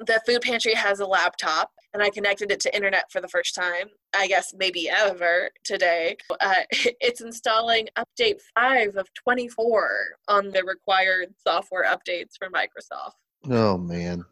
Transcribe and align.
the 0.00 0.20
food 0.26 0.42
pantry 0.42 0.74
has 0.74 1.00
a 1.00 1.06
laptop 1.06 1.70
and 1.92 2.02
I 2.02 2.10
connected 2.10 2.50
it 2.50 2.60
to 2.60 2.74
internet 2.74 3.10
for 3.10 3.20
the 3.20 3.28
first 3.28 3.54
time, 3.54 3.88
I 4.14 4.26
guess 4.26 4.52
maybe 4.56 4.88
ever 4.90 5.50
today. 5.62 6.16
Uh, 6.40 6.54
it's 6.72 7.20
installing 7.20 7.88
update 7.96 8.40
5 8.54 8.96
of 8.96 9.08
24 9.14 9.90
on 10.28 10.50
the 10.50 10.64
required 10.64 11.34
software 11.46 11.84
updates 11.84 12.36
for 12.38 12.50
Microsoft. 12.50 13.12
Oh, 13.50 13.78
man. 13.78 14.24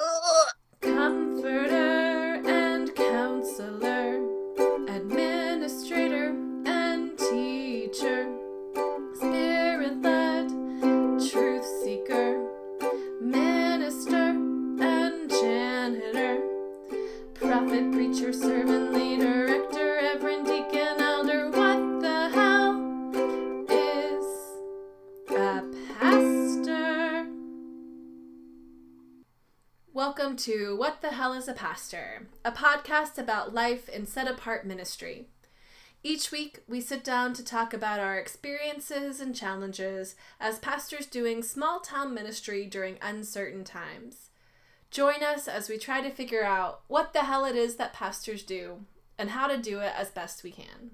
Comforter 0.80 1.89
preacher, 18.10 18.32
servant, 18.32 18.92
leader, 18.92 19.46
rector, 19.46 19.98
reverend, 20.02 20.44
deacon, 20.44 21.00
elder. 21.00 21.48
What 21.48 22.00
the 22.00 22.28
hell 22.30 23.62
is 23.68 24.26
a 25.28 25.70
pastor? 25.96 27.28
Welcome 29.92 30.34
to 30.38 30.76
What 30.76 31.02
the 31.02 31.10
Hell 31.10 31.34
is 31.34 31.46
a 31.46 31.52
Pastor, 31.52 32.26
a 32.44 32.50
podcast 32.50 33.16
about 33.16 33.54
life 33.54 33.88
in 33.88 34.06
set 34.06 34.26
apart 34.26 34.66
ministry. 34.66 35.28
Each 36.02 36.32
week, 36.32 36.64
we 36.66 36.80
sit 36.80 37.04
down 37.04 37.32
to 37.34 37.44
talk 37.44 37.72
about 37.72 38.00
our 38.00 38.18
experiences 38.18 39.20
and 39.20 39.36
challenges 39.36 40.16
as 40.40 40.58
pastors 40.58 41.06
doing 41.06 41.44
small 41.44 41.78
town 41.78 42.12
ministry 42.12 42.66
during 42.66 42.96
uncertain 43.00 43.62
times. 43.62 44.29
Join 44.90 45.22
us 45.22 45.46
as 45.46 45.68
we 45.68 45.78
try 45.78 46.00
to 46.00 46.10
figure 46.10 46.42
out 46.42 46.80
what 46.88 47.12
the 47.12 47.20
hell 47.20 47.44
it 47.44 47.54
is 47.54 47.76
that 47.76 47.92
pastors 47.92 48.42
do 48.42 48.86
and 49.16 49.30
how 49.30 49.46
to 49.46 49.56
do 49.56 49.78
it 49.80 49.92
as 49.96 50.10
best 50.10 50.42
we 50.42 50.50
can. 50.50 50.92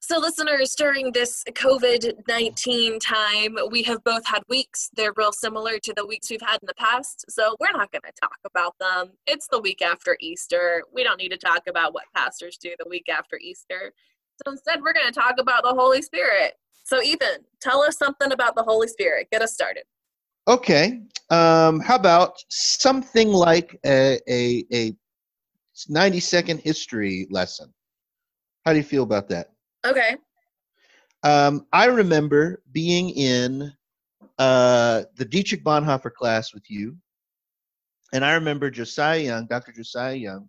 So, 0.00 0.18
listeners, 0.18 0.74
during 0.74 1.12
this 1.12 1.42
COVID 1.50 2.28
19 2.28 3.00
time, 3.00 3.56
we 3.70 3.82
have 3.84 4.04
both 4.04 4.26
had 4.26 4.42
weeks. 4.48 4.90
They're 4.94 5.14
real 5.16 5.32
similar 5.32 5.78
to 5.78 5.94
the 5.96 6.06
weeks 6.06 6.30
we've 6.30 6.40
had 6.42 6.60
in 6.62 6.66
the 6.66 6.74
past. 6.74 7.24
So, 7.30 7.56
we're 7.58 7.72
not 7.72 7.90
going 7.90 8.02
to 8.02 8.20
talk 8.20 8.38
about 8.44 8.74
them. 8.78 9.12
It's 9.26 9.48
the 9.48 9.60
week 9.60 9.80
after 9.82 10.16
Easter. 10.20 10.84
We 10.92 11.02
don't 11.02 11.18
need 11.18 11.30
to 11.30 11.38
talk 11.38 11.62
about 11.66 11.94
what 11.94 12.04
pastors 12.14 12.58
do 12.58 12.74
the 12.78 12.88
week 12.88 13.08
after 13.08 13.38
Easter. 13.38 13.94
So, 14.44 14.52
instead, 14.52 14.82
we're 14.82 14.92
going 14.92 15.12
to 15.12 15.18
talk 15.18 15.40
about 15.40 15.62
the 15.64 15.74
Holy 15.74 16.02
Spirit. 16.02 16.54
So, 16.84 17.02
Ethan, 17.02 17.46
tell 17.60 17.80
us 17.80 17.96
something 17.96 18.30
about 18.30 18.54
the 18.54 18.62
Holy 18.62 18.88
Spirit. 18.88 19.28
Get 19.32 19.42
us 19.42 19.54
started. 19.54 19.84
Okay. 20.48 21.00
Um, 21.30 21.80
how 21.80 21.96
about 21.96 22.34
something 22.48 23.28
like 23.28 23.78
a, 23.84 24.20
a, 24.28 24.64
a 24.72 24.96
90 25.88 26.20
second 26.20 26.60
history 26.60 27.26
lesson? 27.30 27.72
How 28.64 28.72
do 28.72 28.78
you 28.78 28.84
feel 28.84 29.02
about 29.02 29.28
that? 29.28 29.48
Okay. 29.84 30.16
Um, 31.24 31.66
I 31.72 31.86
remember 31.86 32.62
being 32.72 33.10
in 33.10 33.72
uh, 34.38 35.02
the 35.16 35.24
Dietrich 35.24 35.64
Bonhoeffer 35.64 36.12
class 36.12 36.54
with 36.54 36.70
you, 36.70 36.96
and 38.12 38.24
I 38.24 38.34
remember 38.34 38.70
Josiah 38.70 39.18
Young, 39.18 39.46
Dr. 39.46 39.72
Josiah 39.72 40.14
Young, 40.14 40.48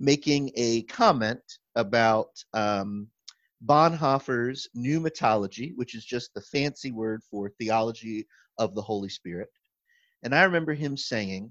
making 0.00 0.50
a 0.56 0.82
comment 0.84 1.42
about 1.76 2.30
um, 2.54 3.06
Bonhoeffer's 3.64 4.68
pneumatology, 4.76 5.72
which 5.76 5.94
is 5.94 6.04
just 6.04 6.34
the 6.34 6.40
fancy 6.40 6.90
word 6.90 7.22
for 7.30 7.50
theology 7.50 8.26
of 8.58 8.74
the 8.74 8.82
Holy 8.82 9.08
Spirit. 9.08 9.48
And 10.22 10.34
I 10.34 10.44
remember 10.44 10.74
him 10.74 10.96
saying 10.96 11.50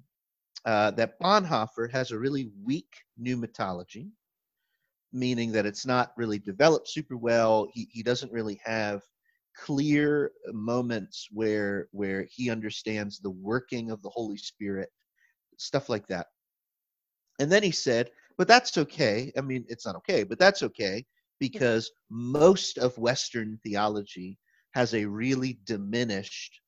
uh, 0.66 0.92
that 0.92 1.20
Bonhoeffer 1.20 1.92
has 1.92 2.12
a 2.12 2.20
really 2.20 2.50
weak 2.64 2.90
pneumatology, 3.22 4.10
meaning 5.14 5.52
that 5.54 5.66
it's 5.66 5.86
not 5.86 6.12
really 6.18 6.40
developed 6.40 6.90
super 6.90 7.17
well. 7.17 7.67
He, 7.73 7.88
he 7.92 8.04
doesn't 8.04 8.32
really 8.32 8.60
have 8.64 9.02
clear 9.56 10.32
moments 10.52 11.28
where 11.32 11.88
where 11.92 12.28
he 12.30 12.50
understands 12.52 13.20
the 13.20 13.32
working 13.32 13.90
of 13.90 14.02
the 14.02 14.10
Holy 14.10 14.38
Spirit, 14.38 14.90
stuff 15.58 15.90
like 15.90 16.08
that. 16.08 16.28
And 17.40 17.52
then 17.52 17.64
he 17.64 17.72
said, 17.72 18.12
but 18.38 18.48
that's 18.48 18.78
okay. 18.78 19.32
I 19.38 19.42
mean, 19.42 19.66
it's 19.67 19.86
not 19.86 19.96
okay, 19.98 20.23
but 20.23 20.40
that's 20.40 20.64
okay 20.64 21.06
because 21.40 21.92
most 22.10 22.78
of 22.78 22.98
Western 22.98 23.60
theology 23.64 24.38
has 24.73 24.94
a 24.94 25.06
really 25.06 25.60
diminished 25.66 26.60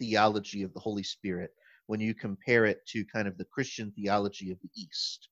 theology 0.00 0.62
of 0.62 0.72
the 0.74 0.80
Holy 0.80 1.02
Spirit 1.02 1.50
when 1.86 2.00
you 2.00 2.14
compare 2.14 2.64
it 2.64 2.84
to 2.86 3.04
kind 3.04 3.28
of 3.28 3.36
the 3.36 3.44
Christian 3.44 3.92
theology 3.92 4.50
of 4.50 4.58
the 4.62 4.70
East. 4.76 5.28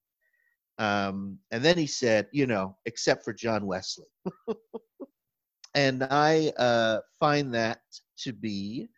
Um, 0.78 1.39
and 1.50 1.65
then 1.65 1.78
he 1.78 1.87
said, 1.87 2.28
you 2.33 2.47
know, 2.47 2.77
except 2.87 3.25
for 3.25 3.33
John 3.33 3.67
Wesley. 3.67 4.06
and 5.75 6.05
I 6.11 6.53
uh, 6.59 7.01
find 7.19 7.55
that 7.55 7.81
to 8.19 8.33
be 8.33 8.89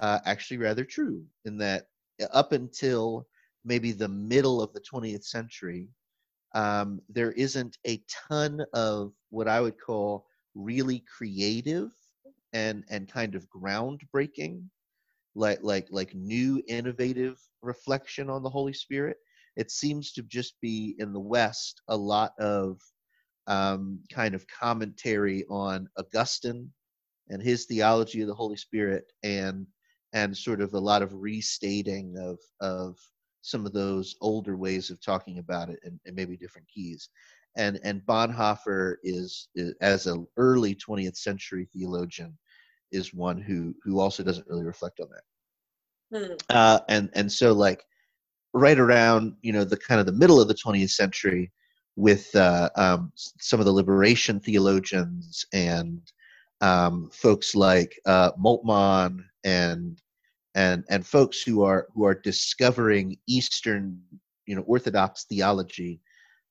uh, 0.00 0.20
actually 0.24 0.58
rather 0.58 0.84
true 0.84 1.24
in 1.44 1.58
that 1.58 1.86
up 2.32 2.52
until 2.52 3.26
maybe 3.64 3.92
the 3.92 4.08
middle 4.08 4.62
of 4.62 4.72
the 4.72 4.80
20th 4.80 5.24
century, 5.24 5.88
um, 6.54 7.00
there 7.08 7.32
isn't 7.32 7.78
a 7.86 8.02
ton 8.28 8.64
of 8.74 9.12
what 9.30 9.48
I 9.48 9.60
would 9.60 9.80
call 9.80 10.26
really 10.54 11.02
creative 11.16 11.90
and 12.52 12.84
and 12.90 13.08
kind 13.08 13.34
of 13.34 13.48
groundbreaking, 13.48 14.64
like 15.34 15.60
like 15.62 15.88
like 15.90 16.14
new 16.14 16.62
innovative 16.68 17.38
reflection 17.62 18.28
on 18.28 18.42
the 18.42 18.50
Holy 18.50 18.72
Spirit. 18.72 19.16
It 19.56 19.70
seems 19.70 20.12
to 20.12 20.22
just 20.22 20.54
be 20.60 20.94
in 20.98 21.12
the 21.12 21.20
West 21.20 21.82
a 21.88 21.96
lot 21.96 22.32
of 22.38 22.80
um, 23.46 24.00
kind 24.12 24.34
of 24.34 24.46
commentary 24.46 25.44
on 25.50 25.88
Augustine 25.98 26.70
and 27.28 27.42
his 27.42 27.66
theology 27.66 28.20
of 28.22 28.28
the 28.28 28.34
Holy 28.34 28.56
Spirit, 28.56 29.04
and 29.22 29.66
and 30.12 30.36
sort 30.36 30.60
of 30.60 30.74
a 30.74 30.78
lot 30.78 31.02
of 31.02 31.14
restating 31.14 32.16
of 32.18 32.38
of 32.60 32.98
some 33.42 33.66
of 33.66 33.72
those 33.72 34.14
older 34.20 34.56
ways 34.56 34.90
of 34.90 35.02
talking 35.02 35.38
about 35.38 35.68
it 35.68 35.78
and, 35.84 35.98
and 36.06 36.14
maybe 36.14 36.36
different 36.36 36.68
keys. 36.68 37.08
And 37.56 37.78
and 37.82 38.00
Bonhoeffer 38.06 38.96
is, 39.02 39.48
is 39.54 39.74
as 39.80 40.06
an 40.06 40.26
early 40.36 40.74
20th 40.74 41.16
century 41.16 41.68
theologian 41.72 42.38
is 42.92 43.14
one 43.14 43.40
who 43.40 43.74
who 43.82 44.00
also 44.00 44.22
doesn't 44.22 44.46
really 44.46 44.64
reflect 44.64 45.00
on 45.00 45.08
that. 45.10 45.22
Hmm. 46.18 46.34
Uh, 46.50 46.80
and 46.88 47.10
and 47.14 47.30
so 47.30 47.52
like 47.52 47.84
right 48.54 48.78
around 48.78 49.34
you 49.42 49.52
know 49.52 49.64
the 49.64 49.76
kind 49.76 50.00
of 50.00 50.06
the 50.06 50.12
middle 50.12 50.40
of 50.40 50.48
the 50.48 50.54
20th 50.54 50.90
century 50.90 51.50
with 51.96 52.34
uh, 52.36 52.70
um, 52.76 53.12
some 53.14 53.60
of 53.60 53.66
the 53.66 53.72
liberation 53.72 54.40
theologians 54.40 55.44
and 55.52 56.00
um, 56.60 57.10
folks 57.12 57.54
like 57.54 57.98
uh, 58.06 58.32
Moltmann 58.32 59.24
and 59.44 60.00
and 60.54 60.84
and 60.88 61.06
folks 61.06 61.42
who 61.42 61.62
are 61.62 61.88
who 61.94 62.04
are 62.04 62.14
discovering 62.14 63.16
Eastern 63.26 64.00
you 64.46 64.54
know 64.54 64.62
Orthodox 64.62 65.24
theology 65.24 66.00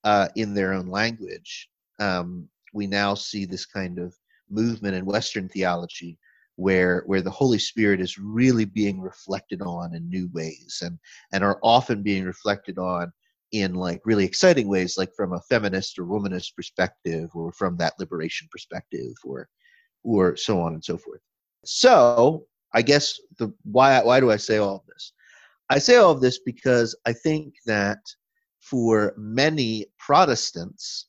uh, 0.03 0.27
in 0.35 0.53
their 0.53 0.73
own 0.73 0.87
language. 0.87 1.69
Um, 1.99 2.47
we 2.73 2.87
now 2.87 3.13
see 3.13 3.45
this 3.45 3.65
kind 3.65 3.99
of 3.99 4.15
movement 4.49 4.95
in 4.95 5.05
Western 5.05 5.47
theology 5.49 6.17
where 6.55 7.03
where 7.05 7.21
the 7.21 7.31
Holy 7.31 7.59
Spirit 7.59 8.01
is 8.01 8.17
really 8.17 8.65
being 8.65 9.01
reflected 9.01 9.61
on 9.61 9.95
in 9.95 10.09
new 10.09 10.29
ways 10.33 10.79
and 10.81 10.97
and 11.33 11.43
are 11.43 11.59
often 11.63 12.03
being 12.03 12.23
reflected 12.25 12.77
on 12.77 13.11
in 13.51 13.73
like 13.73 14.01
really 14.05 14.25
exciting 14.25 14.67
ways 14.67 14.97
like 14.97 15.11
from 15.15 15.33
a 15.33 15.41
feminist 15.49 15.99
or 15.99 16.05
womanist 16.05 16.55
perspective 16.55 17.29
or 17.33 17.51
from 17.51 17.77
that 17.77 17.93
liberation 17.99 18.47
perspective 18.51 19.13
or 19.23 19.47
or 20.03 20.35
so 20.35 20.61
on 20.61 20.73
and 20.73 20.83
so 20.83 20.97
forth. 20.97 21.21
So 21.65 22.45
I 22.73 22.81
guess 22.81 23.19
the 23.37 23.53
why 23.63 24.01
why 24.03 24.19
do 24.19 24.31
I 24.31 24.37
say 24.37 24.57
all 24.57 24.75
of 24.75 24.85
this? 24.87 25.13
I 25.69 25.79
say 25.79 25.95
all 25.95 26.11
of 26.11 26.21
this 26.21 26.39
because 26.39 26.95
I 27.05 27.13
think 27.13 27.53
that 27.65 27.99
for 28.59 29.13
many 29.17 29.87
Protestants, 29.97 31.07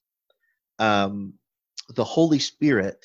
um, 0.78 1.34
the 1.94 2.04
Holy 2.04 2.38
Spirit 2.38 3.04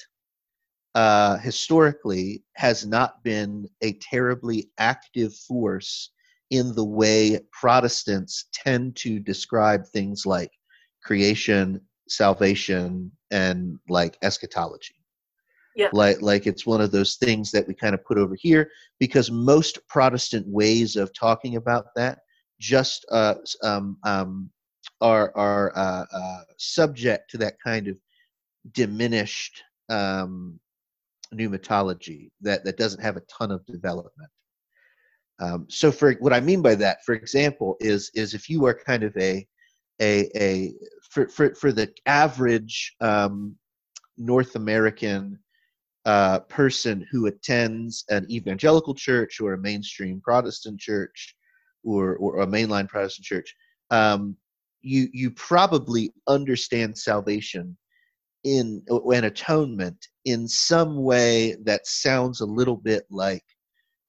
uh, 0.97 1.37
historically 1.37 2.43
has 2.55 2.83
not 2.83 3.23
been 3.23 3.69
a 3.83 3.93
terribly 3.93 4.71
active 4.79 5.31
force 5.35 6.09
in 6.49 6.73
the 6.73 6.83
way 6.83 7.39
Protestants 7.51 8.45
tend 8.51 8.95
to 8.95 9.19
describe 9.19 9.85
things 9.85 10.25
like 10.25 10.49
creation, 11.03 11.79
salvation, 12.09 13.11
and 13.29 13.77
like 13.87 14.17
eschatology. 14.23 14.95
Yeah. 15.75 15.89
Like 15.93 16.23
like 16.23 16.47
it's 16.47 16.65
one 16.65 16.81
of 16.81 16.89
those 16.89 17.17
things 17.17 17.51
that 17.51 17.67
we 17.67 17.75
kind 17.75 17.93
of 17.93 18.03
put 18.03 18.17
over 18.17 18.33
here 18.33 18.71
because 18.99 19.29
most 19.29 19.77
Protestant 19.87 20.47
ways 20.47 20.95
of 20.95 21.13
talking 21.13 21.57
about 21.57 21.93
that 21.95 22.21
just 22.59 23.05
uh, 23.11 23.35
um, 23.61 23.99
um, 24.03 24.49
are 24.99 25.31
are 25.35 25.71
uh, 25.77 26.05
uh, 26.11 26.41
subject 26.57 27.29
to 27.29 27.37
that 27.37 27.57
kind 27.63 27.87
of 27.87 27.99
diminished 28.71 29.61
um, 29.89 30.59
pneumatology 31.33 32.29
that 32.41 32.63
that 32.63 32.77
doesn't 32.77 33.01
have 33.01 33.17
a 33.17 33.21
ton 33.21 33.51
of 33.51 33.65
development. 33.65 34.29
Um, 35.39 35.67
so 35.69 35.91
for 35.91 36.13
what 36.13 36.33
I 36.33 36.39
mean 36.39 36.61
by 36.61 36.75
that, 36.75 37.03
for 37.05 37.13
example, 37.13 37.77
is 37.79 38.11
is 38.15 38.33
if 38.33 38.49
you 38.49 38.65
are 38.65 38.73
kind 38.73 39.03
of 39.03 39.15
a 39.17 39.47
a 40.01 40.29
a 40.35 40.73
for 41.11 41.27
for 41.27 41.53
for 41.55 41.71
the 41.71 41.91
average 42.05 42.95
um, 43.01 43.55
North 44.17 44.55
American 44.55 45.39
uh, 46.05 46.39
person 46.41 47.05
who 47.11 47.27
attends 47.27 48.05
an 48.09 48.25
evangelical 48.31 48.95
church 48.95 49.39
or 49.41 49.53
a 49.53 49.57
mainstream 49.57 50.21
Protestant 50.21 50.79
church 50.79 51.35
or 51.83 52.15
or 52.17 52.39
a 52.39 52.47
mainline 52.47 52.87
Protestant 52.87 53.25
church, 53.25 53.55
um, 53.91 54.35
you 54.81 55.07
you 55.13 55.29
probably 55.31 56.11
understand 56.27 56.97
salvation 56.97 57.77
in 58.47 58.81
an 58.89 59.25
atonement 59.25 60.07
in 60.23 60.47
some 60.47 61.03
way 61.03 61.55
that 61.63 61.85
sounds 61.85 62.39
a 62.39 62.45
little 62.45 62.77
bit 62.77 63.05
like 63.09 63.43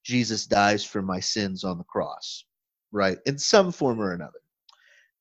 Jesus 0.05 0.47
dies 0.47 0.85
for 0.85 1.03
my 1.03 1.19
sins 1.19 1.65
on 1.65 1.77
the 1.77 1.85
cross, 1.85 2.45
right? 2.93 3.19
In 3.27 3.37
some 3.37 3.73
form 3.73 4.01
or 4.01 4.13
another. 4.13 4.41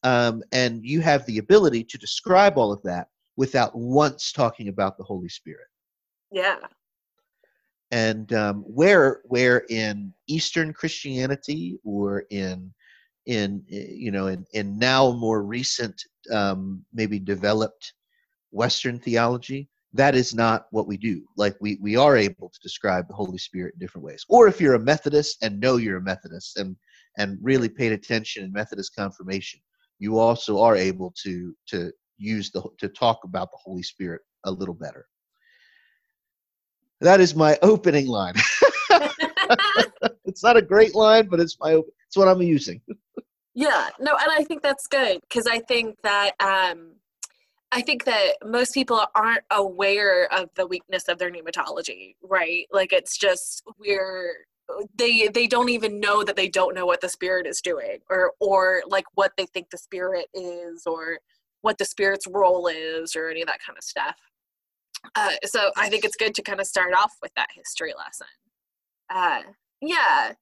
Um, 0.04 0.44
and 0.52 0.86
you 0.86 1.02
have 1.02 1.26
the 1.26 1.40
ability 1.40 1.84
to 1.86 1.98
describe 1.98 2.58
all 2.58 2.72
of 2.72 2.84
that 2.84 3.08
without 3.36 3.76
once 3.76 4.32
talking 4.32 4.70
about 4.70 4.98
the 4.98 5.04
Holy 5.04 5.30
Spirit. 5.30 5.68
Yeah. 6.32 6.60
And 7.92 8.32
um, 8.34 8.62
where 8.68 9.22
where 9.26 9.66
in 9.70 10.14
Eastern 10.28 10.74
Christianity 10.74 11.80
or 11.84 12.26
in 12.30 12.72
in 13.26 13.64
you 13.68 14.12
know 14.12 14.28
in, 14.28 14.46
in 14.54 14.78
now 14.78 15.12
more 15.12 15.44
recent 15.44 16.02
um, 16.32 16.86
maybe 16.94 17.20
developed 17.20 17.94
Western 18.52 19.00
theology, 19.00 19.70
that 19.94 20.16
is 20.16 20.34
not 20.34 20.68
what 20.72 20.88
we 20.88 20.98
do. 20.98 21.26
Like 21.38 21.56
we 21.62 21.78
we 21.82 21.96
are 21.96 22.18
able 22.18 22.50
to 22.50 22.60
describe 22.62 23.08
the 23.08 23.16
Holy 23.16 23.38
Spirit 23.38 23.74
in 23.74 23.80
different 23.80 24.06
ways. 24.06 24.26
Or 24.30 24.48
if 24.48 24.60
you're 24.62 24.76
a 24.76 24.80
Methodist 24.80 25.38
and 25.42 25.60
know 25.60 25.78
you're 25.78 25.98
a 25.98 26.02
Methodist 26.02 26.58
and 26.58 26.76
and 27.18 27.38
really 27.42 27.70
paid 27.70 27.92
attention 27.92 28.44
in 28.44 28.52
Methodist 28.52 28.96
confirmation, 28.96 29.60
you 30.00 30.20
also 30.20 30.60
are 30.60 30.76
able 30.76 31.14
to 31.24 31.56
to 31.68 31.92
use 32.18 32.52
the 32.52 32.64
to 32.80 32.90
talk 32.90 33.20
about 33.24 33.52
the 33.52 33.58
Holy 33.58 33.84
Spirit 33.84 34.22
a 34.46 34.52
little 34.52 34.76
better. 34.76 35.06
That 37.02 37.20
is 37.20 37.36
my 37.36 37.58
opening 37.62 38.08
line. 38.08 38.34
it's 40.26 40.44
not 40.44 40.58
a 40.58 40.62
great 40.62 40.96
line, 40.96 41.28
but 41.28 41.40
it's 41.40 41.58
my 41.60 41.80
it's 42.08 42.18
what 42.18 42.28
I'm 42.28 42.42
using. 42.42 42.82
yeah, 43.54 43.90
no, 44.00 44.16
and 44.16 44.32
I 44.32 44.44
think 44.44 44.62
that's 44.64 44.88
good 44.88 45.22
because 45.22 45.48
I 45.48 45.60
think 45.60 45.96
that 46.04 46.32
um 46.40 46.97
I 47.72 47.82
think 47.82 48.06
that 48.06 48.34
most 48.46 48.74
people 48.74 49.02
aren't 49.14 49.44
aware 49.52 50.32
of 50.34 50.50
the 50.56 50.66
weakness 50.66 51.08
of 51.10 51.18
their 51.18 51.32
pneumatology, 51.32 52.16
right? 52.24 52.66
Like 52.72 52.94
it's 52.94 53.18
just 53.18 53.64
we're 53.78 54.36
they 54.98 55.28
they 55.28 55.48
don't 55.48 55.70
even 55.70 56.00
know 56.00 56.24
that 56.24 56.36
they 56.36 56.50
don't 56.50 56.76
know 56.76 56.86
what 56.86 57.02
the 57.02 57.10
spirit 57.10 57.48
is 57.48 57.62
doing 57.62 58.00
or 58.10 58.34
or 58.40 58.84
like 58.88 59.06
what 59.16 59.32
they 59.38 59.46
think 59.46 59.70
the 59.70 59.78
spirit 59.78 60.28
is 60.34 60.86
or 60.86 61.20
what 61.62 61.78
the 61.78 61.86
spirit's 61.86 62.28
role 62.28 62.68
is 62.68 63.16
or 63.16 63.30
any 63.30 63.42
of 63.42 63.48
that 63.48 63.60
kind 63.66 63.78
of 63.78 63.84
stuff. 63.84 64.16
Uh, 65.16 65.32
so 65.46 65.72
I 65.78 65.90
think 65.90 66.06
it's 66.06 66.16
good 66.16 66.36
to 66.36 66.42
kind 66.42 66.60
of 66.60 66.68
start 66.68 66.94
off 66.94 67.14
with 67.22 67.34
that 67.36 67.50
history 67.54 67.94
lesson. 67.98 68.28
Uh, 69.10 69.42
yeah. 69.82 70.34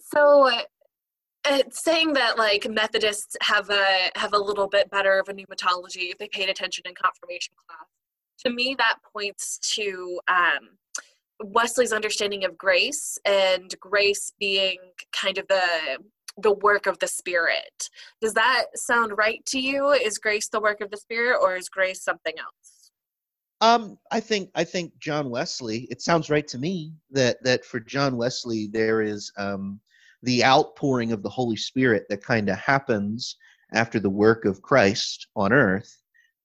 So 0.00 0.50
it's 1.46 1.82
saying 1.82 2.12
that 2.14 2.38
like 2.38 2.68
Methodists 2.68 3.36
have 3.42 3.70
a 3.70 4.10
have 4.16 4.32
a 4.32 4.38
little 4.38 4.68
bit 4.68 4.90
better 4.90 5.18
of 5.18 5.28
a 5.28 5.34
pneumatology 5.34 6.10
if 6.10 6.18
they 6.18 6.28
paid 6.28 6.48
attention 6.48 6.84
in 6.86 6.94
confirmation 6.94 7.54
class. 7.66 7.86
To 8.44 8.50
me, 8.50 8.74
that 8.78 8.96
points 9.12 9.58
to 9.74 10.20
um, 10.28 10.76
Wesley's 11.42 11.92
understanding 11.92 12.44
of 12.44 12.58
grace 12.58 13.18
and 13.24 13.74
grace 13.80 14.32
being 14.38 14.78
kind 15.12 15.38
of 15.38 15.46
the 15.48 15.98
the 16.38 16.52
work 16.52 16.86
of 16.86 16.98
the 16.98 17.06
spirit. 17.06 17.88
Does 18.20 18.34
that 18.34 18.66
sound 18.74 19.16
right 19.16 19.44
to 19.46 19.60
you? 19.60 19.90
Is 19.90 20.18
grace 20.18 20.48
the 20.48 20.60
work 20.60 20.80
of 20.80 20.90
the 20.90 20.96
spirit 20.96 21.38
or 21.40 21.56
is 21.56 21.68
grace 21.68 22.02
something 22.02 22.34
else? 22.38 22.90
Um, 23.60 23.98
I 24.10 24.20
think 24.20 24.50
I 24.54 24.64
think 24.64 24.98
John 24.98 25.30
Wesley. 25.30 25.86
It 25.90 26.02
sounds 26.02 26.30
right 26.30 26.46
to 26.48 26.58
me 26.58 26.92
that 27.10 27.42
that 27.44 27.64
for 27.64 27.80
John 27.80 28.16
Wesley 28.16 28.68
there 28.72 29.00
is 29.00 29.32
um, 29.38 29.80
the 30.24 30.44
outpouring 30.44 31.12
of 31.12 31.22
the 31.22 31.28
Holy 31.28 31.56
Spirit 31.56 32.04
that 32.08 32.24
kind 32.24 32.48
of 32.48 32.58
happens 32.58 33.36
after 33.72 33.98
the 34.00 34.10
work 34.10 34.44
of 34.44 34.62
Christ 34.62 35.26
on 35.36 35.52
earth 35.52 35.96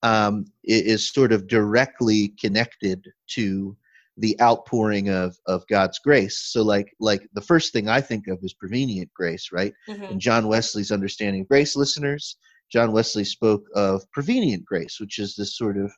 um, 0.03 0.45
is 0.63 1.11
sort 1.11 1.31
of 1.31 1.47
directly 1.47 2.29
connected 2.39 3.05
to 3.31 3.75
the 4.17 4.39
outpouring 4.41 5.09
of 5.09 5.37
of 5.45 5.65
God's 5.67 5.99
grace. 5.99 6.37
So 6.51 6.61
like 6.61 6.93
like 6.99 7.27
the 7.33 7.41
first 7.41 7.71
thing 7.71 7.87
I 7.87 8.01
think 8.01 8.27
of 8.27 8.39
is 8.43 8.53
prevenient 8.53 9.09
grace, 9.13 9.49
right? 9.51 9.73
Mm-hmm. 9.87 10.03
And 10.03 10.21
John 10.21 10.47
Wesley's 10.47 10.91
understanding 10.91 11.41
of 11.41 11.47
grace 11.47 11.75
listeners, 11.75 12.35
John 12.69 12.91
Wesley 12.91 13.23
spoke 13.23 13.63
of 13.75 14.03
prevenient 14.11 14.65
grace, 14.65 14.99
which 14.99 15.19
is 15.19 15.35
this 15.35 15.57
sort 15.57 15.77
of 15.77 15.91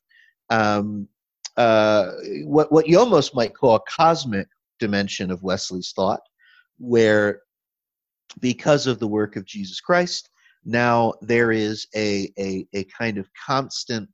um, 0.50 1.08
uh, 1.58 2.12
what 2.46 2.72
what 2.72 2.88
you 2.88 3.00
almost 3.00 3.36
might 3.36 3.56
call 3.56 3.76
a 3.76 3.82
cosmic 3.90 4.48
dimension 4.80 5.32
of 5.32 5.44
Wesley's 5.44 5.92
thought, 5.96 6.22
where 6.78 7.42
because 8.40 8.88
of 8.88 9.00
the 9.00 9.08
work 9.08 9.36
of 9.36 9.46
Jesus 9.46 9.80
Christ, 9.80 10.30
now 10.64 11.14
there 11.22 11.52
is 11.52 11.88
a 11.96 12.32
a, 12.38 12.68
a 12.74 12.84
kind 12.86 13.18
of 13.18 13.30
constant 13.34 14.10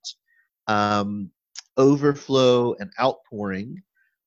um, 0.67 1.29
overflow 1.77 2.73
and 2.79 2.91
outpouring 2.99 3.81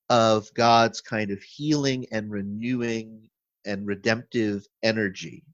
of 0.09 0.53
God's 0.55 1.01
kind 1.01 1.31
of 1.31 1.43
healing 1.43 2.07
and 2.13 2.31
renewing 2.31 3.23
and 3.65 3.87
redemptive 3.87 4.67
energy, 4.83 5.45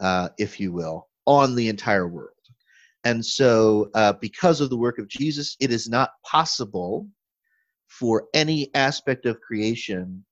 uh, 0.00 0.30
if 0.38 0.58
you 0.58 0.72
will, 0.72 1.08
on 1.26 1.54
the 1.54 1.68
entire 1.68 2.08
world. 2.08 2.30
And 3.04 3.24
so, 3.24 3.90
uh, 3.94 4.14
because 4.14 4.60
of 4.60 4.68
the 4.68 4.76
work 4.76 4.98
of 4.98 5.08
Jesus, 5.08 5.56
it 5.60 5.70
is 5.70 5.88
not 5.88 6.10
possible 6.24 7.08
for 7.86 8.28
any 8.34 8.74
aspect 8.74 9.26
of 9.26 9.40
creation 9.40 10.24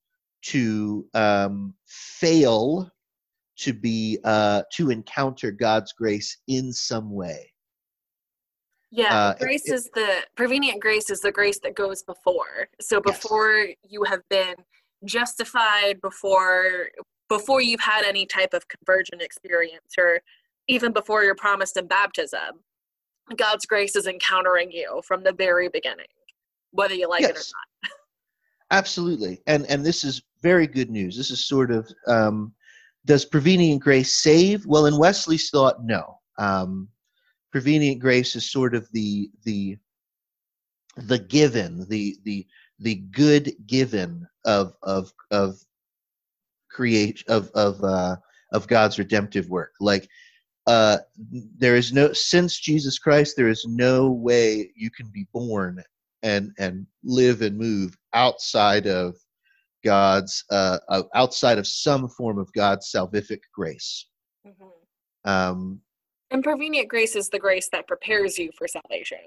to 0.43 1.07
um, 1.15 1.75
fail 1.87 2.91
to 3.59 3.73
be 3.73 4.19
uh, 4.25 4.63
to 4.73 4.91
encounter 4.91 5.51
God's 5.51 5.93
grace 5.93 6.39
in 6.47 6.73
some 6.73 7.13
way. 7.13 7.53
Yeah, 8.91 9.15
uh, 9.15 9.35
grace 9.35 9.69
it, 9.69 9.75
is 9.75 9.91
the 9.95 10.23
prevenient 10.37 10.81
grace 10.81 11.11
is 11.11 11.21
the 11.21 11.33
grace 11.33 11.59
that 11.63 11.75
goes 11.75 12.03
before. 12.03 12.69
So 12.81 13.01
before 13.01 13.59
yes. 13.59 13.77
you 13.89 14.05
have 14.05 14.23
been 14.31 14.55
justified, 15.05 16.01
before 16.01 16.89
before 17.29 17.61
you've 17.61 17.81
had 17.81 18.05
any 18.05 18.25
type 18.25 18.55
of 18.55 18.67
conversion 18.69 19.21
experience, 19.21 19.95
or 19.99 20.21
even 20.69 20.93
before 20.93 21.25
you're 21.25 21.35
promised 21.35 21.77
in 21.77 21.87
baptism, 21.87 22.61
God's 23.37 23.67
grace 23.67 23.97
is 23.97 24.07
encountering 24.07 24.71
you 24.71 25.03
from 25.05 25.23
the 25.23 25.33
very 25.33 25.69
beginning, 25.69 26.07
whether 26.71 26.95
you 26.95 27.09
like 27.09 27.23
yes. 27.23 27.31
it 27.31 27.37
or 27.37 27.45
not. 27.59 27.93
Absolutely, 28.71 29.41
and 29.47 29.65
and 29.67 29.85
this 29.85 30.05
is 30.05 30.23
very 30.43 30.67
good 30.67 30.91
news. 30.91 31.17
This 31.17 31.31
is 31.31 31.47
sort 31.47 31.71
of 31.71 31.91
um, 32.07 32.53
does 33.07 33.25
prevenient 33.25 33.83
grace 33.83 34.17
save? 34.17 34.67
Well, 34.67 34.87
in 34.87 34.99
Wesley's 34.99 35.51
thought, 35.51 35.83
no. 35.85 36.19
Um, 36.39 36.89
grace 37.53 38.37
is 38.37 38.51
sort 38.51 38.75
of 38.75 38.87
the 38.93 39.31
the 39.45 39.77
the 40.97 41.19
given, 41.19 41.87
the 41.89 42.17
the 42.25 42.47
the 42.79 42.97
good 42.97 43.53
given 43.67 44.27
of 44.45 44.75
of 44.83 45.13
of 45.31 45.59
create 46.71 47.25
of 47.29 47.51
of 47.55 47.83
uh, 47.83 48.17
of 48.53 48.69
God's 48.69 48.99
redemptive 48.99 49.49
work. 49.49 49.73
Like 49.81 50.09
uh, 50.67 50.99
there 51.57 51.77
is 51.77 51.93
no 51.93 52.13
since 52.13 52.61
Jesus 52.61 52.99
Christ, 52.99 53.37
there 53.37 53.49
is 53.49 53.65
no 53.67 54.11
way 54.11 54.71
you 54.77 54.91
can 54.91 55.09
be 55.09 55.27
born 55.33 55.83
and 56.23 56.53
and 56.59 56.87
live 57.05 57.43
and 57.43 57.57
move 57.57 57.97
outside 58.13 58.87
of 58.87 59.15
God's 59.85 60.45
uh, 60.51 60.79
outside 61.15 61.59
of 61.59 61.67
some 61.67 62.09
form 62.09 62.39
of 62.39 62.53
God's 62.53 62.91
salvific 62.95 63.41
grace. 63.55 64.07
Mm-hmm. 64.47 65.31
Um, 65.31 65.81
and 66.31 66.43
prevenient 66.43 66.89
grace 66.89 67.17
is 67.17 67.29
the 67.29 67.39
grace 67.39 67.69
that 67.73 67.87
prepares 67.87 68.39
you 68.39 68.51
for 68.57 68.69
salvation. 68.69 69.19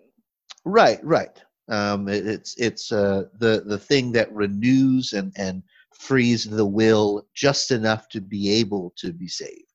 Right, 0.66 1.04
right. 1.04 1.42
Um, 1.70 2.08
it, 2.08 2.28
it's 2.28 2.56
it's 2.58 2.92
uh, 2.92 3.24
the 3.40 3.64
the 3.66 3.78
thing 3.78 4.12
that 4.12 4.32
renews 4.34 5.14
and 5.14 5.32
and 5.38 5.64
frees 5.98 6.44
the 6.44 6.66
will 6.66 7.28
just 7.34 7.72
enough 7.72 8.10
to 8.10 8.22
be 8.22 8.52
able 8.52 8.94
to 8.98 9.14
be 9.14 9.28
saved. 9.28 9.66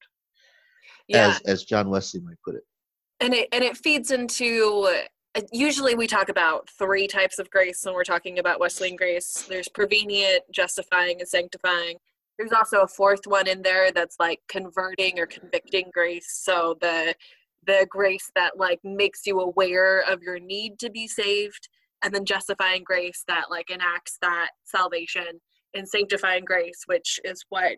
Yeah. 1.08 1.28
As 1.28 1.40
as 1.42 1.64
John 1.64 1.88
Wesley 1.90 2.20
might 2.20 2.40
put 2.44 2.56
it. 2.56 2.64
And 3.20 3.32
it 3.32 3.48
and 3.52 3.64
it 3.64 3.76
feeds 3.76 4.10
into 4.10 4.88
uh, 4.90 5.06
usually 5.52 5.94
we 5.94 6.06
talk 6.06 6.28
about 6.28 6.68
three 6.70 7.06
types 7.06 7.38
of 7.38 7.50
grace 7.50 7.84
when 7.84 7.94
we're 7.94 8.04
talking 8.04 8.38
about 8.38 8.60
Wesleyan 8.60 8.96
grace. 8.96 9.46
There's 9.48 9.68
prevenient, 9.68 10.44
justifying, 10.52 11.20
and 11.20 11.28
sanctifying. 11.28 11.96
There's 12.38 12.52
also 12.52 12.82
a 12.82 12.88
fourth 12.88 13.26
one 13.26 13.48
in 13.48 13.62
there 13.62 13.90
that's 13.92 14.16
like 14.20 14.40
converting 14.48 15.18
or 15.18 15.26
convicting 15.26 15.90
grace. 15.92 16.40
So 16.42 16.76
the 16.80 17.14
the 17.66 17.86
grace 17.90 18.30
that 18.36 18.56
like 18.56 18.78
makes 18.84 19.26
you 19.26 19.40
aware 19.40 20.00
of 20.00 20.22
your 20.22 20.38
need 20.38 20.78
to 20.78 20.90
be 20.90 21.08
saved, 21.08 21.68
and 22.02 22.14
then 22.14 22.24
justifying 22.24 22.84
grace 22.84 23.24
that 23.26 23.46
like 23.50 23.70
enacts 23.70 24.18
that 24.22 24.50
salvation, 24.64 25.40
and 25.74 25.88
sanctifying 25.88 26.44
grace, 26.44 26.82
which 26.86 27.20
is 27.24 27.44
what 27.48 27.76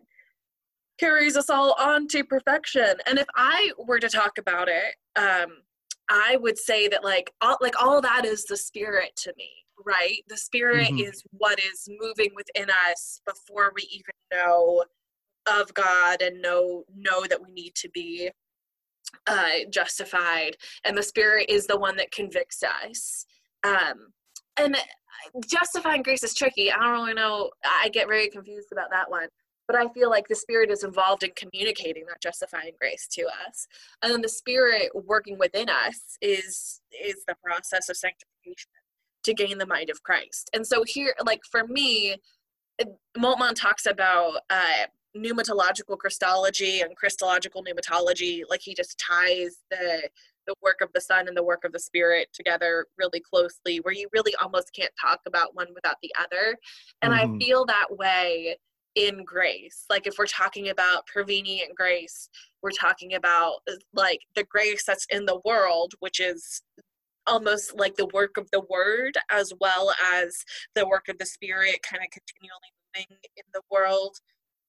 carries 0.99 1.37
us 1.37 1.49
all 1.49 1.75
on 1.79 2.07
to 2.09 2.23
perfection. 2.23 2.95
And 3.07 3.17
if 3.17 3.27
I 3.35 3.71
were 3.77 3.99
to 3.99 4.09
talk 4.09 4.37
about 4.37 4.67
it, 4.67 4.95
um, 5.15 5.59
I 6.09 6.37
would 6.37 6.57
say 6.57 6.87
that 6.87 7.03
like 7.03 7.31
all 7.41 7.57
like 7.61 7.81
all 7.81 8.01
that 8.01 8.25
is 8.25 8.45
the 8.45 8.57
spirit 8.57 9.15
to 9.17 9.33
me, 9.37 9.49
right? 9.85 10.23
The 10.27 10.37
spirit 10.37 10.87
mm-hmm. 10.87 11.09
is 11.09 11.23
what 11.31 11.59
is 11.59 11.87
moving 11.99 12.29
within 12.35 12.69
us 12.89 13.21
before 13.25 13.71
we 13.75 13.83
even 13.91 14.13
know 14.33 14.83
of 15.47 15.73
God 15.73 16.21
and 16.21 16.41
know 16.41 16.83
know 16.95 17.25
that 17.27 17.41
we 17.41 17.51
need 17.51 17.75
to 17.75 17.89
be 17.89 18.29
uh, 19.27 19.49
justified, 19.71 20.55
and 20.85 20.97
the 20.97 21.03
Spirit 21.03 21.49
is 21.49 21.67
the 21.67 21.77
one 21.77 21.95
that 21.97 22.11
convicts 22.11 22.63
us. 22.63 23.25
Um, 23.63 24.13
and 24.57 24.77
justifying 25.47 26.03
grace 26.03 26.23
is 26.23 26.33
tricky. 26.33 26.71
I 26.71 26.77
don't 26.77 26.93
really 26.93 27.13
know. 27.13 27.49
I 27.63 27.89
get 27.89 28.07
very 28.07 28.29
confused 28.29 28.69
about 28.71 28.89
that 28.91 29.09
one. 29.09 29.27
But 29.69 29.77
I 29.77 29.87
feel 29.93 30.09
like 30.09 30.27
the 30.27 30.35
Spirit 30.35 30.71
is 30.71 30.83
involved 30.83 31.21
in 31.21 31.29
communicating 31.35 32.05
that 32.07 32.23
justifying 32.23 32.71
grace 32.79 33.07
to 33.11 33.27
us, 33.47 33.67
and 34.01 34.11
then 34.11 34.21
the 34.21 34.27
Spirit 34.27 34.89
working 34.95 35.37
within 35.37 35.69
us 35.69 36.17
is 36.21 36.81
is 36.91 37.23
the 37.27 37.35
process 37.45 37.87
of 37.87 37.95
sanctification 37.95 38.71
to 39.25 39.33
gain 39.35 39.59
the 39.59 39.67
mind 39.67 39.91
of 39.91 40.01
Christ. 40.01 40.49
And 40.55 40.65
so 40.65 40.83
here, 40.87 41.13
like 41.23 41.41
for 41.51 41.67
me, 41.67 42.15
Moltmann 43.15 43.53
talks 43.53 43.85
about 43.85 44.39
uh, 44.49 44.87
pneumatological 45.15 45.99
Christology 45.99 46.81
and 46.81 46.95
Christological 46.95 47.63
pneumatology. 47.63 48.41
Like 48.49 48.61
he 48.63 48.73
just 48.73 48.97
ties 48.97 49.57
the 49.69 50.09
the 50.47 50.55
work 50.63 50.81
of 50.81 50.89
the 50.95 51.01
Son 51.01 51.27
and 51.27 51.37
the 51.37 51.43
work 51.43 51.63
of 51.63 51.73
the 51.73 51.79
Spirit 51.79 52.29
together 52.33 52.87
really 52.97 53.19
closely, 53.19 53.77
where 53.81 53.93
you 53.93 54.09
really 54.13 54.33
almost 54.41 54.73
can't 54.73 54.91
talk 54.99 55.19
about 55.27 55.53
one 55.53 55.67
without 55.75 55.97
the 56.01 56.11
other. 56.19 56.57
And 57.03 57.13
mm-hmm. 57.13 57.35
I 57.35 57.37
feel 57.37 57.65
that 57.65 57.85
way 57.91 58.57
in 58.95 59.23
grace. 59.23 59.85
Like 59.89 60.07
if 60.07 60.15
we're 60.17 60.25
talking 60.25 60.69
about 60.69 61.05
prevenient 61.07 61.75
grace, 61.75 62.29
we're 62.61 62.71
talking 62.71 63.13
about 63.15 63.59
like 63.93 64.21
the 64.35 64.43
grace 64.43 64.83
that's 64.85 65.07
in 65.09 65.25
the 65.25 65.39
world, 65.45 65.93
which 65.99 66.19
is 66.19 66.61
almost 67.27 67.77
like 67.77 67.95
the 67.95 68.09
work 68.13 68.37
of 68.37 68.49
the 68.51 68.61
word 68.69 69.13
as 69.29 69.53
well 69.59 69.93
as 70.13 70.43
the 70.75 70.87
work 70.87 71.07
of 71.07 71.17
the 71.19 71.25
spirit 71.25 71.79
kind 71.83 72.03
of 72.03 72.09
continually 72.11 72.73
moving 72.95 73.17
in 73.37 73.43
the 73.53 73.61
world 73.69 74.17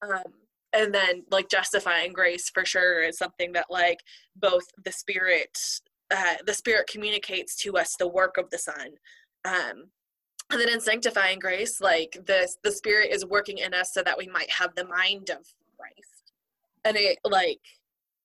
um, 0.02 0.32
and 0.72 0.94
then 0.94 1.22
like 1.30 1.48
justifying 1.48 2.12
grace 2.12 2.50
for 2.50 2.64
sure 2.64 3.02
is 3.02 3.16
something 3.16 3.52
that 3.52 3.66
like 3.70 4.00
both 4.36 4.64
the 4.84 4.92
spirit 4.92 5.58
uh, 6.10 6.34
the 6.46 6.54
spirit 6.54 6.86
communicates 6.86 7.56
to 7.56 7.76
us 7.76 7.96
the 7.98 8.08
work 8.08 8.36
of 8.36 8.50
the 8.50 8.58
son 8.58 8.90
um, 9.44 9.84
and 10.50 10.60
then 10.60 10.68
in 10.68 10.80
sanctifying 10.80 11.38
grace 11.38 11.80
like 11.80 12.18
the 12.26 12.48
the 12.64 12.72
spirit 12.72 13.10
is 13.12 13.24
working 13.24 13.58
in 13.58 13.74
us 13.74 13.92
so 13.92 14.02
that 14.02 14.18
we 14.18 14.26
might 14.26 14.50
have 14.50 14.74
the 14.74 14.86
mind 14.86 15.30
of 15.30 15.46
christ. 15.78 16.32
And 16.84 16.96
it 16.96 17.18
like 17.24 17.60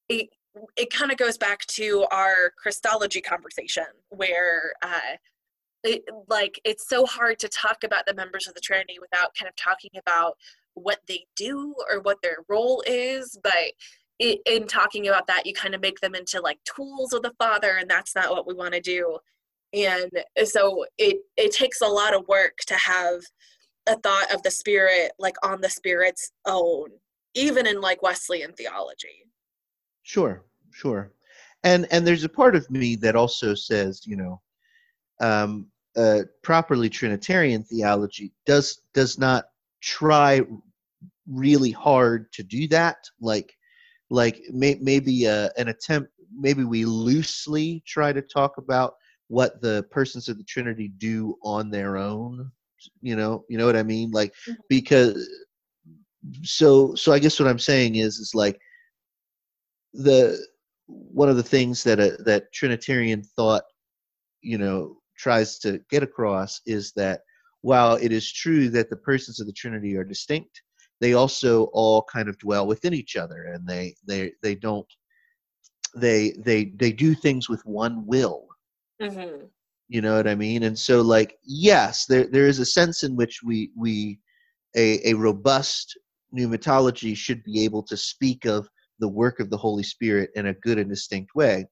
it 0.08 0.28
it 0.76 0.90
kind 0.90 1.12
of 1.12 1.18
goes 1.18 1.36
back 1.36 1.66
to 1.66 2.06
our 2.10 2.52
christology 2.56 3.20
conversation 3.20 3.84
where 4.08 4.72
uh 4.82 5.16
it, 5.84 6.02
like 6.28 6.60
it's 6.64 6.88
so 6.88 7.06
hard 7.06 7.38
to 7.38 7.48
talk 7.48 7.84
about 7.84 8.06
the 8.06 8.14
members 8.14 8.48
of 8.48 8.54
the 8.54 8.60
trinity 8.60 8.96
without 9.00 9.34
kind 9.38 9.48
of 9.48 9.54
talking 9.56 9.90
about 9.96 10.36
what 10.74 10.98
they 11.06 11.26
do 11.36 11.74
or 11.90 12.00
what 12.00 12.20
their 12.22 12.38
role 12.48 12.82
is. 12.86 13.38
But 13.42 13.72
it, 14.18 14.40
in 14.46 14.66
talking 14.66 15.08
about 15.08 15.26
that 15.26 15.46
you 15.46 15.52
kind 15.52 15.74
of 15.74 15.80
make 15.80 16.00
them 16.00 16.14
into 16.14 16.40
like 16.40 16.58
tools 16.64 17.12
of 17.12 17.22
the 17.22 17.34
father 17.38 17.76
and 17.78 17.88
that's 17.88 18.14
not 18.14 18.30
what 18.30 18.46
we 18.46 18.54
want 18.54 18.72
to 18.72 18.80
do 18.80 19.18
and 19.72 20.10
so 20.44 20.84
it 20.98 21.18
it 21.36 21.52
takes 21.52 21.80
a 21.80 21.86
lot 21.86 22.14
of 22.14 22.26
work 22.28 22.56
to 22.66 22.74
have 22.74 23.20
a 23.88 23.96
thought 24.00 24.32
of 24.34 24.42
the 24.42 24.50
spirit 24.50 25.12
like 25.18 25.36
on 25.44 25.60
the 25.60 25.68
spirit's 25.68 26.32
own 26.46 26.88
even 27.34 27.66
in 27.66 27.80
like 27.80 28.02
wesleyan 28.02 28.52
theology. 28.52 29.24
Sure 30.02 30.44
sure. 30.76 31.12
And 31.64 31.86
and 31.90 32.06
there's 32.06 32.24
a 32.24 32.28
part 32.28 32.54
of 32.54 32.70
me 32.70 32.96
that 32.96 33.16
also 33.16 33.54
says 33.54 34.06
you 34.06 34.16
know 34.16 34.40
um 35.20 35.66
uh 35.96 36.22
properly 36.42 36.90
trinitarian 36.90 37.64
theology 37.64 38.32
does 38.44 38.82
does 38.92 39.18
not 39.18 39.46
try 39.80 40.42
really 41.28 41.70
hard 41.70 42.30
to 42.32 42.42
do 42.42 42.68
that. 42.68 42.98
Like 43.20 43.52
like 44.10 44.42
may, 44.50 44.76
maybe 44.80 45.26
uh, 45.26 45.48
an 45.56 45.68
attempt 45.68 46.10
maybe 46.38 46.64
we 46.64 46.84
loosely 46.84 47.82
try 47.86 48.12
to 48.12 48.22
talk 48.22 48.58
about 48.58 48.94
what 49.28 49.60
the 49.60 49.84
persons 49.90 50.28
of 50.28 50.38
the 50.38 50.44
trinity 50.44 50.88
do 50.98 51.36
on 51.42 51.70
their 51.70 51.96
own 51.96 52.50
you 53.02 53.16
know 53.16 53.44
you 53.48 53.58
know 53.58 53.66
what 53.66 53.76
i 53.76 53.82
mean 53.82 54.10
like 54.10 54.32
mm-hmm. 54.48 54.54
because 54.68 55.28
so 56.42 56.94
so 56.94 57.12
i 57.12 57.18
guess 57.18 57.38
what 57.38 57.48
i'm 57.48 57.58
saying 57.58 57.96
is 57.96 58.18
is 58.18 58.34
like 58.34 58.58
the 59.94 60.38
one 60.86 61.28
of 61.28 61.36
the 61.36 61.42
things 61.42 61.82
that 61.82 61.98
a, 61.98 62.16
that 62.24 62.52
trinitarian 62.52 63.22
thought 63.22 63.64
you 64.42 64.58
know 64.58 64.96
tries 65.16 65.58
to 65.58 65.80
get 65.90 66.02
across 66.02 66.60
is 66.66 66.92
that 66.92 67.20
while 67.62 67.94
it 67.96 68.12
is 68.12 68.32
true 68.32 68.68
that 68.68 68.90
the 68.90 68.96
persons 68.96 69.40
of 69.40 69.46
the 69.46 69.52
trinity 69.52 69.96
are 69.96 70.04
distinct 70.04 70.62
they 71.00 71.14
also 71.14 71.64
all 71.72 72.02
kind 72.02 72.28
of 72.28 72.38
dwell 72.38 72.66
within 72.66 72.94
each 72.94 73.16
other 73.16 73.44
and 73.52 73.66
they 73.66 73.94
they 74.06 74.32
they 74.42 74.54
don't 74.54 74.86
they 75.96 76.34
they 76.38 76.66
they 76.76 76.92
do 76.92 77.14
things 77.14 77.48
with 77.48 77.64
one 77.64 78.04
will 78.06 78.46
mm-hmm. 79.00 79.44
you 79.88 80.00
know 80.00 80.16
what 80.16 80.28
i 80.28 80.34
mean 80.34 80.64
and 80.64 80.78
so 80.78 81.00
like 81.00 81.38
yes 81.44 82.06
there 82.06 82.26
there 82.26 82.46
is 82.46 82.58
a 82.58 82.66
sense 82.66 83.02
in 83.02 83.16
which 83.16 83.40
we 83.44 83.70
we 83.76 84.18
a, 84.76 85.10
a 85.10 85.14
robust 85.14 85.98
pneumatology 86.36 87.16
should 87.16 87.42
be 87.44 87.64
able 87.64 87.82
to 87.82 87.96
speak 87.96 88.44
of 88.44 88.68
the 88.98 89.08
work 89.08 89.40
of 89.40 89.50
the 89.50 89.56
holy 89.56 89.82
spirit 89.82 90.30
in 90.34 90.46
a 90.46 90.54
good 90.54 90.78
and 90.78 90.90
distinct 90.90 91.34
way 91.34 91.66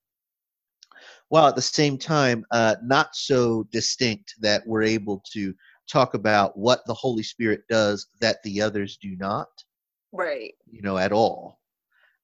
while 1.28 1.46
at 1.46 1.56
the 1.56 1.62
same 1.62 1.98
time 1.98 2.44
uh, 2.50 2.76
not 2.82 3.14
so 3.14 3.66
distinct 3.72 4.34
that 4.40 4.62
we're 4.66 4.82
able 4.82 5.22
to 5.32 5.54
talk 5.88 6.14
about 6.14 6.56
what 6.56 6.80
the 6.86 6.94
Holy 6.94 7.22
Spirit 7.22 7.62
does 7.68 8.06
that 8.20 8.42
the 8.42 8.60
others 8.60 8.98
do 9.00 9.16
not. 9.16 9.48
Right. 10.12 10.54
You 10.70 10.82
know, 10.82 10.96
at 10.96 11.12
all. 11.12 11.58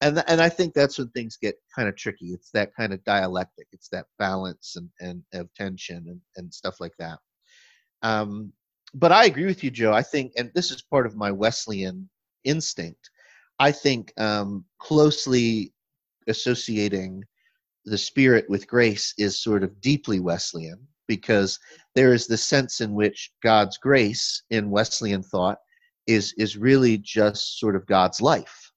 And 0.00 0.22
and 0.28 0.40
I 0.40 0.48
think 0.48 0.74
that's 0.74 0.98
when 0.98 1.08
things 1.10 1.36
get 1.36 1.56
kind 1.74 1.88
of 1.88 1.96
tricky. 1.96 2.26
It's 2.28 2.50
that 2.52 2.74
kind 2.74 2.92
of 2.92 3.04
dialectic. 3.04 3.66
It's 3.72 3.88
that 3.90 4.06
balance 4.18 4.76
and 4.76 4.88
and 5.00 5.22
of 5.34 5.52
tension 5.54 6.06
and 6.08 6.20
and 6.36 6.52
stuff 6.52 6.80
like 6.80 6.94
that. 6.98 7.18
Um, 8.02 8.52
but 8.94 9.12
I 9.12 9.26
agree 9.26 9.46
with 9.46 9.62
you, 9.62 9.70
Joe. 9.70 9.92
I 9.92 10.02
think, 10.02 10.32
and 10.36 10.50
this 10.54 10.70
is 10.70 10.82
part 10.82 11.06
of 11.06 11.16
my 11.16 11.30
Wesleyan 11.30 12.08
instinct. 12.44 13.10
I 13.58 13.72
think 13.72 14.12
um, 14.18 14.64
closely 14.78 15.72
associating 16.26 17.22
the 17.84 17.98
Spirit 17.98 18.46
with 18.48 18.66
grace 18.66 19.14
is 19.18 19.42
sort 19.42 19.62
of 19.62 19.80
deeply 19.80 20.20
Wesleyan 20.20 20.86
because 21.06 21.58
there 21.94 22.14
is 22.14 22.26
the 22.26 22.36
sense 22.36 22.80
in 22.80 22.94
which 22.94 23.32
God's 23.42 23.76
grace 23.78 24.42
in 24.50 24.70
Wesleyan 24.70 25.22
thought 25.22 25.58
is 26.06 26.32
is 26.38 26.56
really 26.56 26.98
just 26.98 27.58
sort 27.58 27.76
of 27.76 27.86
God's 27.86 28.20
life. 28.20 28.69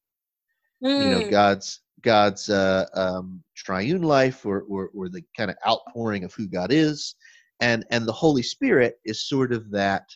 Mm. 0.83 1.03
You 1.03 1.09
know, 1.09 1.21
hmm. 1.21 1.29
God's 1.29 1.81
God's 2.01 2.49
uh, 2.49 2.85
um, 2.93 3.41
triune 3.55 4.03
life, 4.03 4.45
or, 4.45 4.61
or 4.61 4.89
or 4.93 5.09
the 5.09 5.23
kind 5.37 5.49
of 5.49 5.57
outpouring 5.67 6.23
of 6.23 6.33
who 6.33 6.47
God 6.47 6.71
is, 6.71 7.15
and 7.61 7.85
and 7.89 8.05
the 8.05 8.13
Holy 8.13 8.43
Spirit 8.43 8.99
is 9.05 9.27
sort 9.27 9.53
of 9.53 9.71
that 9.71 10.09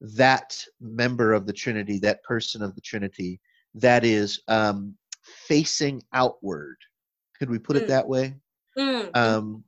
that 0.00 0.62
member 0.80 1.32
of 1.32 1.46
the 1.46 1.52
Trinity, 1.52 1.98
that 1.98 2.22
person 2.22 2.62
of 2.62 2.74
the 2.74 2.80
Trinity 2.80 3.40
that 3.74 4.04
is 4.04 4.40
um, 4.48 4.94
facing 5.22 6.02
outward. 6.12 6.76
Could 7.38 7.50
we 7.50 7.58
put 7.58 7.76
mm. 7.76 7.82
it 7.82 7.88
that 7.88 8.08
way? 8.08 8.34
Mm. 8.78 9.16
Um, 9.16 9.64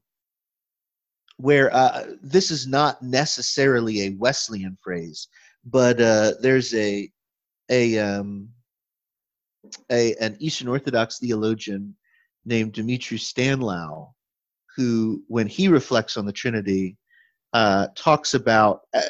where 1.38 1.74
uh, 1.74 2.04
this 2.20 2.50
is 2.50 2.66
not 2.66 3.02
necessarily 3.02 4.02
a 4.02 4.16
Wesleyan 4.18 4.76
phrase, 4.82 5.28
but 5.64 6.00
uh, 6.00 6.32
there's 6.40 6.74
a 6.74 7.10
a 7.70 7.98
um, 7.98 8.48
a 9.90 10.14
an 10.16 10.36
Eastern 10.40 10.68
Orthodox 10.68 11.18
theologian 11.18 11.94
named 12.44 12.72
Dimitri 12.72 13.18
Staniloae, 13.18 14.10
who, 14.76 15.22
when 15.28 15.46
he 15.46 15.68
reflects 15.68 16.16
on 16.16 16.26
the 16.26 16.32
Trinity, 16.32 16.96
uh, 17.52 17.88
talks 17.94 18.34
about 18.34 18.82
uh, 18.94 19.00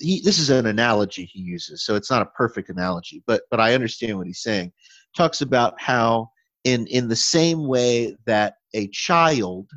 he, 0.00 0.20
this 0.20 0.38
is 0.38 0.50
an 0.50 0.66
analogy 0.66 1.24
he 1.24 1.40
uses, 1.40 1.84
so 1.84 1.94
it's 1.94 2.10
not 2.10 2.22
a 2.22 2.36
perfect 2.36 2.68
analogy, 2.68 3.22
but 3.26 3.42
but 3.50 3.60
I 3.60 3.74
understand 3.74 4.18
what 4.18 4.26
he's 4.26 4.42
saying. 4.42 4.72
Talks 5.16 5.40
about 5.40 5.80
how 5.80 6.30
in 6.64 6.86
in 6.88 7.08
the 7.08 7.16
same 7.16 7.66
way 7.66 8.16
that 8.26 8.54
a 8.74 8.88
child 8.88 9.70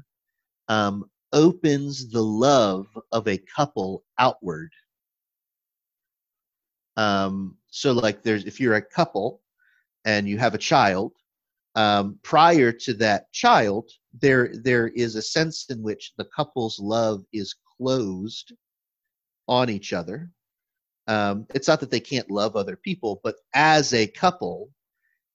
um, 0.68 1.06
opens 1.34 2.10
the 2.10 2.24
love 2.24 2.88
of 3.12 3.28
a 3.28 3.38
couple 3.56 4.04
outward. 4.18 4.72
Um, 6.96 7.58
so, 7.70 7.92
like, 7.92 8.24
there's 8.24 8.46
if 8.46 8.60
you're 8.60 8.76
a 8.76 8.82
couple 8.82 9.42
and 10.06 10.28
you 10.28 10.38
have 10.38 10.54
a 10.56 10.60
child, 10.60 11.14
um, 11.76 12.20
prior 12.24 12.72
to 12.72 12.94
that 12.96 13.32
child, 13.34 13.90
there 14.20 14.52
there 14.64 14.88
is 14.90 15.16
a 15.16 15.22
sense 15.22 15.66
in 15.70 15.82
which 15.84 16.14
the 16.18 16.26
couple's 16.36 16.80
love 16.80 17.24
is 17.34 17.56
closed 17.78 18.54
on 19.48 19.70
each 19.70 19.94
other. 19.94 20.32
Um, 21.08 21.46
it's 21.54 21.68
not 21.68 21.80
that 21.82 21.92
they 21.92 22.00
can't 22.00 22.32
love 22.32 22.56
other 22.56 22.76
people, 22.76 23.22
but 23.24 23.36
as 23.54 23.94
a 23.94 24.08
couple, 24.08 24.70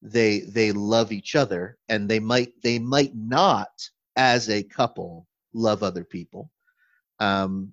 they 0.03 0.41
they 0.41 0.73
love 0.73 1.13
each 1.13 1.37
other 1.37 1.79
and 1.89 2.09
they 2.09 2.19
might 2.19 2.53
they 2.63 2.79
might 2.79 3.15
not 3.15 3.71
as 4.17 4.51
a 4.51 4.63
couple 4.63 5.27
love 5.55 5.83
other 5.83 6.05
people 6.05 6.51
um 7.21 7.73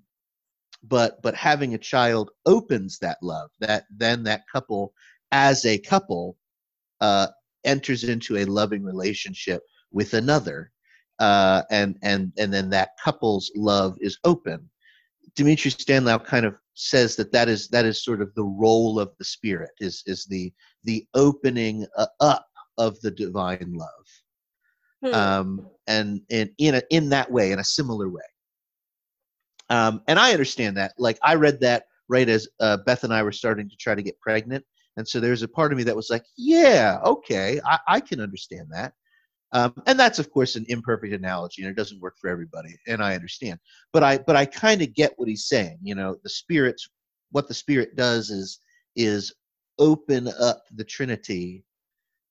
but 0.84 1.22
but 1.24 1.36
having 1.36 1.74
a 1.74 1.78
child 1.80 2.32
opens 2.46 3.00
that 3.00 3.18
love 3.24 3.50
that 3.60 3.86
then 3.90 4.24
that 4.24 4.44
couple 4.52 4.94
as 5.32 5.66
a 5.66 5.78
couple 5.80 6.38
uh 7.02 7.28
enters 7.66 8.04
into 8.04 8.38
a 8.38 8.46
loving 8.46 8.84
relationship 8.84 9.62
with 9.92 10.14
another 10.14 10.72
uh 11.20 11.64
and 11.72 11.98
and 12.02 12.32
and 12.38 12.54
then 12.54 12.70
that 12.70 12.92
couple's 13.04 13.52
love 13.56 13.98
is 14.00 14.18
open. 14.24 14.70
Dimitri 15.36 15.72
Staniloae 15.72 16.26
kind 16.26 16.46
of 16.46 16.56
says 16.74 17.16
that 17.18 17.32
that 17.32 17.50
is 17.50 17.68
that 17.70 17.86
is 17.86 18.04
sort 18.04 18.22
of 18.22 18.34
the 18.36 18.44
role 18.44 19.00
of 19.00 19.12
the 19.18 19.26
spirit 19.26 19.72
is 19.80 20.02
is 20.06 20.26
the 20.26 20.52
the 20.86 21.06
opening 21.14 21.86
uh, 21.98 22.08
up 22.22 22.48
of 22.78 23.00
the 23.02 23.12
divine 23.12 23.74
love. 23.74 23.90
Hmm. 25.02 25.14
um 25.14 25.68
and 25.88 26.22
and 26.30 26.50
in 26.58 26.76
a, 26.76 26.82
in 26.90 27.08
that 27.10 27.32
way 27.32 27.52
in 27.52 27.60
a 27.60 27.64
similar 27.64 28.10
way. 28.10 28.22
Um 29.70 30.02
and 30.08 30.18
i 30.20 30.32
understand 30.32 30.78
that. 30.78 30.94
Like 30.98 31.20
i 31.24 31.36
read 31.36 31.60
that 31.62 31.86
right 32.08 32.28
as 32.28 32.48
uh, 32.60 32.78
beth 32.86 33.04
and 33.04 33.14
i 33.14 33.24
were 33.24 33.32
starting 33.32 33.70
to 33.70 33.76
try 33.78 33.96
to 33.96 34.02
get 34.02 34.20
pregnant 34.20 34.66
and 35.00 35.08
so 35.08 35.20
there's 35.20 35.44
a 35.44 35.48
part 35.48 35.72
of 35.72 35.78
me 35.78 35.84
that 35.86 35.96
was 35.96 36.10
like 36.10 36.26
yeah 36.38 37.00
okay 37.06 37.60
i, 37.66 37.80
I 37.88 38.00
can 38.00 38.20
understand 38.20 38.68
that. 38.72 38.94
Um, 39.52 39.74
and 39.88 40.00
that's 40.00 40.20
of 40.20 40.30
course 40.32 40.56
an 40.56 40.66
imperfect 40.68 41.14
analogy 41.14 41.64
and 41.64 41.72
it 41.72 41.78
doesn't 41.78 42.02
work 42.02 42.16
for 42.22 42.30
everybody 42.30 42.76
and 42.88 43.02
i 43.02 43.16
understand. 43.16 43.60
But 43.94 44.04
i 44.04 44.20
but 44.20 44.36
i 44.36 44.46
kind 44.46 44.84
of 44.84 44.94
get 44.94 45.14
what 45.16 45.28
he's 45.28 45.48
saying 45.48 45.80
you 45.82 45.96
know 45.96 46.18
the 46.24 46.30
spirit's 46.30 46.88
what 47.32 47.48
the 47.48 47.54
spirit 47.54 47.96
does 47.96 48.30
is 48.30 48.60
is 48.96 49.34
open 49.80 50.28
up 50.40 50.64
the 50.76 50.84
trinity 50.84 51.64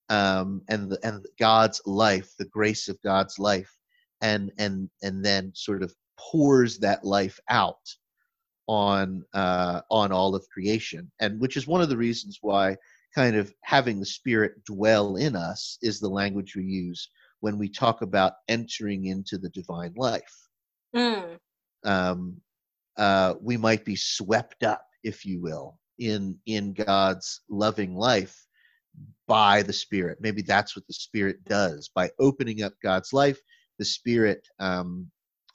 um 0.09 0.61
and 0.69 0.91
the, 0.91 0.99
and 1.03 1.25
god's 1.39 1.81
life 1.85 2.29
the 2.37 2.45
grace 2.45 2.87
of 2.87 3.01
god's 3.01 3.39
life 3.39 3.75
and 4.21 4.51
and 4.57 4.89
and 5.01 5.25
then 5.25 5.51
sort 5.55 5.81
of 5.81 5.93
pours 6.17 6.77
that 6.77 7.03
life 7.03 7.39
out 7.49 7.81
on 8.69 9.25
uh 9.33 9.81
on 9.91 10.13
all 10.13 10.35
of 10.35 10.47
creation 10.53 11.11
and 11.21 11.41
which 11.41 11.57
is 11.57 11.67
one 11.67 11.81
of 11.81 11.89
the 11.89 11.97
reasons 11.97 12.39
why 12.41 12.77
kind 13.15 13.35
of 13.37 13.53
having 13.63 13.99
the 13.99 14.07
spirit 14.07 14.53
dwell 14.65 15.17
in 15.17 15.35
us 15.35 15.79
is 15.83 15.99
the 15.99 16.09
language 16.09 16.55
we 16.55 16.65
use 16.65 17.09
when 17.41 17.57
we 17.59 17.69
talk 17.69 18.03
about 18.03 18.33
entering 18.49 19.07
into 19.07 19.39
the 19.39 19.49
divine 19.51 19.93
life 19.97 20.47
Hmm. 20.95 21.35
um, 21.85 22.37
uh, 22.97 23.35
we 23.41 23.57
might 23.57 23.85
be 23.85 23.95
swept 23.95 24.63
up, 24.63 24.85
if 25.03 25.25
you 25.25 25.41
will, 25.41 25.79
in 25.99 26.37
in 26.45 26.73
God's 26.73 27.41
loving 27.49 27.95
life 27.95 28.37
by 29.27 29.63
the 29.63 29.73
Spirit. 29.73 30.19
Maybe 30.21 30.41
that's 30.43 30.75
what 30.75 30.87
the 30.87 30.93
Spirit 30.93 31.43
does 31.45 31.89
by 31.95 32.11
opening 32.19 32.63
up 32.63 32.73
God's 32.83 33.13
life. 33.13 33.39
The 33.79 33.85
Spirit, 33.85 34.47
um, 34.59 35.09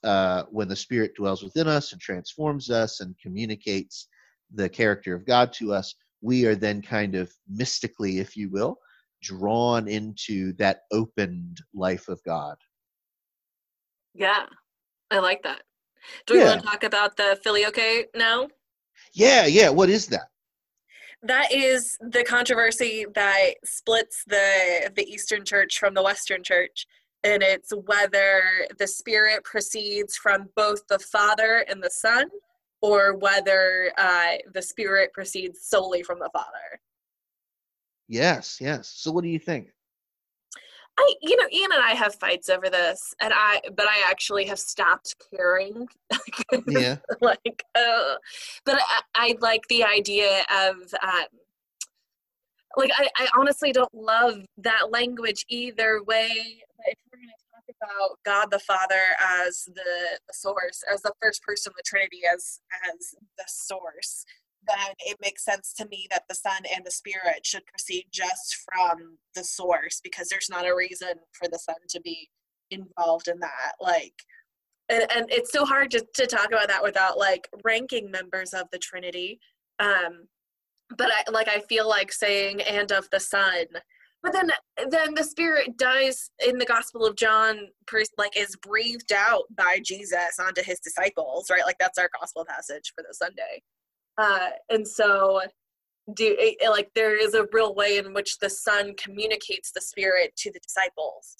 uh, 0.04 0.44
when 0.50 0.68
the 0.68 0.76
Spirit 0.76 1.14
dwells 1.14 1.42
within 1.42 1.66
us 1.66 1.92
and 1.92 2.00
transforms 2.00 2.70
us 2.70 3.00
and 3.00 3.18
communicates 3.18 4.08
the 4.54 4.68
character 4.68 5.14
of 5.14 5.26
God 5.26 5.52
to 5.54 5.72
us, 5.72 5.94
we 6.20 6.46
are 6.46 6.54
then 6.54 6.80
kind 6.82 7.14
of 7.14 7.32
mystically, 7.48 8.18
if 8.18 8.36
you 8.36 8.50
will, 8.50 8.78
drawn 9.22 9.88
into 9.88 10.52
that 10.54 10.82
opened 10.92 11.60
life 11.74 12.08
of 12.08 12.22
God. 12.24 12.56
Yeah, 14.14 14.44
I 15.10 15.18
like 15.18 15.42
that. 15.42 15.62
Do 16.26 16.34
we 16.34 16.40
Yeah. 16.40 16.50
want 16.50 16.62
to 16.62 16.66
talk 16.66 16.84
about 16.84 17.16
the 17.16 17.38
filioque 17.42 18.06
now? 18.14 18.48
Yeah, 19.14 19.46
yeah. 19.46 19.70
What 19.70 19.88
is 19.90 20.06
that? 20.08 20.28
That 21.22 21.52
is 21.52 21.96
the 22.00 22.22
controversy 22.24 23.06
that 23.14 23.54
splits 23.64 24.24
the 24.26 24.92
the 24.94 25.10
Eastern 25.10 25.44
Church 25.44 25.78
from 25.78 25.94
the 25.94 26.02
Western 26.02 26.42
Church, 26.42 26.86
and 27.24 27.42
it's 27.42 27.72
whether 27.86 28.42
the 28.78 28.86
Spirit 28.86 29.44
proceeds 29.44 30.16
from 30.16 30.48
both 30.54 30.86
the 30.88 30.98
Father 30.98 31.64
and 31.68 31.82
the 31.82 31.90
Son, 31.90 32.26
or 32.82 33.16
whether 33.16 33.90
uh, 33.96 34.32
the 34.52 34.62
Spirit 34.62 35.12
proceeds 35.12 35.60
solely 35.62 36.02
from 36.02 36.18
the 36.18 36.30
Father. 36.32 36.80
Yes, 38.08 38.58
yes. 38.60 38.92
So, 38.94 39.10
what 39.10 39.24
do 39.24 39.30
you 39.30 39.38
think? 39.38 39.68
I, 40.96 41.14
you 41.22 41.36
know, 41.36 41.46
Ian 41.52 41.72
and 41.72 41.82
I 41.82 41.94
have 41.94 42.14
fights 42.14 42.48
over 42.48 42.70
this, 42.70 43.14
and 43.20 43.32
I, 43.34 43.60
but 43.74 43.86
I 43.86 44.04
actually 44.08 44.44
have 44.46 44.58
stopped 44.58 45.14
caring. 45.34 45.88
Yeah. 46.68 46.98
like, 47.20 47.64
uh, 47.74 48.14
but 48.64 48.78
I, 48.80 49.00
I 49.14 49.36
like 49.40 49.62
the 49.68 49.82
idea 49.82 50.44
of, 50.50 50.76
um, 51.02 51.24
like, 52.76 52.90
I, 52.96 53.08
I 53.16 53.28
honestly 53.38 53.72
don't 53.72 53.94
love 53.94 54.44
that 54.58 54.90
language 54.90 55.44
either 55.48 56.02
way. 56.04 56.62
But 56.76 56.86
if 56.88 56.98
we're 57.12 57.18
going 57.18 57.28
to 57.28 57.44
talk 57.52 57.76
about 57.82 58.18
God 58.24 58.50
the 58.50 58.58
Father 58.58 59.02
as 59.20 59.64
the, 59.66 60.18
the 60.26 60.34
source, 60.34 60.82
as 60.92 61.02
the 61.02 61.12
first 61.20 61.42
person 61.42 61.70
of 61.70 61.76
the 61.76 61.82
Trinity, 61.86 62.22
as 62.32 62.60
as 62.90 63.14
the 63.38 63.44
source, 63.46 64.24
then 64.66 64.94
it 65.00 65.16
makes 65.20 65.44
sense 65.44 65.72
to 65.74 65.86
me 65.88 66.06
that 66.10 66.24
the 66.28 66.34
Son 66.34 66.62
and 66.74 66.84
the 66.84 66.90
Spirit 66.90 67.44
should 67.44 67.66
proceed 67.66 68.06
just 68.12 68.56
from 68.64 69.18
the 69.34 69.44
source 69.44 70.00
because 70.02 70.28
there's 70.28 70.50
not 70.50 70.66
a 70.66 70.74
reason 70.74 71.14
for 71.32 71.48
the 71.48 71.58
Son 71.58 71.76
to 71.90 72.00
be 72.00 72.28
involved 72.70 73.28
in 73.28 73.38
that. 73.40 73.72
Like, 73.80 74.14
and, 74.88 75.06
and 75.14 75.26
it's 75.30 75.52
so 75.52 75.64
hard 75.64 75.90
to, 75.92 76.04
to 76.14 76.26
talk 76.26 76.48
about 76.48 76.68
that 76.68 76.82
without 76.82 77.18
like 77.18 77.48
ranking 77.64 78.10
members 78.10 78.52
of 78.52 78.66
the 78.72 78.78
Trinity. 78.78 79.38
Um, 79.80 80.26
but 80.98 81.10
I 81.10 81.30
like 81.30 81.48
I 81.48 81.60
feel 81.60 81.88
like 81.88 82.12
saying 82.12 82.62
and 82.62 82.92
of 82.92 83.08
the 83.10 83.20
Son. 83.20 83.66
But 84.22 84.32
then 84.32 84.50
then 84.90 85.14
the 85.14 85.24
Spirit 85.24 85.76
does 85.76 86.30
in 86.46 86.58
the 86.58 86.64
Gospel 86.66 87.04
of 87.06 87.16
John 87.16 87.68
like 88.18 88.36
is 88.36 88.56
breathed 88.56 89.12
out 89.14 89.44
by 89.56 89.80
Jesus 89.84 90.38
onto 90.40 90.62
his 90.62 90.80
disciples, 90.80 91.50
right? 91.50 91.64
Like 91.66 91.76
that's 91.78 91.98
our 91.98 92.10
gospel 92.18 92.44
passage 92.46 92.92
for 92.96 93.04
the 93.06 93.14
Sunday. 93.14 93.62
Uh, 94.18 94.50
and 94.70 94.86
so 94.86 95.40
do 96.14 96.36
it, 96.38 96.56
it- 96.60 96.70
like 96.70 96.90
there 96.94 97.16
is 97.16 97.34
a 97.34 97.46
real 97.52 97.74
way 97.74 97.98
in 97.98 98.12
which 98.14 98.38
the 98.38 98.50
son 98.50 98.94
communicates 98.96 99.70
the 99.72 99.80
spirit 99.80 100.34
to 100.36 100.50
the 100.52 100.60
disciples 100.60 101.36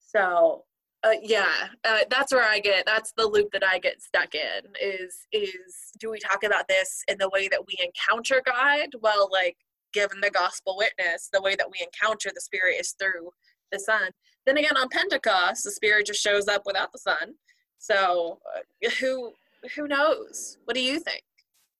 so 0.00 0.64
uh, 1.04 1.12
yeah 1.22 1.68
uh, 1.84 2.00
that's 2.10 2.32
where 2.32 2.48
i 2.48 2.58
get 2.58 2.84
that's 2.86 3.12
the 3.16 3.26
loop 3.26 3.48
that 3.52 3.64
i 3.64 3.78
get 3.78 4.02
stuck 4.02 4.34
in 4.34 4.62
is 4.82 5.26
is 5.32 5.92
do 6.00 6.10
we 6.10 6.18
talk 6.18 6.42
about 6.42 6.66
this 6.68 7.02
in 7.08 7.16
the 7.18 7.28
way 7.30 7.48
that 7.48 7.64
we 7.66 7.76
encounter 7.80 8.42
god 8.44 8.88
well 9.00 9.28
like 9.32 9.56
given 9.92 10.20
the 10.20 10.30
gospel 10.30 10.76
witness 10.76 11.28
the 11.32 11.42
way 11.42 11.54
that 11.56 11.70
we 11.70 11.78
encounter 11.84 12.30
the 12.34 12.40
spirit 12.40 12.76
is 12.78 12.94
through 12.98 13.30
the 13.72 13.78
son? 13.78 14.10
Then 14.46 14.58
again 14.58 14.76
on 14.76 14.88
pentecost 14.88 15.64
the 15.64 15.70
spirit 15.70 16.06
just 16.06 16.22
shows 16.22 16.48
up 16.48 16.62
without 16.66 16.92
the 16.92 16.98
son. 16.98 17.34
So 17.78 18.38
uh, 18.56 18.90
who 19.00 19.32
who 19.74 19.88
knows? 19.88 20.58
What 20.64 20.74
do 20.74 20.82
you 20.82 21.00
think? 21.00 21.22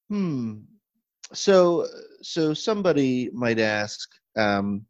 Hmm. 0.09 0.55
So, 1.35 1.87
so 2.23 2.55
somebody 2.55 3.31
might 3.33 3.59
ask 3.59 4.09
um, 4.37 4.87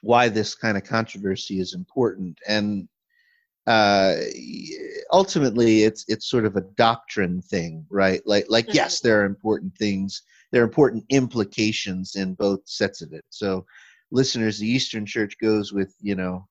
why 0.00 0.28
this 0.28 0.54
kind 0.54 0.76
of 0.76 0.84
controversy 0.84 1.58
is 1.58 1.74
important, 1.74 2.38
and 2.46 2.88
uh, 3.68 4.16
ultimately, 5.12 5.82
it's 5.82 6.06
it's 6.08 6.30
sort 6.30 6.46
of 6.46 6.56
a 6.56 6.62
doctrine 6.76 7.42
thing, 7.42 7.84
right? 7.90 8.22
Like, 8.24 8.46
like 8.48 8.72
yes, 8.72 9.00
there 9.00 9.20
are 9.20 9.26
important 9.26 9.76
things, 9.76 10.22
there 10.52 10.62
are 10.62 10.64
important 10.64 11.04
implications 11.10 12.16
in 12.16 12.32
both 12.32 12.60
sets 12.64 13.02
of 13.02 13.12
it. 13.12 13.26
So, 13.28 13.66
listeners, 14.10 14.58
the 14.58 14.66
Eastern 14.66 15.04
Church 15.04 15.36
goes 15.38 15.70
with 15.70 15.94
you 16.00 16.14
know 16.14 16.48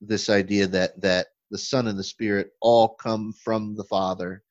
this 0.00 0.30
idea 0.30 0.68
that 0.68 1.00
that 1.00 1.26
the 1.50 1.58
Son 1.58 1.88
and 1.88 1.98
the 1.98 2.04
Spirit 2.04 2.50
all 2.60 2.90
come 2.90 3.32
from 3.44 3.74
the 3.74 3.84
Father 3.84 4.44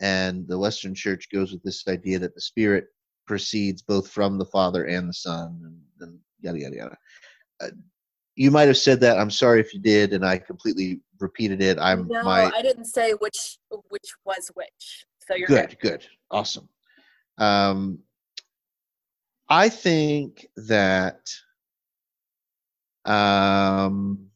and 0.00 0.48
the 0.48 0.58
Western 0.58 0.94
Church 0.94 1.28
goes 1.30 1.52
with 1.52 1.62
this 1.62 1.86
idea 1.86 2.18
that 2.18 2.34
the 2.34 2.40
Spirit 2.40 2.86
proceeds 3.26 3.82
both 3.82 4.08
from 4.08 4.38
the 4.38 4.46
Father 4.46 4.84
and 4.84 5.06
the 5.06 5.12
Son, 5.14 5.60
and, 5.62 6.08
and 6.08 6.18
yada 6.40 6.58
yada 6.58 6.76
yada. 6.76 6.98
Uh, 7.60 7.68
you 8.38 8.52
might 8.52 8.68
have 8.68 8.78
said 8.78 9.00
that. 9.00 9.18
I'm 9.18 9.32
sorry 9.32 9.60
if 9.60 9.74
you 9.74 9.80
did, 9.80 10.12
and 10.12 10.24
I 10.24 10.38
completely 10.38 11.00
repeated 11.18 11.60
it. 11.60 11.76
I'm 11.80 12.06
no, 12.06 12.22
my 12.22 12.44
I 12.44 12.62
didn't 12.62 12.84
say 12.84 13.10
which 13.12 13.58
which 13.88 14.14
was 14.24 14.48
which. 14.54 15.06
So 15.26 15.34
you're 15.34 15.48
good, 15.48 15.76
good, 15.80 16.06
awesome. 16.30 16.68
Um, 17.36 17.98
I 19.48 19.68
think 19.68 20.46
that. 20.56 21.28
Um, 23.04 24.26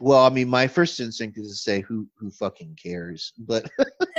well, 0.00 0.26
I 0.26 0.28
mean, 0.28 0.48
my 0.48 0.66
first 0.66 1.00
instinct 1.00 1.38
is 1.38 1.48
to 1.48 1.54
say 1.54 1.80
who 1.80 2.06
who 2.18 2.30
fucking 2.32 2.76
cares, 2.82 3.32
but 3.38 3.70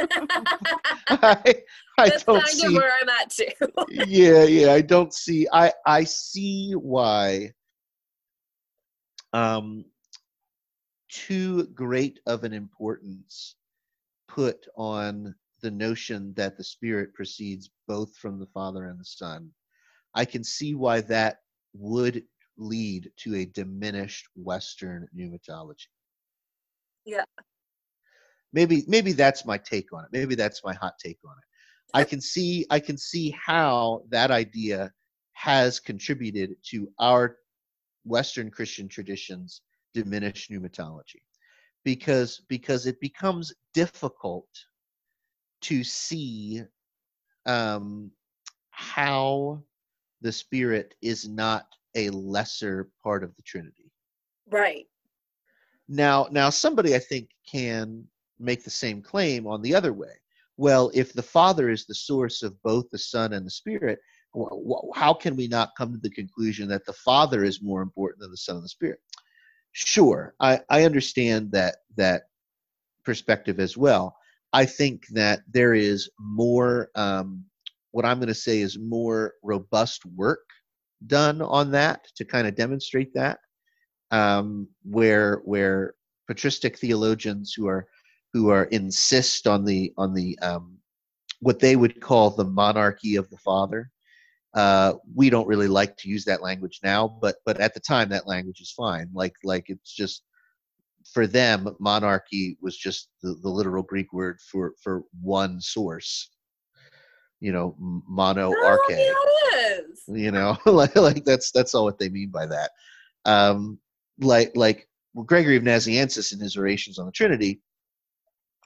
I 1.07 1.55
I 1.99 2.09
That's 2.09 2.23
don't 2.23 2.43
kind 2.43 2.47
see. 2.47 2.65
of 2.65 2.73
where 2.73 2.91
I'm 2.99 3.09
at 3.09 3.29
too. 3.29 3.45
yeah 3.89 4.43
yeah 4.43 4.71
i 4.73 4.81
don't 4.81 5.13
see 5.13 5.47
i 5.53 5.71
i 5.85 6.03
see 6.03 6.71
why 6.73 7.51
um 9.35 9.85
too 11.09 11.65
great 11.67 12.19
of 12.25 12.43
an 12.43 12.53
importance 12.53 13.55
put 14.27 14.65
on 14.75 15.35
the 15.61 15.71
notion 15.71 16.33
that 16.35 16.57
the 16.57 16.63
spirit 16.63 17.13
proceeds 17.13 17.69
both 17.87 18.15
from 18.17 18.39
the 18.39 18.47
father 18.47 18.85
and 18.87 18.99
the 18.99 19.05
son 19.05 19.49
i 20.15 20.25
can 20.25 20.43
see 20.43 20.73
why 20.73 21.01
that 21.01 21.37
would 21.73 22.23
lead 22.57 23.11
to 23.17 23.35
a 23.35 23.45
diminished 23.45 24.27
Western 24.35 25.07
pneumatology. 25.15 25.87
Yeah. 27.05 27.25
Maybe 28.53 28.83
maybe 28.87 29.11
that's 29.11 29.45
my 29.45 29.57
take 29.57 29.91
on 29.93 30.05
it. 30.05 30.09
Maybe 30.11 30.35
that's 30.35 30.63
my 30.63 30.73
hot 30.73 30.93
take 31.03 31.19
on 31.25 31.33
it. 31.33 31.97
I 31.97 32.03
can 32.03 32.21
see 32.21 32.65
I 32.69 32.79
can 32.79 32.97
see 32.97 33.31
how 33.31 34.03
that 34.09 34.31
idea 34.31 34.91
has 35.33 35.79
contributed 35.79 36.55
to 36.69 36.89
our 36.99 37.37
Western 38.05 38.49
Christian 38.49 38.87
traditions 38.87 39.61
diminish 39.93 40.49
pneumatology 40.49 41.21
because 41.83 42.41
because 42.49 42.85
it 42.85 42.99
becomes 42.99 43.53
difficult 43.73 44.47
to 45.61 45.83
see 45.83 46.61
um, 47.45 48.11
how 48.71 49.61
the 50.21 50.31
spirit 50.31 50.95
is 51.01 51.27
not 51.27 51.67
a 51.95 52.09
lesser 52.09 52.89
part 53.01 53.23
of 53.23 53.35
the 53.35 53.41
Trinity. 53.41 53.91
Right. 54.49 54.85
Now, 55.87 56.27
now 56.31 56.49
somebody 56.49 56.95
I 56.95 56.99
think 56.99 57.29
can 57.49 58.05
make 58.39 58.63
the 58.63 58.69
same 58.69 59.01
claim 59.01 59.47
on 59.47 59.61
the 59.61 59.73
other 59.73 59.93
way. 59.93 60.13
Well, 60.57 60.91
if 60.93 61.13
the 61.13 61.23
Father 61.23 61.69
is 61.69 61.85
the 61.85 61.95
source 61.95 62.43
of 62.43 62.61
both 62.63 62.89
the 62.89 62.97
Son 62.97 63.33
and 63.33 63.45
the 63.45 63.51
Spirit, 63.51 63.99
how 64.93 65.13
can 65.13 65.35
we 65.35 65.47
not 65.47 65.71
come 65.77 65.93
to 65.93 65.99
the 65.99 66.09
conclusion 66.09 66.67
that 66.69 66.85
the 66.85 66.93
Father 66.93 67.43
is 67.43 67.61
more 67.61 67.81
important 67.81 68.21
than 68.21 68.31
the 68.31 68.37
Son 68.37 68.55
and 68.55 68.63
the 68.63 68.69
Spirit? 68.69 68.99
Sure, 69.71 70.35
I, 70.39 70.61
I 70.69 70.83
understand 70.83 71.51
that 71.51 71.77
that 71.97 72.23
perspective 73.03 73.59
as 73.59 73.77
well. 73.77 74.15
I 74.53 74.65
think 74.65 75.05
that 75.11 75.41
there 75.51 75.73
is 75.73 76.09
more, 76.19 76.89
um, 76.95 77.43
what 77.91 78.05
I'm 78.05 78.17
going 78.17 78.27
to 78.27 78.33
say 78.33 78.59
is 78.61 78.79
more 78.79 79.33
robust 79.43 80.05
work 80.05 80.45
done 81.07 81.41
on 81.41 81.71
that 81.71 82.05
to 82.15 82.25
kind 82.25 82.47
of 82.47 82.55
demonstrate 82.55 83.13
that, 83.13 83.39
um, 84.11 84.67
where 84.83 85.41
where 85.45 85.95
patristic 86.27 86.77
theologians 86.77 87.53
who 87.53 87.67
are 87.67 87.87
who 88.33 88.49
are 88.49 88.65
insist 88.65 89.47
on 89.47 89.65
the 89.65 89.93
on 89.97 90.13
the 90.13 90.37
um, 90.39 90.77
what 91.41 91.59
they 91.59 91.75
would 91.75 92.01
call 92.01 92.29
the 92.29 92.45
monarchy 92.45 93.15
of 93.15 93.29
the 93.29 93.37
father. 93.37 93.91
Uh, 94.55 94.93
we 95.13 95.29
don't 95.29 95.47
really 95.47 95.67
like 95.67 95.97
to 95.97 96.09
use 96.09 96.23
that 96.25 96.41
language 96.41 96.79
now, 96.81 97.17
but 97.21 97.35
but 97.45 97.59
at 97.59 97.73
the 97.73 97.79
time 97.79 98.07
that 98.09 98.27
language 98.27 98.61
is 98.61 98.71
fine. 98.71 99.09
Like 99.13 99.33
like 99.43 99.65
it's 99.67 99.93
just 99.93 100.23
for 101.13 101.27
them 101.27 101.75
monarchy 101.79 102.57
was 102.61 102.77
just 102.77 103.09
the, 103.21 103.35
the 103.43 103.49
literal 103.49 103.83
Greek 103.83 104.13
word 104.13 104.39
for 104.39 104.73
for 104.81 105.03
one 105.21 105.59
source. 105.59 106.29
You 107.41 107.51
know, 107.51 107.75
mono 107.79 108.51
arche. 108.51 108.77
Oh, 108.89 109.51
yeah. 109.51 110.15
You 110.15 110.31
know, 110.31 110.57
like 110.65 110.95
like 110.95 111.25
that's 111.25 111.51
that's 111.51 111.75
all 111.75 111.83
what 111.83 111.99
they 111.99 112.09
mean 112.09 112.29
by 112.29 112.45
that. 112.45 112.71
Um, 113.25 113.77
like 114.19 114.51
like 114.55 114.87
Gregory 115.25 115.57
of 115.57 115.63
Nazianzus 115.63 116.33
in 116.33 116.39
his 116.39 116.55
orations 116.55 116.97
on 116.97 117.05
the 117.05 117.11
Trinity, 117.11 117.61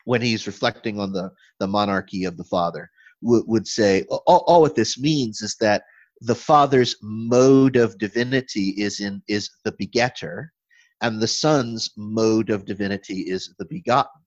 when 0.06 0.22
he's 0.22 0.48
reflecting 0.48 1.00
on 1.00 1.14
the 1.14 1.32
the 1.60 1.68
monarchy 1.68 2.26
of 2.26 2.38
the 2.38 2.44
Father, 2.44 2.90
would, 3.22 3.44
would 3.48 3.68
say. 3.68 4.04
All, 4.10 4.44
all 4.48 4.62
what 4.62 4.76
this 4.76 5.00
means 5.00 5.42
is 5.42 5.56
that 5.60 5.84
the 6.22 6.36
father's 6.36 6.96
mode 7.02 7.76
of 7.76 7.98
divinity 7.98 8.70
is 8.78 9.00
in 9.00 9.22
is 9.28 9.50
the 9.64 9.72
begetter 9.74 10.52
and 11.02 11.22
the 11.22 11.28
son's 11.28 11.92
mode 11.96 12.50
of 12.50 12.66
divinity 12.66 13.22
is 13.22 13.54
the 13.58 13.66
begotten. 13.66 14.22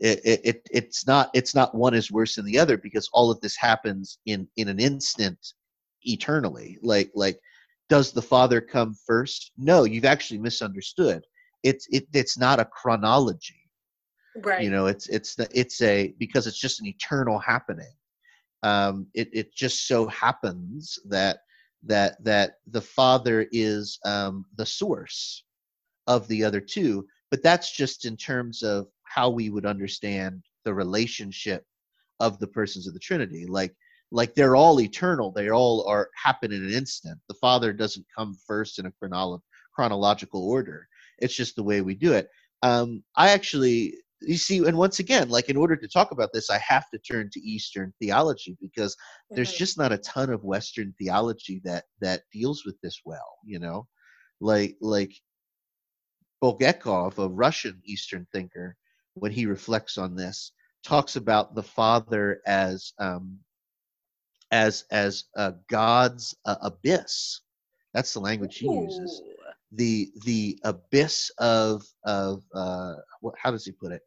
It, 0.00 0.40
it, 0.44 0.68
it's 0.72 1.06
not 1.06 1.30
it's 1.32 1.54
not 1.54 1.74
one 1.74 1.94
is 1.94 2.10
worse 2.10 2.34
than 2.34 2.44
the 2.44 2.58
other 2.58 2.76
because 2.76 3.08
all 3.12 3.30
of 3.30 3.40
this 3.40 3.56
happens 3.56 4.18
in 4.26 4.48
in 4.56 4.68
an 4.68 4.80
instant 4.80 5.38
eternally. 6.02 6.78
Like 6.82 7.12
like 7.14 7.38
does 7.88 8.12
the 8.12 8.22
father 8.22 8.60
come 8.60 8.96
first? 9.06 9.52
No 9.56 9.84
you've 9.84 10.04
actually 10.04 10.38
misunderstood. 10.38 11.24
It's 11.62 11.86
it, 11.90 12.08
it's 12.12 12.36
not 12.36 12.58
a 12.58 12.64
chronology 12.64 13.61
right. 14.42 14.62
you 14.62 14.70
know 14.70 14.86
it's 14.86 15.08
it's 15.08 15.34
the, 15.34 15.48
it's 15.52 15.80
a 15.82 16.14
because 16.18 16.46
it's 16.46 16.58
just 16.58 16.80
an 16.80 16.86
eternal 16.86 17.38
happening. 17.38 17.92
Um 18.62 19.06
it 19.14 19.28
it 19.32 19.54
just 19.54 19.86
so 19.86 20.06
happens 20.08 20.98
that 21.06 21.40
that 21.84 22.22
that 22.24 22.54
the 22.68 22.80
father 22.80 23.46
is 23.52 23.98
um 24.04 24.44
the 24.56 24.66
source 24.66 25.44
of 26.06 26.26
the 26.28 26.44
other 26.44 26.60
two 26.60 27.06
but 27.32 27.42
that's 27.42 27.74
just 27.74 28.04
in 28.04 28.14
terms 28.14 28.62
of 28.62 28.88
how 29.04 29.30
we 29.30 29.48
would 29.48 29.64
understand 29.64 30.42
the 30.64 30.74
relationship 30.74 31.64
of 32.20 32.38
the 32.38 32.46
persons 32.46 32.86
of 32.86 32.92
the 32.92 33.00
trinity. 33.00 33.46
Like 33.46 33.74
like 34.10 34.34
they're 34.34 34.54
all 34.54 34.78
eternal. 34.80 35.32
They 35.32 35.50
all 35.50 35.88
are 35.88 36.10
happen 36.14 36.52
in 36.52 36.62
an 36.62 36.72
instant. 36.72 37.18
The 37.28 37.34
father 37.40 37.72
doesn't 37.72 38.04
come 38.14 38.36
first 38.46 38.78
in 38.78 38.84
a 38.84 38.92
chronolo- 38.92 39.40
chronological 39.74 40.46
order. 40.46 40.86
It's 41.18 41.34
just 41.34 41.56
the 41.56 41.62
way 41.62 41.80
we 41.80 41.94
do 41.94 42.12
it. 42.12 42.28
Um, 42.62 43.02
i 43.16 43.30
actually 43.30 43.94
you 44.26 44.36
see 44.36 44.58
and 44.58 44.76
once 44.76 44.98
again 44.98 45.28
like 45.28 45.48
in 45.48 45.56
order 45.56 45.76
to 45.76 45.88
talk 45.88 46.10
about 46.10 46.30
this 46.32 46.50
i 46.50 46.58
have 46.58 46.88
to 46.90 46.98
turn 46.98 47.28
to 47.32 47.40
eastern 47.40 47.92
theology 48.00 48.56
because 48.60 48.94
mm-hmm. 48.94 49.36
there's 49.36 49.52
just 49.52 49.78
not 49.78 49.92
a 49.92 49.98
ton 49.98 50.30
of 50.30 50.44
western 50.44 50.94
theology 50.98 51.60
that 51.64 51.84
that 52.00 52.22
deals 52.32 52.64
with 52.64 52.80
this 52.82 53.00
well 53.04 53.38
you 53.44 53.58
know 53.58 53.86
like 54.40 54.76
like 54.80 55.12
bulgakov 56.42 57.18
a 57.18 57.28
russian 57.28 57.80
eastern 57.84 58.26
thinker 58.32 58.76
when 59.14 59.32
he 59.32 59.46
reflects 59.46 59.98
on 59.98 60.14
this 60.16 60.52
talks 60.84 61.16
about 61.16 61.54
the 61.54 61.62
father 61.62 62.40
as 62.46 62.92
um 62.98 63.38
as 64.50 64.84
as 64.90 65.24
uh, 65.36 65.52
god's 65.70 66.34
uh, 66.44 66.56
abyss 66.62 67.40
that's 67.94 68.12
the 68.12 68.20
language 68.20 68.58
he 68.58 68.66
Ooh. 68.66 68.84
uses 68.84 69.22
the 69.72 70.10
the 70.24 70.58
abyss 70.64 71.30
of 71.38 71.84
of 72.04 72.42
uh, 72.54 72.94
what, 73.20 73.34
how 73.42 73.50
does 73.50 73.64
he 73.64 73.72
put 73.72 73.92
it? 73.92 74.02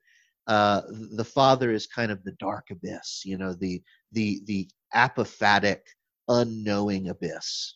Uh, 0.47 0.81
the 0.89 1.25
father 1.25 1.71
is 1.71 1.87
kind 1.87 2.11
of 2.11 2.23
the 2.23 2.33
dark 2.33 2.67
abyss 2.71 3.23
you 3.25 3.37
know 3.37 3.53
the 3.53 3.81
the 4.11 4.41
the 4.45 4.67
apophatic 4.93 5.81
unknowing 6.27 7.09
abyss. 7.09 7.75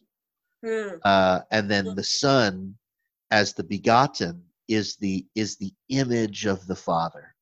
Mm. 0.66 1.00
uh, 1.06 1.40
and 1.52 1.72
then 1.72 1.96
the 1.96 2.04
son 2.04 2.76
as 3.32 3.54
the 3.54 3.64
begotten 3.64 4.44
is 4.68 4.98
the 4.98 5.26
is 5.34 5.56
the 5.56 5.72
image 5.88 6.46
of 6.46 6.68
the 6.68 6.76
father. 6.76 7.34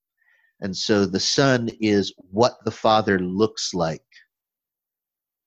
And 0.60 0.76
so 0.76 1.04
the 1.04 1.18
son 1.18 1.68
is 1.80 2.14
what 2.30 2.58
the 2.64 2.70
father 2.70 3.18
looks 3.18 3.74
like 3.74 4.04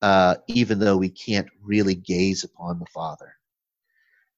uh, 0.02 0.36
even 0.48 0.80
though 0.80 0.98
we 0.98 1.10
can't 1.10 1.48
really 1.62 1.96
gaze 1.96 2.44
upon 2.44 2.80
the 2.80 2.86
father 2.88 3.34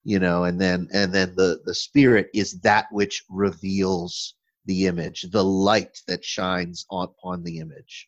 you 0.03 0.19
know 0.19 0.43
and 0.43 0.59
then 0.59 0.87
and 0.93 1.13
then 1.13 1.33
the 1.35 1.61
the 1.65 1.73
spirit 1.73 2.29
is 2.33 2.59
that 2.59 2.87
which 2.91 3.23
reveals 3.29 4.35
the 4.65 4.87
image, 4.87 5.23
the 5.23 5.43
light 5.43 5.99
that 6.07 6.23
shines 6.23 6.85
upon 6.91 7.43
the 7.43 7.59
image. 7.59 8.07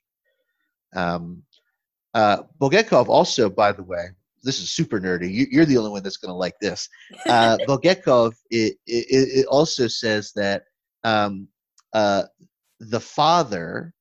Um, 0.95 1.43
uh, 2.13 2.43
Bulgakov 2.59 3.09
also, 3.09 3.49
by 3.49 3.71
the 3.71 3.83
way, 3.83 4.07
this 4.43 4.59
is 4.59 4.71
super 4.71 4.99
nerdy. 4.99 5.49
You, 5.51 5.61
are 5.61 5.65
the 5.65 5.77
only 5.77 5.89
one 5.89 6.03
that's 6.03 6.17
going 6.17 6.29
to 6.29 6.35
like 6.35 6.57
this. 6.59 6.87
Uh, 7.27 7.57
Bulgakov 7.67 8.35
it, 8.49 8.77
it, 8.85 9.05
it, 9.39 9.45
also 9.47 9.87
says 9.87 10.31
that 10.35 10.65
um, 11.03 11.47
uh, 11.93 12.23
the 12.79 12.99
father, 12.99 13.93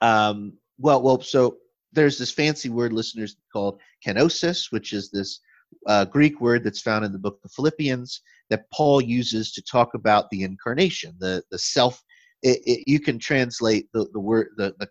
um, 0.00 0.52
well, 0.78 1.02
well, 1.02 1.20
so 1.20 1.56
there's 1.92 2.18
this 2.18 2.30
fancy 2.30 2.68
word, 2.68 2.92
listeners, 2.92 3.36
called 3.52 3.80
kenosis, 4.06 4.70
which 4.70 4.92
is 4.92 5.10
this 5.10 5.40
uh, 5.86 6.04
Greek 6.04 6.40
word 6.40 6.62
that's 6.62 6.80
found 6.80 7.04
in 7.04 7.12
the 7.12 7.18
book 7.18 7.40
of 7.44 7.50
Philippians 7.52 8.20
that 8.50 8.70
Paul 8.72 9.00
uses 9.00 9.52
to 9.52 9.62
talk 9.62 9.94
about 9.94 10.30
the 10.30 10.42
incarnation, 10.42 11.14
the 11.18 11.42
the 11.50 11.58
self. 11.58 12.02
It, 12.42 12.60
it, 12.66 12.84
you 12.86 13.00
can 13.00 13.18
translate 13.18 13.88
the, 13.92 14.06
the 14.12 14.20
word 14.20 14.48
the 14.56 14.74
the 14.78 14.88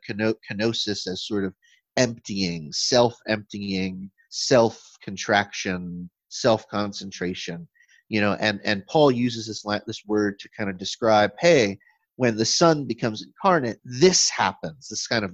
kenosis 0.49 1.07
as 1.07 1.25
sort 1.25 1.45
of 1.45 1.53
emptying, 1.95 2.71
self-emptying, 2.73 4.11
self-contraction, 4.29 6.09
self-concentration. 6.29 7.67
You 8.09 8.21
know, 8.21 8.37
and 8.39 8.59
and 8.63 8.85
Paul 8.87 9.11
uses 9.11 9.47
this 9.47 9.63
this 9.85 10.03
word 10.05 10.39
to 10.39 10.49
kind 10.57 10.69
of 10.69 10.77
describe, 10.77 11.31
hey, 11.39 11.77
when 12.17 12.35
the 12.35 12.45
Son 12.45 12.85
becomes 12.85 13.23
incarnate, 13.23 13.79
this 13.83 14.29
happens. 14.29 14.87
This 14.89 15.07
kind 15.07 15.25
of 15.25 15.33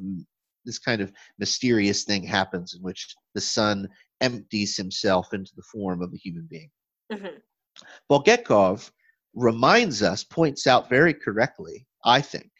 this 0.66 0.80
kind 0.80 1.02
of 1.02 1.12
mysterious 1.40 2.04
thing 2.04 2.24
happens 2.24 2.74
in 2.74 2.82
which 2.82 3.16
the 3.36 3.42
Son 3.42 3.88
empties 4.22 4.78
himself 4.78 5.34
into 5.34 5.52
the 5.56 5.64
form 5.64 6.02
of 6.02 6.14
a 6.14 6.18
human 6.18 6.48
being. 6.50 6.70
Mm-hmm. 7.12 7.38
Bulgakov 8.10 8.92
reminds 9.34 10.04
us, 10.04 10.24
points 10.24 10.68
out 10.68 10.90
very 10.90 11.14
correctly, 11.14 11.86
I 12.06 12.22
think, 12.22 12.52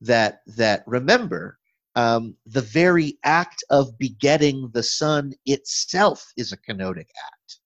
that 0.00 0.40
that 0.56 0.82
remember 0.86 1.58
um, 1.94 2.36
the 2.46 2.60
very 2.60 3.18
act 3.24 3.64
of 3.70 3.96
begetting 3.98 4.70
the 4.72 4.82
son 4.82 5.32
itself 5.46 6.32
is 6.36 6.52
a 6.52 6.58
kenotic 6.58 7.06
act. 7.26 7.58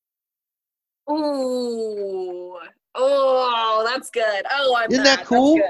Ooh, 1.11 2.57
oh, 2.95 3.85
that's 3.87 4.11
good. 4.11 4.45
Oh, 4.53 4.77
I'm 4.77 4.91
isn't 4.93 5.05
that 5.05 5.25
cool? 5.25 5.61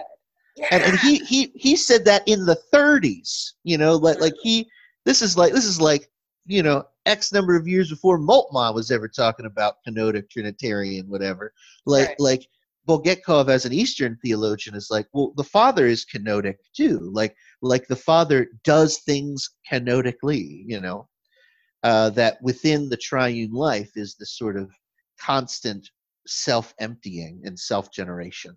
Yeah. 0.56 0.66
And, 0.70 0.82
and 0.82 0.98
he 0.98 1.16
he 1.18 1.52
he 1.54 1.76
said 1.76 2.04
that 2.04 2.26
in 2.26 2.44
the 2.44 2.60
30s. 2.72 3.52
You 3.64 3.78
know, 3.78 3.96
like 3.96 4.20
like 4.20 4.34
he 4.42 4.68
this 5.06 5.22
is 5.22 5.38
like 5.38 5.52
this 5.52 5.64
is 5.64 5.80
like 5.80 6.10
you 6.46 6.62
know 6.62 6.84
X 7.06 7.32
number 7.32 7.56
of 7.56 7.66
years 7.68 7.90
before 7.90 8.18
Moltmann 8.18 8.74
was 8.74 8.90
ever 8.90 9.08
talking 9.08 9.46
about 9.46 9.76
kenotic 9.86 10.30
Trinitarian, 10.30 11.08
whatever. 11.08 11.52
Like, 11.86 12.08
Right. 12.08 12.20
like 12.20 12.48
Bulgakov 12.88 13.48
as 13.48 13.64
an 13.64 13.72
Eastern 13.72 14.16
theologian 14.22 14.74
is 14.76 14.88
like, 14.90 15.06
well, 15.12 15.32
the 15.36 15.44
Father 15.44 15.86
is 15.86 16.04
kenotic 16.04 16.56
too. 16.74 17.10
Like, 17.12 17.36
like 17.62 17.86
the 17.86 17.96
Father 17.96 18.48
does 18.64 18.98
things 18.98 19.50
kenotically, 19.70 20.64
you 20.66 20.80
know. 20.80 21.08
Uh, 21.82 22.10
that 22.10 22.36
within 22.42 22.90
the 22.90 22.96
triune 22.96 23.52
life 23.52 23.92
is 23.96 24.14
this 24.16 24.36
sort 24.36 24.56
of 24.56 24.70
constant 25.18 25.88
self-emptying 26.26 27.40
and 27.44 27.58
self-generation 27.58 28.56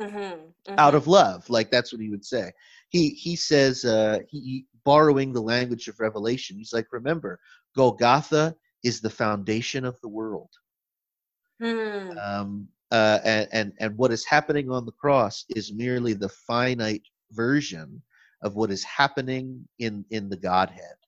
Mm-hmm. 0.00 0.74
out 0.78 0.94
of 0.94 1.06
love 1.06 1.48
like 1.50 1.70
that's 1.70 1.92
what 1.92 2.00
he 2.00 2.08
would 2.08 2.24
say 2.24 2.50
he 2.88 3.10
he 3.10 3.36
says 3.36 3.84
uh 3.84 4.18
he 4.30 4.64
borrowing 4.90 5.30
the 5.32 5.48
language 5.54 5.86
of 5.88 6.00
revelation. 6.08 6.56
He's 6.60 6.74
like 6.78 6.88
remember 7.00 7.32
golgotha 7.80 8.44
is 8.88 8.96
the 9.00 9.16
foundation 9.22 9.82
of 9.90 9.96
the 10.00 10.12
world. 10.18 10.52
Hmm. 11.62 12.10
Um 12.28 12.48
uh 12.98 13.18
and 13.32 13.46
and, 13.58 13.68
and 13.82 13.90
what 14.00 14.12
is 14.16 14.24
happening 14.34 14.66
on 14.76 14.84
the 14.86 14.98
cross 15.02 15.36
is 15.58 15.72
merely 15.84 16.14
the 16.14 16.34
finite 16.48 17.06
version 17.42 17.88
of 18.46 18.50
what 18.58 18.70
is 18.76 18.84
happening 19.00 19.44
in 19.86 19.94
in 20.16 20.24
the 20.32 20.40
godhead. 20.50 20.98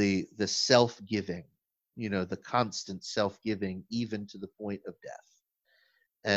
The 0.00 0.12
the 0.40 0.48
self-giving 0.48 1.44
you 2.02 2.08
know 2.12 2.24
the 2.24 2.42
constant 2.56 3.00
self-giving 3.18 3.76
even 4.00 4.20
to 4.32 4.38
the 4.44 4.52
point 4.62 4.82
of 4.90 4.94
death. 5.10 5.30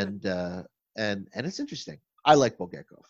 And 0.01 0.21
uh 0.25 0.61
and 1.05 1.19
and 1.35 1.43
it's 1.47 1.59
interesting. 1.59 1.99
I 2.31 2.33
like 2.43 2.57
bulgakov. 2.57 3.05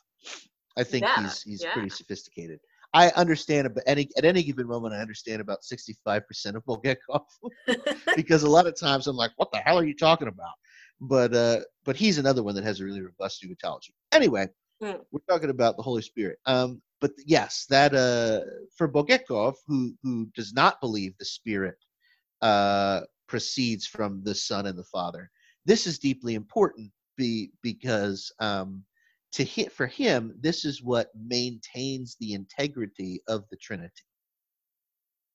I 0.81 0.83
think 0.91 1.03
Yeah, 1.05 1.15
he's 1.21 1.37
he's 1.49 1.63
yeah. 1.63 1.73
pretty 1.73 1.89
sophisticated 2.01 2.59
i 2.93 3.09
understand 3.09 3.67
about 3.67 3.83
any 3.87 4.09
at 4.17 4.25
any 4.25 4.43
given 4.43 4.67
moment 4.67 4.93
i 4.93 4.99
understand 4.99 5.41
about 5.41 5.59
65% 5.61 6.55
of 6.55 6.63
bulgakov 6.65 7.25
because 8.15 8.43
a 8.43 8.49
lot 8.49 8.67
of 8.67 8.79
times 8.79 9.07
i'm 9.07 9.15
like 9.15 9.31
what 9.37 9.51
the 9.51 9.57
hell 9.59 9.77
are 9.77 9.85
you 9.85 9.95
talking 9.95 10.27
about? 10.27 10.53
But 11.01 11.33
uh 11.33 11.59
but 11.85 11.95
he's 11.95 12.17
another 12.17 12.43
one 12.43 12.55
that 12.55 12.63
has 12.63 12.81
a 12.81 12.85
really 12.85 13.01
robust 13.01 13.43
pneumatology 13.43 13.91
anyway 14.11 14.47
Hmm. 14.81 15.01
we're 15.11 15.19
talking 15.29 15.49
about 15.49 15.75
the 15.75 15.83
holy 15.83 16.01
spirit. 16.01 16.39
Um 16.45 16.81
but 17.01 17.11
yes 17.25 17.65
that 17.69 17.93
uh 17.93 18.41
for 18.77 18.87
bulgakov 18.87 19.55
who 19.67 19.93
who 20.03 20.27
does 20.35 20.53
not 20.53 20.79
believe 20.81 21.13
the 21.17 21.25
spirit 21.25 21.75
uh 22.41 23.01
proceeds 23.27 23.85
from 23.85 24.23
the 24.23 24.35
son 24.35 24.65
and 24.65 24.77
the 24.77 24.83
father 24.85 25.29
this 25.65 25.85
is 25.85 25.99
deeply 25.99 26.35
important 26.35 26.91
be, 27.17 27.51
because 27.61 28.31
um 28.39 28.83
to 29.31 29.43
hit 29.43 29.71
for 29.71 29.87
him 29.87 30.33
this 30.39 30.65
is 30.65 30.83
what 30.83 31.09
maintains 31.15 32.15
the 32.19 32.33
integrity 32.33 33.21
of 33.27 33.47
the 33.49 33.57
trinity 33.57 33.91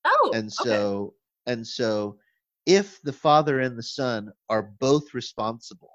oh, 0.04 0.30
and 0.34 0.46
okay. 0.46 0.70
so 0.70 1.14
and 1.46 1.66
so 1.66 2.18
if 2.66 3.00
the 3.02 3.12
father 3.12 3.60
and 3.60 3.78
the 3.78 3.82
son 3.82 4.32
are 4.48 4.62
both 4.80 5.14
responsible 5.14 5.92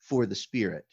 for 0.00 0.26
the 0.26 0.34
spirit 0.34 0.86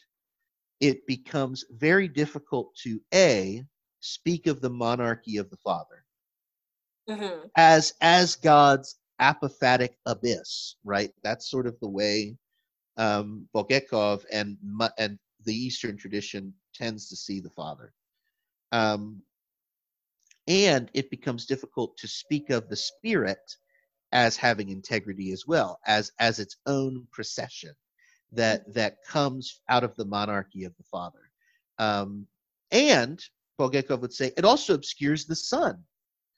it 0.80 1.06
becomes 1.06 1.64
very 1.70 2.06
difficult 2.06 2.74
to 2.76 3.00
a 3.14 3.64
speak 4.00 4.46
of 4.46 4.60
the 4.60 4.70
monarchy 4.70 5.38
of 5.38 5.48
the 5.50 5.56
father 5.56 6.04
Mhm. 7.08 7.50
as 7.56 7.94
as 8.00 8.36
god's 8.36 8.98
apophatic 9.20 9.94
abyss 10.04 10.76
right 10.84 11.12
that's 11.22 11.50
sort 11.50 11.66
of 11.66 11.78
the 11.80 11.88
way 11.88 12.36
um 12.98 13.48
Bulgakov 13.54 14.24
and 14.30 14.58
and 14.98 15.18
the 15.46 15.54
eastern 15.54 15.96
tradition 15.96 16.52
tends 16.74 17.08
to 17.08 17.16
see 17.16 17.40
the 17.40 17.50
father. 17.50 17.92
Um 18.72 19.22
and 20.48 20.90
it 20.94 21.10
becomes 21.10 21.46
difficult 21.46 21.96
to 21.96 22.06
speak 22.06 22.50
of 22.50 22.68
the 22.68 22.76
spirit 22.76 23.56
as 24.12 24.36
having 24.36 24.68
integrity 24.68 25.32
as 25.32 25.44
well 25.46 25.78
as 25.86 26.12
as 26.18 26.38
its 26.38 26.56
own 26.66 27.06
procession 27.12 27.74
that 28.32 28.72
that 28.74 28.98
comes 29.06 29.62
out 29.68 29.84
of 29.84 29.94
the 29.96 30.04
monarchy 30.04 30.64
of 30.64 30.76
the 30.76 30.84
father. 30.84 31.30
Um 31.78 32.26
and 32.70 33.22
Bulgakov 33.58 34.00
would 34.00 34.12
say 34.12 34.32
it 34.36 34.44
also 34.44 34.74
obscures 34.74 35.24
the 35.24 35.36
son. 35.36 35.82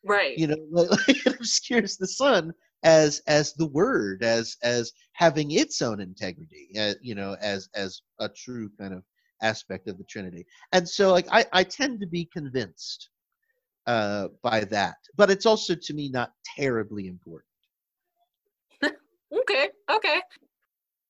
Right. 0.05 0.39
you 0.39 0.47
know 0.47 0.57
like, 0.71 0.91
like 1.09 1.27
it 1.27 1.35
obscures 1.35 1.97
the 1.97 2.07
son 2.07 2.53
as 2.85 3.21
as 3.27 3.55
the 3.55 3.67
word 3.67 4.23
as 4.23 4.57
as 4.63 4.93
having 5.13 5.51
its 5.51 5.83
own 5.83 6.01
integrity 6.01 6.69
uh, 6.79 6.95
you 7.03 7.15
know 7.15 7.37
as 7.41 7.69
as 7.75 8.03
a 8.21 8.29
true 8.29 8.71
kind 8.79 8.95
of 8.95 9.03
aspect 9.43 9.89
of 9.89 9.99
the 9.99 10.05
trinity 10.05 10.45
and 10.73 10.89
so 10.89 11.11
like 11.11 11.27
i 11.31 11.45
i 11.53 11.63
tend 11.63 12.01
to 12.01 12.07
be 12.07 12.29
convinced 12.33 13.11
uh 13.87 14.29
by 14.43 14.61
that 14.65 14.97
but 15.17 15.31
it's 15.31 15.47
also 15.47 15.75
to 15.75 15.95
me 15.95 16.09
not 16.09 16.33
terribly 16.57 17.07
important 17.09 17.49
Okay. 19.33 19.69
Okay. 19.91 20.21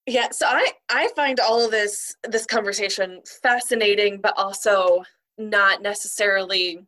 Yeah. 0.07 0.29
So 0.31 0.47
I 0.49 0.73
I 0.89 1.09
find 1.15 1.39
all 1.41 1.65
of 1.65 1.71
this 1.71 2.15
this 2.25 2.47
conversation 2.47 3.21
fascinating, 3.43 4.21
but 4.21 4.35
also 4.37 5.03
not 5.37 5.83
necessarily 5.83 6.87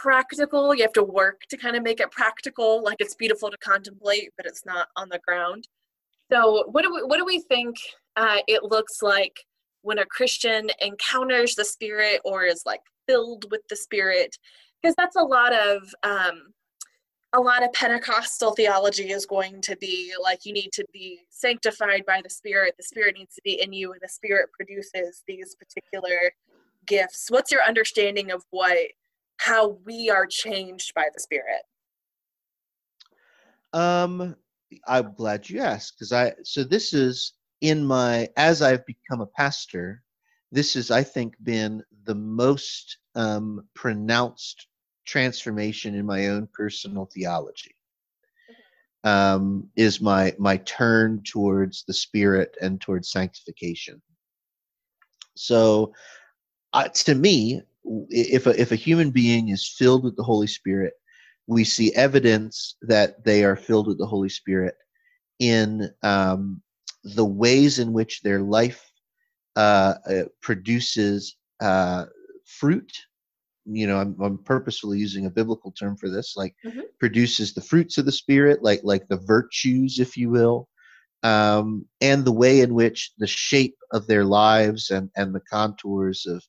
practical. 0.00 0.74
You 0.74 0.82
have 0.82 0.92
to 0.94 1.02
work 1.02 1.42
to 1.50 1.56
kind 1.56 1.76
of 1.76 1.82
make 1.82 2.00
it 2.00 2.10
practical. 2.10 2.82
Like 2.82 2.98
it's 3.00 3.14
beautiful 3.14 3.50
to 3.50 3.58
contemplate, 3.58 4.30
but 4.36 4.46
it's 4.46 4.64
not 4.64 4.88
on 4.96 5.08
the 5.08 5.20
ground. 5.26 5.66
So 6.30 6.64
what 6.70 6.82
do 6.82 6.94
we 6.94 7.02
what 7.02 7.18
do 7.18 7.24
we 7.24 7.40
think 7.40 7.76
uh, 8.16 8.38
it 8.46 8.62
looks 8.62 9.02
like 9.02 9.40
when 9.82 9.98
a 9.98 10.06
Christian 10.06 10.68
encounters 10.80 11.54
the 11.54 11.64
Spirit 11.64 12.20
or 12.24 12.44
is 12.44 12.62
like 12.64 12.80
filled 13.06 13.46
with 13.50 13.62
the 13.68 13.76
Spirit? 13.76 14.36
Because 14.80 14.94
that's 14.96 15.16
a 15.16 15.22
lot 15.22 15.52
of 15.52 15.82
um, 16.04 16.52
a 17.32 17.40
lot 17.40 17.64
of 17.64 17.72
Pentecostal 17.72 18.52
theology 18.52 19.10
is 19.10 19.26
going 19.26 19.60
to 19.62 19.76
be 19.76 20.12
like 20.22 20.46
you 20.46 20.52
need 20.52 20.70
to 20.72 20.84
be 20.92 21.20
sanctified 21.30 22.04
by 22.06 22.20
the 22.22 22.30
Spirit. 22.30 22.74
The 22.76 22.84
Spirit 22.84 23.16
needs 23.18 23.34
to 23.34 23.42
be 23.42 23.60
in 23.60 23.72
you, 23.72 23.92
and 23.92 24.00
the 24.00 24.08
Spirit 24.08 24.50
produces 24.52 25.22
these 25.26 25.56
particular 25.56 26.32
gifts. 26.86 27.26
What's 27.30 27.50
your 27.50 27.62
understanding 27.62 28.30
of 28.30 28.44
what 28.50 28.76
how 29.38 29.78
we 29.84 30.10
are 30.10 30.26
changed 30.26 30.94
by 30.94 31.06
the 31.14 31.20
Spirit? 31.20 31.62
Um, 33.72 34.36
I'm 34.86 35.14
glad 35.14 35.48
you 35.48 35.60
asked 35.60 35.94
because 35.98 36.12
I 36.12 36.34
so 36.44 36.64
this 36.64 36.92
is 36.92 37.32
in 37.60 37.84
my 37.84 38.28
as 38.36 38.62
I've 38.62 38.84
become 38.86 39.20
a 39.20 39.26
pastor, 39.26 40.02
this 40.52 40.74
has 40.74 40.90
I 40.90 41.02
think 41.02 41.34
been 41.42 41.82
the 42.04 42.14
most 42.14 42.98
um, 43.14 43.66
pronounced 43.74 44.66
transformation 45.06 45.94
in 45.94 46.04
my 46.04 46.28
own 46.28 46.48
personal 46.52 47.06
theology. 47.06 47.74
Um, 49.04 49.68
is 49.76 50.00
my 50.00 50.34
my 50.38 50.58
turn 50.58 51.22
towards 51.22 51.84
the 51.84 51.94
Spirit 51.94 52.56
and 52.60 52.80
towards 52.80 53.12
sanctification. 53.12 54.02
So, 55.36 55.92
uh, 56.72 56.88
to 56.88 57.14
me, 57.14 57.62
if 58.10 58.46
a, 58.46 58.60
if 58.60 58.72
a 58.72 58.76
human 58.76 59.10
being 59.10 59.48
is 59.48 59.74
filled 59.78 60.04
with 60.04 60.16
the 60.16 60.22
Holy 60.22 60.46
Spirit, 60.46 60.94
we 61.46 61.64
see 61.64 61.94
evidence 61.94 62.76
that 62.82 63.24
they 63.24 63.44
are 63.44 63.56
filled 63.56 63.86
with 63.86 63.98
the 63.98 64.06
Holy 64.06 64.28
Spirit 64.28 64.74
in 65.38 65.90
um, 66.02 66.60
the 67.04 67.24
ways 67.24 67.78
in 67.78 67.92
which 67.92 68.22
their 68.22 68.40
life 68.40 68.90
uh, 69.56 69.94
uh, 70.10 70.24
produces 70.42 71.36
uh, 71.60 72.04
fruit. 72.44 72.92
You 73.64 73.86
know, 73.86 73.98
I'm, 73.98 74.16
I'm 74.20 74.38
purposefully 74.38 74.98
using 74.98 75.26
a 75.26 75.30
biblical 75.30 75.72
term 75.72 75.96
for 75.96 76.08
this, 76.08 76.34
like 76.36 76.54
Mhm. 76.64 76.82
produces 77.00 77.54
the 77.54 77.60
fruits 77.60 77.98
of 77.98 78.06
the 78.06 78.12
Spirit, 78.12 78.62
like 78.62 78.80
like 78.82 79.08
the 79.08 79.18
virtues, 79.26 79.98
if 79.98 80.16
you 80.16 80.30
will, 80.30 80.68
um, 81.22 81.86
and 82.00 82.24
the 82.24 82.32
way 82.32 82.60
in 82.60 82.74
which 82.74 83.12
the 83.18 83.26
shape 83.26 83.76
of 83.92 84.06
their 84.06 84.24
lives 84.24 84.90
and 84.90 85.10
and 85.16 85.34
the 85.34 85.42
contours 85.50 86.26
of 86.26 86.42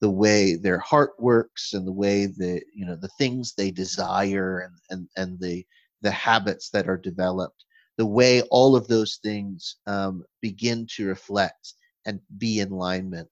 the 0.00 0.10
way 0.10 0.56
their 0.56 0.78
heart 0.78 1.12
works 1.18 1.74
and 1.74 1.86
the 1.86 1.92
way 1.92 2.26
the 2.26 2.62
you 2.74 2.86
know 2.86 2.96
the 2.96 3.10
things 3.18 3.54
they 3.54 3.70
desire 3.70 4.60
and 4.60 4.74
and 4.90 5.08
and 5.16 5.40
the 5.40 5.64
the 6.02 6.10
habits 6.10 6.70
that 6.70 6.88
are 6.88 6.96
developed 6.96 7.64
the 7.98 8.06
way 8.06 8.40
all 8.50 8.74
of 8.74 8.88
those 8.88 9.18
things 9.22 9.76
um, 9.86 10.24
begin 10.40 10.86
to 10.96 11.06
reflect 11.06 11.74
and 12.06 12.18
be 12.38 12.60
in 12.60 12.72
alignment 12.72 13.28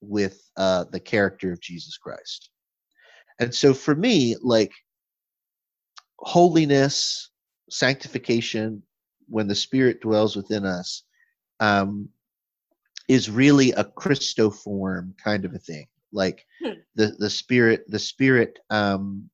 with 0.00 0.42
uh, 0.56 0.84
the 0.90 1.00
character 1.00 1.52
of 1.52 1.60
jesus 1.60 1.96
christ. 1.96 2.50
And 3.40 3.54
so 3.54 3.72
for 3.72 3.94
me 3.94 4.34
like 4.42 4.72
holiness 6.18 7.30
sanctification 7.70 8.82
when 9.28 9.46
the 9.46 9.54
spirit 9.54 10.00
dwells 10.00 10.34
within 10.34 10.64
us 10.64 11.04
um, 11.60 12.08
is 13.08 13.30
really 13.30 13.70
a 13.72 13.84
christoform 13.84 15.12
kind 15.22 15.44
of 15.44 15.54
a 15.54 15.58
thing 15.58 15.86
like 16.12 16.46
Hmm. 16.62 16.80
the 16.94 17.14
the 17.18 17.30
spirit 17.30 17.84
the 17.88 17.98
spirit 17.98 18.58
um 18.70 19.28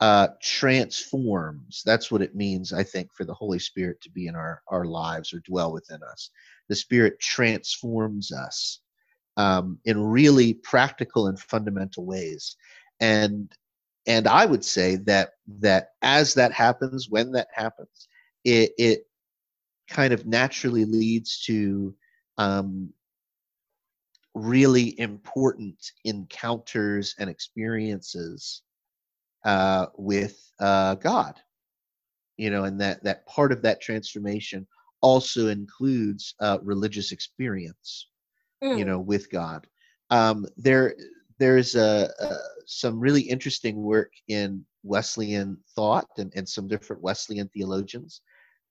uh 0.00 0.28
transforms. 0.42 1.82
That's 1.84 2.10
what 2.10 2.22
it 2.22 2.34
means 2.34 2.72
i 2.72 2.82
think 2.82 3.12
for 3.12 3.24
the 3.24 3.34
holy 3.34 3.58
spirit 3.58 4.00
to 4.02 4.10
be 4.10 4.26
in 4.26 4.34
our 4.34 4.62
our 4.68 4.84
lives 4.84 5.32
or 5.32 5.40
dwell 5.40 5.72
within 5.72 6.00
us. 6.02 6.30
The 6.68 6.76
spirit 6.76 7.20
transforms 7.20 8.32
us 8.32 8.80
um 9.36 9.78
in 9.84 10.02
really 10.02 10.54
practical 10.54 11.28
and 11.28 11.38
fundamental 11.38 12.04
ways. 12.04 12.56
And 13.00 13.52
and 14.06 14.26
I 14.26 14.44
would 14.46 14.64
say 14.64 14.96
that 14.96 15.34
that 15.60 15.90
as 16.02 16.34
that 16.34 16.52
happens, 16.52 17.08
when 17.08 17.30
that 17.32 17.48
happens, 17.54 18.08
it 18.44 18.72
it 18.78 19.06
kind 19.88 20.12
of 20.12 20.26
naturally 20.26 20.84
leads 20.84 21.40
to 21.44 21.94
um, 22.38 22.92
really 24.34 24.98
important 24.98 25.76
encounters 26.04 27.14
and 27.18 27.28
experiences 27.28 28.62
uh, 29.44 29.86
with 29.96 30.40
uh, 30.60 30.94
God. 30.96 31.38
You 32.36 32.50
know, 32.50 32.64
and 32.64 32.80
that 32.80 33.04
that 33.04 33.26
part 33.26 33.52
of 33.52 33.62
that 33.62 33.80
transformation 33.80 34.66
also 35.00 35.48
includes 35.48 36.34
uh, 36.40 36.58
religious 36.62 37.12
experience. 37.12 38.08
Mm. 38.62 38.78
You 38.78 38.84
know, 38.84 38.98
with 38.98 39.30
God. 39.30 39.66
Um, 40.10 40.46
there 40.56 40.94
there's 41.38 41.74
a, 41.74 42.08
a, 42.20 42.36
some 42.66 43.00
really 43.00 43.22
interesting 43.22 43.82
work 43.82 44.12
in 44.28 44.64
Wesleyan 44.84 45.58
thought 45.74 46.06
and, 46.18 46.32
and 46.36 46.48
some 46.48 46.68
different 46.68 47.02
Wesleyan 47.02 47.48
theologians 47.48 48.20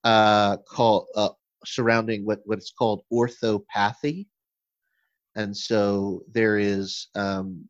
uh, 0.04 0.58
called 0.58 1.08
uh, 1.16 1.30
surrounding 1.66 2.26
what 2.26 2.40
what's 2.46 2.72
called 2.72 3.02
orthopathy, 3.12 4.28
and 5.36 5.56
so 5.56 6.24
there 6.32 6.58
is 6.58 7.08
um, 7.16 7.68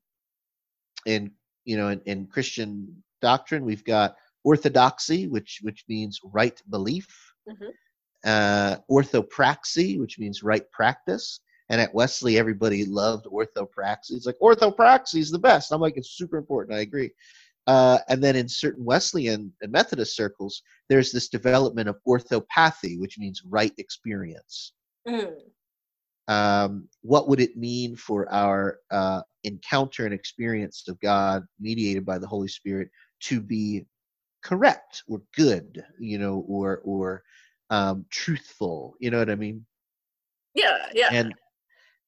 in 1.05 1.31
you 1.65 1.77
know 1.77 1.89
in, 1.89 2.01
in 2.05 2.27
Christian 2.27 3.03
doctrine 3.21 3.65
we've 3.65 3.85
got 3.85 4.15
orthodoxy, 4.43 5.27
which 5.27 5.59
which 5.61 5.85
means 5.87 6.19
right 6.23 6.61
belief, 6.69 7.07
mm-hmm. 7.47 7.69
uh, 8.25 8.77
orthopraxy, 8.89 9.99
which 9.99 10.19
means 10.19 10.43
right 10.43 10.69
practice, 10.71 11.39
and 11.69 11.79
at 11.79 11.93
Wesley, 11.93 12.37
everybody 12.37 12.85
loved 12.85 13.25
orthopraxy. 13.25 14.11
It's 14.11 14.25
like 14.25 14.37
orthopraxy 14.41 15.19
is 15.19 15.31
the 15.31 15.39
best. 15.39 15.71
I'm 15.71 15.81
like, 15.81 15.97
it's 15.97 16.17
super 16.17 16.37
important. 16.37 16.77
I 16.77 16.81
agree. 16.81 17.11
Uh, 17.67 17.99
and 18.09 18.23
then 18.23 18.35
in 18.35 18.49
certain 18.49 18.83
Wesleyan 18.83 19.53
and 19.61 19.71
Methodist 19.71 20.15
circles, 20.15 20.63
there's 20.89 21.11
this 21.11 21.29
development 21.29 21.87
of 21.87 21.97
orthopathy, 22.07 22.97
which 22.97 23.19
means 23.19 23.43
right 23.47 23.71
experience. 23.77 24.73
Mm. 25.07 25.33
Um, 26.27 26.87
what 27.01 27.27
would 27.27 27.39
it 27.39 27.57
mean 27.57 27.95
for 27.95 28.31
our 28.31 28.79
uh, 28.91 29.21
encounter 29.43 30.05
and 30.05 30.13
experience 30.13 30.87
of 30.87 30.99
God, 30.99 31.43
mediated 31.59 32.05
by 32.05 32.17
the 32.19 32.27
Holy 32.27 32.47
Spirit, 32.47 32.89
to 33.21 33.41
be 33.41 33.85
correct 34.43 35.03
or 35.07 35.21
good, 35.35 35.83
you 35.99 36.17
know, 36.17 36.45
or 36.47 36.81
or 36.83 37.23
um, 37.69 38.05
truthful? 38.09 38.95
You 38.99 39.11
know 39.11 39.19
what 39.19 39.29
I 39.29 39.35
mean? 39.35 39.65
Yeah, 40.53 40.77
yeah. 40.93 41.09
And 41.11 41.33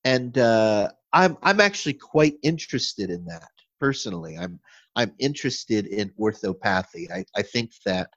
and 0.03 0.37
uh, 0.37 0.89
I'm 1.11 1.37
I'm 1.43 1.59
actually 1.59 1.93
quite 1.93 2.35
interested 2.43 3.09
in 3.09 3.25
that 3.25 3.49
personally. 3.79 4.37
I'm 4.37 4.59
I'm 4.95 5.13
interested 5.19 5.87
in 5.87 6.11
orthopathy. 6.19 7.11
I, 7.11 7.25
I 7.35 7.41
think 7.41 7.71
that 7.85 8.09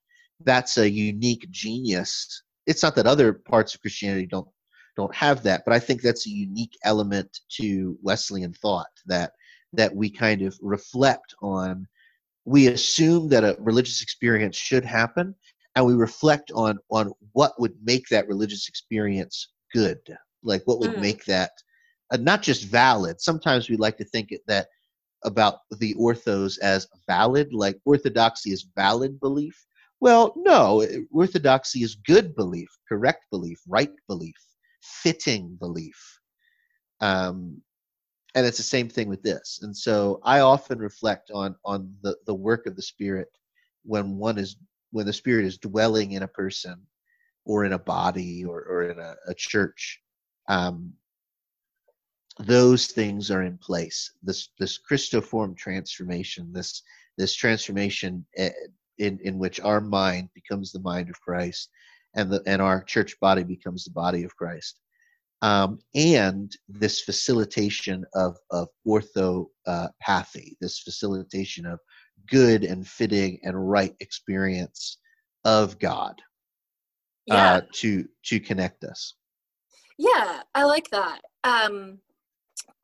that's 0.44 0.78
a 0.78 0.88
unique 0.88 1.46
genius. 1.50 2.42
It's 2.66 2.82
not 2.82 2.94
that 2.96 3.06
other 3.06 3.32
parts 3.32 3.74
of 3.74 3.80
Christianity 3.80 4.26
don't 4.26 4.48
don't 4.96 5.14
have 5.14 5.42
that, 5.42 5.62
but 5.64 5.74
I 5.74 5.78
think 5.78 6.02
that's 6.02 6.26
a 6.26 6.30
unique 6.30 6.76
element 6.84 7.40
to 7.60 7.98
Wesleyan 8.02 8.54
thought 8.54 8.90
that 9.06 9.32
that 9.72 9.94
we 9.94 10.10
kind 10.10 10.42
of 10.42 10.58
reflect 10.62 11.34
on. 11.42 11.86
We 12.44 12.68
assume 12.68 13.28
that 13.30 13.44
a 13.44 13.56
religious 13.58 14.02
experience 14.02 14.56
should 14.56 14.84
happen, 14.84 15.34
and 15.74 15.84
we 15.84 15.94
reflect 15.94 16.50
on 16.52 16.78
on 16.90 17.12
what 17.32 17.58
would 17.60 17.74
make 17.82 18.08
that 18.08 18.28
religious 18.28 18.68
experience 18.68 19.48
good, 19.74 19.98
like 20.42 20.62
what 20.64 20.80
would 20.80 20.94
mm. 20.94 21.00
make 21.00 21.24
that 21.26 21.50
uh, 22.10 22.16
not 22.16 22.42
just 22.42 22.64
valid. 22.64 23.20
Sometimes 23.20 23.68
we 23.68 23.76
like 23.76 23.96
to 23.98 24.04
think 24.04 24.32
that 24.46 24.68
about 25.24 25.60
the 25.78 25.94
orthos 25.94 26.58
as 26.60 26.86
valid, 27.06 27.52
like 27.52 27.78
orthodoxy 27.84 28.52
is 28.52 28.68
valid 28.76 29.18
belief. 29.20 29.66
Well, 30.00 30.34
no, 30.36 30.86
orthodoxy 31.10 31.82
is 31.82 31.94
good 31.94 32.34
belief, 32.36 32.68
correct 32.88 33.24
belief, 33.30 33.58
right 33.66 33.90
belief, 34.08 34.36
fitting 35.02 35.56
belief. 35.56 36.20
Um, 37.00 37.62
and 38.34 38.44
it's 38.46 38.58
the 38.58 38.62
same 38.62 38.88
thing 38.88 39.08
with 39.08 39.22
this. 39.22 39.60
And 39.62 39.76
so 39.76 40.20
I 40.22 40.40
often 40.40 40.78
reflect 40.78 41.30
on 41.30 41.56
on 41.64 41.94
the, 42.02 42.16
the 42.26 42.34
work 42.34 42.66
of 42.66 42.76
the 42.76 42.82
Spirit 42.82 43.28
when 43.84 44.18
one 44.18 44.38
is 44.38 44.56
when 44.90 45.06
the 45.06 45.12
Spirit 45.12 45.46
is 45.46 45.58
dwelling 45.58 46.12
in 46.12 46.22
a 46.22 46.28
person 46.28 46.86
or 47.44 47.64
in 47.64 47.72
a 47.72 47.78
body 47.78 48.44
or, 48.44 48.62
or 48.62 48.90
in 48.90 48.98
a, 48.98 49.14
a 49.28 49.34
church. 49.34 50.00
Um, 50.48 50.92
those 52.38 52.88
things 52.88 53.30
are 53.30 53.42
in 53.42 53.56
place. 53.56 54.12
This 54.22 54.50
this 54.58 54.78
Christoform 54.78 55.56
transformation, 55.56 56.52
this 56.52 56.82
this 57.16 57.34
transformation 57.34 58.26
eh, 58.36 58.50
in 58.98 59.18
in 59.22 59.38
which 59.38 59.60
our 59.60 59.80
mind 59.80 60.28
becomes 60.34 60.72
the 60.72 60.80
mind 60.80 61.08
of 61.08 61.20
Christ, 61.20 61.70
and 62.16 62.30
the 62.30 62.42
and 62.46 62.60
our 62.60 62.82
church 62.82 63.18
body 63.20 63.44
becomes 63.44 63.84
the 63.84 63.90
body 63.90 64.24
of 64.24 64.34
Christ, 64.36 64.80
um, 65.42 65.78
and 65.94 66.50
this 66.68 67.00
facilitation 67.00 68.04
of 68.14 68.36
of 68.50 68.68
orthopathy, 68.86 70.56
this 70.60 70.80
facilitation 70.80 71.66
of 71.66 71.78
good 72.28 72.64
and 72.64 72.86
fitting 72.86 73.38
and 73.42 73.70
right 73.70 73.94
experience 74.00 74.98
of 75.44 75.78
God 75.78 76.14
uh, 77.30 77.34
yeah. 77.34 77.54
uh, 77.54 77.60
to 77.74 78.08
to 78.24 78.40
connect 78.40 78.84
us. 78.84 79.14
Yeah, 79.98 80.42
I 80.54 80.64
like 80.64 80.90
that. 80.90 81.20
Um, 81.44 81.98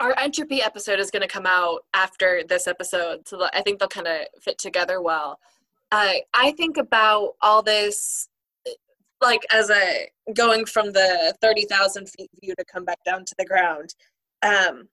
our 0.00 0.18
entropy 0.18 0.62
episode 0.62 0.98
is 0.98 1.10
going 1.10 1.22
to 1.22 1.28
come 1.28 1.46
out 1.46 1.80
after 1.94 2.42
this 2.48 2.66
episode, 2.66 3.26
so 3.28 3.48
I 3.52 3.62
think 3.62 3.78
they'll 3.78 3.88
kind 3.88 4.06
of 4.06 4.26
fit 4.40 4.58
together 4.58 5.00
well. 5.00 5.38
Uh, 5.90 6.14
I 6.32 6.52
think 6.52 6.78
about 6.78 7.34
all 7.42 7.62
this, 7.62 8.28
like 9.22 9.46
as 9.52 9.70
a 9.70 10.08
going 10.34 10.66
from 10.66 10.92
the 10.92 11.34
thirty 11.40 11.64
thousand 11.64 12.08
feet 12.10 12.30
view 12.42 12.54
to 12.58 12.64
come 12.64 12.84
back 12.84 13.02
down 13.04 13.24
to 13.24 13.34
the 13.38 13.44
ground. 13.44 13.94
Um, 14.42 14.88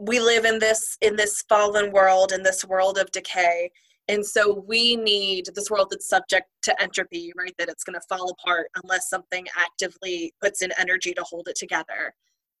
we 0.00 0.18
live 0.20 0.44
in 0.44 0.58
this 0.58 0.96
in 1.00 1.16
this 1.16 1.44
fallen 1.48 1.92
world, 1.92 2.32
in 2.32 2.42
this 2.42 2.64
world 2.64 2.98
of 2.98 3.10
decay, 3.12 3.70
and 4.08 4.24
so 4.24 4.64
we 4.66 4.96
need 4.96 5.48
this 5.54 5.70
world 5.70 5.88
that's 5.90 6.08
subject 6.08 6.46
to 6.62 6.82
entropy, 6.82 7.32
right? 7.36 7.54
That 7.58 7.68
it's 7.68 7.84
going 7.84 7.98
to 7.98 8.06
fall 8.08 8.30
apart 8.30 8.68
unless 8.82 9.08
something 9.08 9.46
actively 9.56 10.32
puts 10.42 10.62
in 10.62 10.72
energy 10.78 11.12
to 11.14 11.22
hold 11.22 11.48
it 11.48 11.56
together. 11.56 12.14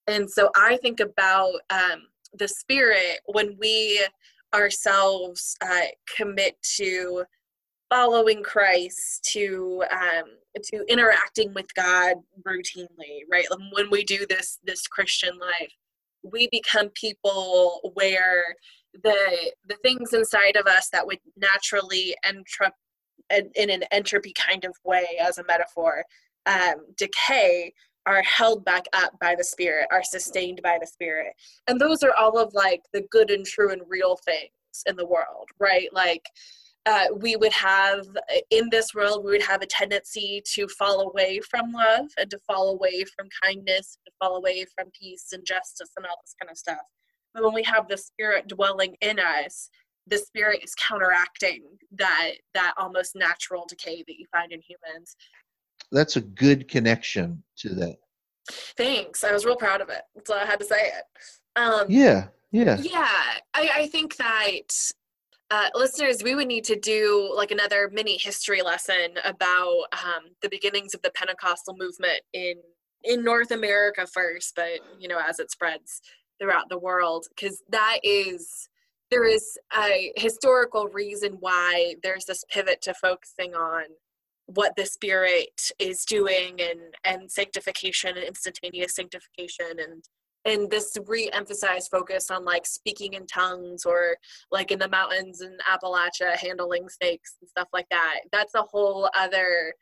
And 0.06 0.30
so 0.30 0.50
I 0.54 0.76
think 0.78 1.00
about 1.00 1.54
um, 1.70 2.02
the 2.38 2.48
spirit 2.48 3.20
when 3.26 3.56
we 3.58 4.04
ourselves 4.54 5.56
uh, 5.62 5.86
commit 6.16 6.56
to 6.76 7.24
following 7.90 8.42
Christ, 8.42 9.24
to 9.32 9.84
um, 9.90 10.24
to 10.62 10.84
interacting 10.88 11.52
with 11.54 11.72
God 11.74 12.16
routinely, 12.46 13.22
right? 13.30 13.46
When 13.72 13.90
we 13.90 14.04
do 14.04 14.26
this 14.28 14.58
this 14.64 14.86
Christian 14.86 15.38
life, 15.38 15.72
we 16.22 16.48
become 16.50 16.88
people 16.90 17.92
where 17.94 18.44
the 19.02 19.52
the 19.66 19.76
things 19.82 20.12
inside 20.12 20.56
of 20.56 20.66
us 20.66 20.88
that 20.92 21.06
would 21.06 21.20
naturally 21.36 22.14
entrop 22.26 22.72
in 23.30 23.70
an 23.70 23.84
entropy 23.90 24.32
kind 24.34 24.64
of 24.64 24.74
way, 24.84 25.06
as 25.20 25.38
a 25.38 25.44
metaphor, 25.44 26.04
um, 26.46 26.86
decay 26.96 27.72
are 28.06 28.22
held 28.22 28.64
back 28.64 28.84
up 28.92 29.12
by 29.20 29.34
the 29.34 29.44
spirit 29.44 29.86
are 29.90 30.02
sustained 30.02 30.60
by 30.62 30.76
the 30.80 30.86
spirit 30.86 31.32
and 31.68 31.80
those 31.80 32.02
are 32.02 32.14
all 32.14 32.38
of 32.38 32.52
like 32.52 32.82
the 32.92 33.02
good 33.10 33.30
and 33.30 33.46
true 33.46 33.72
and 33.72 33.82
real 33.88 34.16
things 34.24 34.50
in 34.86 34.96
the 34.96 35.06
world 35.06 35.48
right 35.58 35.88
like 35.92 36.26
uh, 36.86 37.06
we 37.16 37.36
would 37.36 37.52
have 37.52 38.06
in 38.50 38.68
this 38.70 38.94
world 38.94 39.24
we 39.24 39.32
would 39.32 39.42
have 39.42 39.62
a 39.62 39.66
tendency 39.66 40.42
to 40.44 40.68
fall 40.68 41.08
away 41.10 41.40
from 41.50 41.72
love 41.72 42.06
and 42.18 42.30
to 42.30 42.38
fall 42.46 42.70
away 42.70 43.04
from 43.16 43.26
kindness 43.42 43.98
to 44.06 44.12
fall 44.20 44.36
away 44.36 44.64
from 44.76 44.90
peace 44.98 45.28
and 45.32 45.44
justice 45.46 45.90
and 45.96 46.06
all 46.06 46.18
this 46.22 46.34
kind 46.40 46.50
of 46.50 46.58
stuff 46.58 46.84
but 47.32 47.42
when 47.42 47.54
we 47.54 47.62
have 47.62 47.88
the 47.88 47.96
spirit 47.96 48.46
dwelling 48.48 48.94
in 49.00 49.18
us 49.18 49.70
the 50.06 50.18
spirit 50.18 50.62
is 50.62 50.74
counteracting 50.74 51.62
that 51.90 52.32
that 52.52 52.74
almost 52.76 53.16
natural 53.16 53.64
decay 53.68 54.04
that 54.06 54.18
you 54.18 54.26
find 54.32 54.52
in 54.52 54.60
humans 54.60 55.16
that's 55.94 56.16
a 56.16 56.20
good 56.20 56.68
connection 56.68 57.42
to 57.58 57.68
that. 57.76 57.96
Thanks. 58.76 59.24
I 59.24 59.32
was 59.32 59.44
real 59.44 59.56
proud 59.56 59.80
of 59.80 59.88
it. 59.88 60.02
So 60.26 60.34
I 60.34 60.44
had 60.44 60.60
to 60.60 60.66
say 60.66 60.88
it. 60.88 61.04
Um, 61.56 61.86
yeah, 61.88 62.26
yeah. 62.50 62.76
Yeah, 62.80 63.08
I, 63.54 63.70
I 63.74 63.86
think 63.88 64.16
that 64.16 64.68
uh, 65.50 65.68
listeners, 65.74 66.22
we 66.22 66.34
would 66.34 66.48
need 66.48 66.64
to 66.64 66.76
do 66.76 67.32
like 67.36 67.50
another 67.50 67.90
mini 67.92 68.16
history 68.16 68.62
lesson 68.62 69.14
about 69.24 69.84
um, 69.92 70.24
the 70.42 70.48
beginnings 70.48 70.94
of 70.94 71.02
the 71.02 71.10
Pentecostal 71.10 71.76
movement 71.78 72.20
in 72.32 72.54
in 73.02 73.22
North 73.22 73.50
America 73.50 74.06
first, 74.06 74.54
but 74.56 74.80
you 74.98 75.08
know 75.08 75.20
as 75.26 75.38
it 75.38 75.50
spreads 75.50 76.00
throughout 76.40 76.68
the 76.70 76.78
world, 76.78 77.26
because 77.34 77.62
that 77.68 77.98
is 78.02 78.68
there 79.10 79.24
is 79.24 79.58
a 79.76 80.12
historical 80.16 80.88
reason 80.88 81.36
why 81.40 81.94
there's 82.02 82.24
this 82.24 82.44
pivot 82.50 82.80
to 82.82 82.94
focusing 82.94 83.54
on 83.54 83.84
what 84.46 84.74
the 84.76 84.86
spirit 84.86 85.70
is 85.78 86.04
doing 86.04 86.60
and 86.60 86.80
and 87.04 87.30
sanctification 87.30 88.16
and 88.16 88.26
instantaneous 88.26 88.94
sanctification 88.94 89.78
and 89.78 90.04
and 90.44 90.70
this 90.70 90.96
re-emphasized 91.06 91.90
focus 91.90 92.30
on 92.30 92.44
like 92.44 92.66
speaking 92.66 93.14
in 93.14 93.26
tongues 93.26 93.84
or 93.84 94.16
like 94.52 94.70
in 94.70 94.78
the 94.78 94.88
mountains 94.88 95.40
in 95.40 95.56
appalachia 95.70 96.36
handling 96.36 96.88
snakes 96.88 97.36
and 97.40 97.48
stuff 97.48 97.68
like 97.72 97.86
that. 97.90 98.20
That's 98.30 98.54
a 98.54 98.62
whole 98.62 99.08
other 99.16 99.74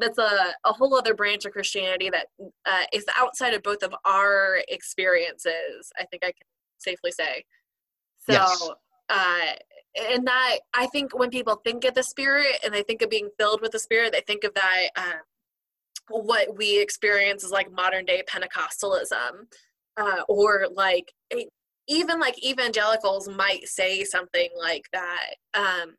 that's 0.00 0.18
a, 0.18 0.54
a 0.64 0.72
whole 0.72 0.94
other 0.94 1.12
branch 1.12 1.44
of 1.44 1.52
christianity 1.52 2.08
that 2.08 2.26
uh, 2.66 2.84
is 2.92 3.04
outside 3.16 3.52
of 3.52 3.64
both 3.64 3.82
of 3.82 3.92
our 4.04 4.58
experiences 4.68 5.90
i 5.98 6.04
think 6.04 6.22
i 6.22 6.28
can 6.28 6.46
safely 6.78 7.10
say. 7.10 7.44
So 8.28 8.32
yes. 8.34 8.70
uh, 9.08 9.54
and 10.12 10.26
that 10.26 10.58
i 10.74 10.86
think 10.86 11.18
when 11.18 11.30
people 11.30 11.56
think 11.64 11.84
of 11.84 11.94
the 11.94 12.02
spirit 12.02 12.58
and 12.64 12.72
they 12.72 12.82
think 12.82 13.02
of 13.02 13.10
being 13.10 13.30
filled 13.38 13.60
with 13.60 13.72
the 13.72 13.78
spirit 13.78 14.12
they 14.12 14.20
think 14.20 14.44
of 14.44 14.54
that 14.54 14.88
um, 14.96 15.20
what 16.08 16.56
we 16.56 16.80
experience 16.80 17.42
is 17.44 17.50
like 17.50 17.72
modern 17.72 18.04
day 18.04 18.22
pentecostalism 18.28 19.46
uh, 19.98 20.22
or 20.28 20.66
like 20.74 21.12
even 21.88 22.20
like 22.20 22.42
evangelicals 22.44 23.28
might 23.28 23.66
say 23.66 24.04
something 24.04 24.48
like 24.58 24.84
that 24.92 25.34
um, 25.54 25.94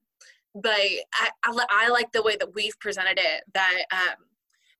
but 0.55 0.71
I, 0.71 1.29
I, 1.45 1.65
I, 1.69 1.89
like 1.89 2.11
the 2.11 2.23
way 2.23 2.35
that 2.37 2.53
we've 2.53 2.77
presented 2.79 3.19
it 3.19 3.43
that 3.53 3.85
um, 3.91 4.15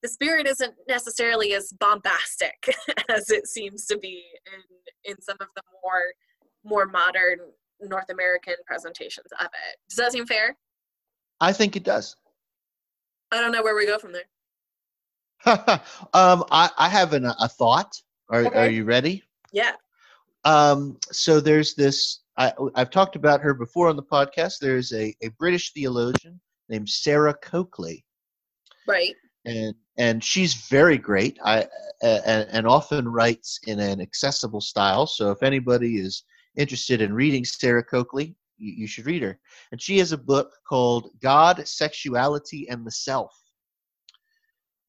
the 0.01 0.09
spirit 0.09 0.47
isn't 0.47 0.74
necessarily 0.88 1.53
as 1.53 1.74
bombastic 1.80 2.76
as 3.09 3.30
it 3.30 3.47
seems 3.47 3.86
to 3.88 3.97
be 3.97 4.24
in 4.47 5.11
in 5.11 5.22
some 5.22 5.38
of 5.39 5.47
the 5.55 5.61
more 5.84 6.13
more 6.63 6.86
modern 6.86 7.38
north 7.82 8.09
american 8.09 8.55
presentations 8.65 9.28
of 9.39 9.45
it. 9.45 9.78
Does 9.89 9.97
that 9.97 10.11
seem 10.11 10.26
fair? 10.26 10.57
I 11.41 11.53
think 11.53 11.76
it 11.76 11.84
does. 11.84 12.15
I 13.32 13.39
don't 13.39 13.51
know 13.51 13.63
where 13.63 13.76
we 13.76 13.86
go 13.86 13.97
from 13.97 14.13
there. 14.13 14.24
Um, 16.13 16.43
I, 16.51 16.70
I 16.78 16.89
have 16.89 17.13
an, 17.13 17.26
a 17.26 17.47
thought. 17.47 17.95
Are, 18.30 18.45
okay. 18.45 18.59
are 18.59 18.69
you 18.69 18.84
ready? 18.84 19.23
Yeah. 19.51 19.71
Um, 20.45 20.97
so 21.11 21.39
there's 21.39 21.75
this, 21.75 22.21
I, 22.38 22.53
I've 22.75 22.91
talked 22.91 23.15
about 23.15 23.41
her 23.41 23.53
before 23.53 23.89
on 23.89 23.95
the 23.95 24.03
podcast. 24.03 24.59
There's 24.59 24.93
a, 24.93 25.13
a 25.21 25.30
British 25.38 25.73
theologian 25.73 26.39
named 26.69 26.89
Sarah 26.89 27.34
Coakley. 27.34 28.05
Right. 28.88 29.15
And, 29.45 29.73
and 29.97 30.23
she's 30.23 30.53
very 30.53 30.97
great. 30.97 31.38
I, 31.43 31.63
uh, 32.03 32.19
and, 32.25 32.47
and 32.51 32.67
often 32.67 33.07
writes 33.07 33.59
in 33.67 33.80
an 33.80 33.99
accessible 33.99 34.61
style. 34.61 35.07
So 35.07 35.32
if 35.32 35.43
anybody 35.43 35.97
is 35.97 36.23
interested 36.55 37.01
in 37.01 37.13
reading 37.13 37.43
Sarah 37.43 37.84
Coakley, 37.84 38.36
you, 38.57 38.73
you 38.73 38.88
should 38.88 39.05
read 39.05 39.23
her. 39.23 39.39
And 39.71 39.82
she 39.82 39.97
has 39.97 40.11
a 40.11 40.17
book 40.17 40.51
called 40.67 41.09
God, 41.21 41.67
Sexuality, 41.67 42.69
and 42.69 42.86
the 42.86 42.91
Self 42.91 43.34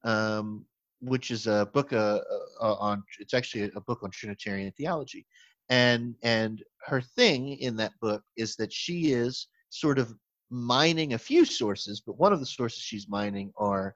um, 0.04 0.64
which 1.00 1.30
is 1.30 1.46
a 1.46 1.68
book 1.72 1.92
uh, 1.92 2.20
uh, 2.60 2.74
on. 2.74 3.02
It's 3.18 3.34
actually 3.34 3.70
a 3.74 3.80
book 3.80 4.00
on 4.02 4.10
Trinitarian 4.10 4.72
theology, 4.72 5.26
and 5.68 6.14
and 6.22 6.62
her 6.86 7.00
thing 7.00 7.56
in 7.58 7.76
that 7.76 7.92
book 8.00 8.22
is 8.36 8.56
that 8.56 8.72
she 8.72 9.12
is 9.12 9.48
sort 9.70 9.98
of 9.98 10.14
mining 10.50 11.14
a 11.14 11.18
few 11.18 11.44
sources, 11.44 12.02
but 12.04 12.18
one 12.18 12.32
of 12.32 12.40
the 12.40 12.46
sources 12.46 12.80
she's 12.80 13.08
mining 13.08 13.52
are 13.56 13.94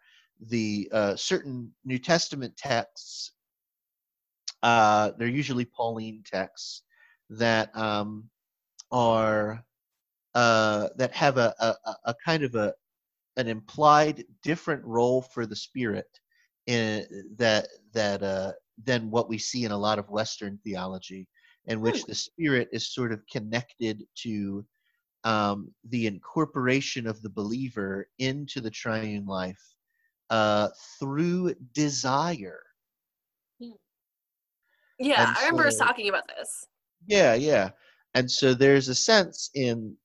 the 0.48 0.88
uh, 0.92 1.16
certain 1.16 1.72
New 1.84 1.98
Testament 1.98 2.56
texts. 2.56 3.32
Uh, 4.62 5.10
they're 5.18 5.28
usually 5.28 5.64
Pauline 5.64 6.22
texts 6.24 6.82
that 7.30 7.76
um, 7.76 8.28
are 8.90 9.64
uh, 10.34 10.88
that 10.96 11.12
have 11.12 11.38
a, 11.38 11.54
a, 11.60 11.94
a 12.06 12.14
kind 12.24 12.42
of 12.42 12.54
a, 12.54 12.72
an 13.36 13.46
implied 13.48 14.24
different 14.42 14.84
role 14.84 15.22
for 15.22 15.46
the 15.46 15.56
spirit 15.56 16.08
in 16.66 17.06
that 17.36 17.68
that 17.92 18.22
uh, 18.22 18.52
than 18.82 19.10
what 19.10 19.28
we 19.28 19.38
see 19.38 19.64
in 19.64 19.72
a 19.72 19.78
lot 19.78 19.98
of 19.98 20.10
Western 20.10 20.58
theology, 20.64 21.28
in 21.66 21.80
which 21.80 22.00
hmm. 22.02 22.08
the 22.08 22.14
spirit 22.14 22.68
is 22.72 22.92
sort 22.92 23.12
of 23.12 23.22
connected 23.30 24.02
to 24.16 24.64
um, 25.24 25.72
the 25.88 26.06
incorporation 26.06 27.06
of 27.06 27.20
the 27.22 27.30
believer 27.30 28.08
into 28.18 28.60
the 28.60 28.70
triune 28.70 29.26
life 29.26 29.62
uh, 30.30 30.68
through 30.98 31.54
desire. 31.72 32.60
Hmm. 33.62 33.70
Yeah, 34.98 35.28
and 35.28 35.36
I 35.36 35.40
remember 35.46 35.66
us 35.66 35.78
talking 35.78 36.08
about 36.08 36.28
this. 36.28 36.66
Yeah, 37.06 37.34
yeah. 37.34 37.70
And 38.14 38.30
so 38.30 38.54
there's 38.54 38.88
a 38.88 38.94
sense 38.94 39.50
in 39.54 39.96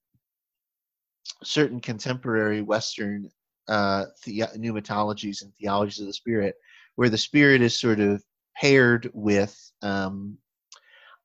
certain 1.44 1.80
contemporary 1.80 2.62
Western 2.62 3.30
uh, 3.70 4.06
the- 4.26 4.50
pneumatologies 4.58 5.42
and 5.42 5.54
theologies 5.56 6.00
of 6.00 6.08
the 6.08 6.14
spirit, 6.14 6.56
where 6.96 7.10
the 7.10 7.18
spirit 7.18 7.62
is 7.62 7.80
sort 7.80 8.00
of 8.00 8.24
paired 8.56 9.10
with, 9.14 9.58
um, 9.82 10.38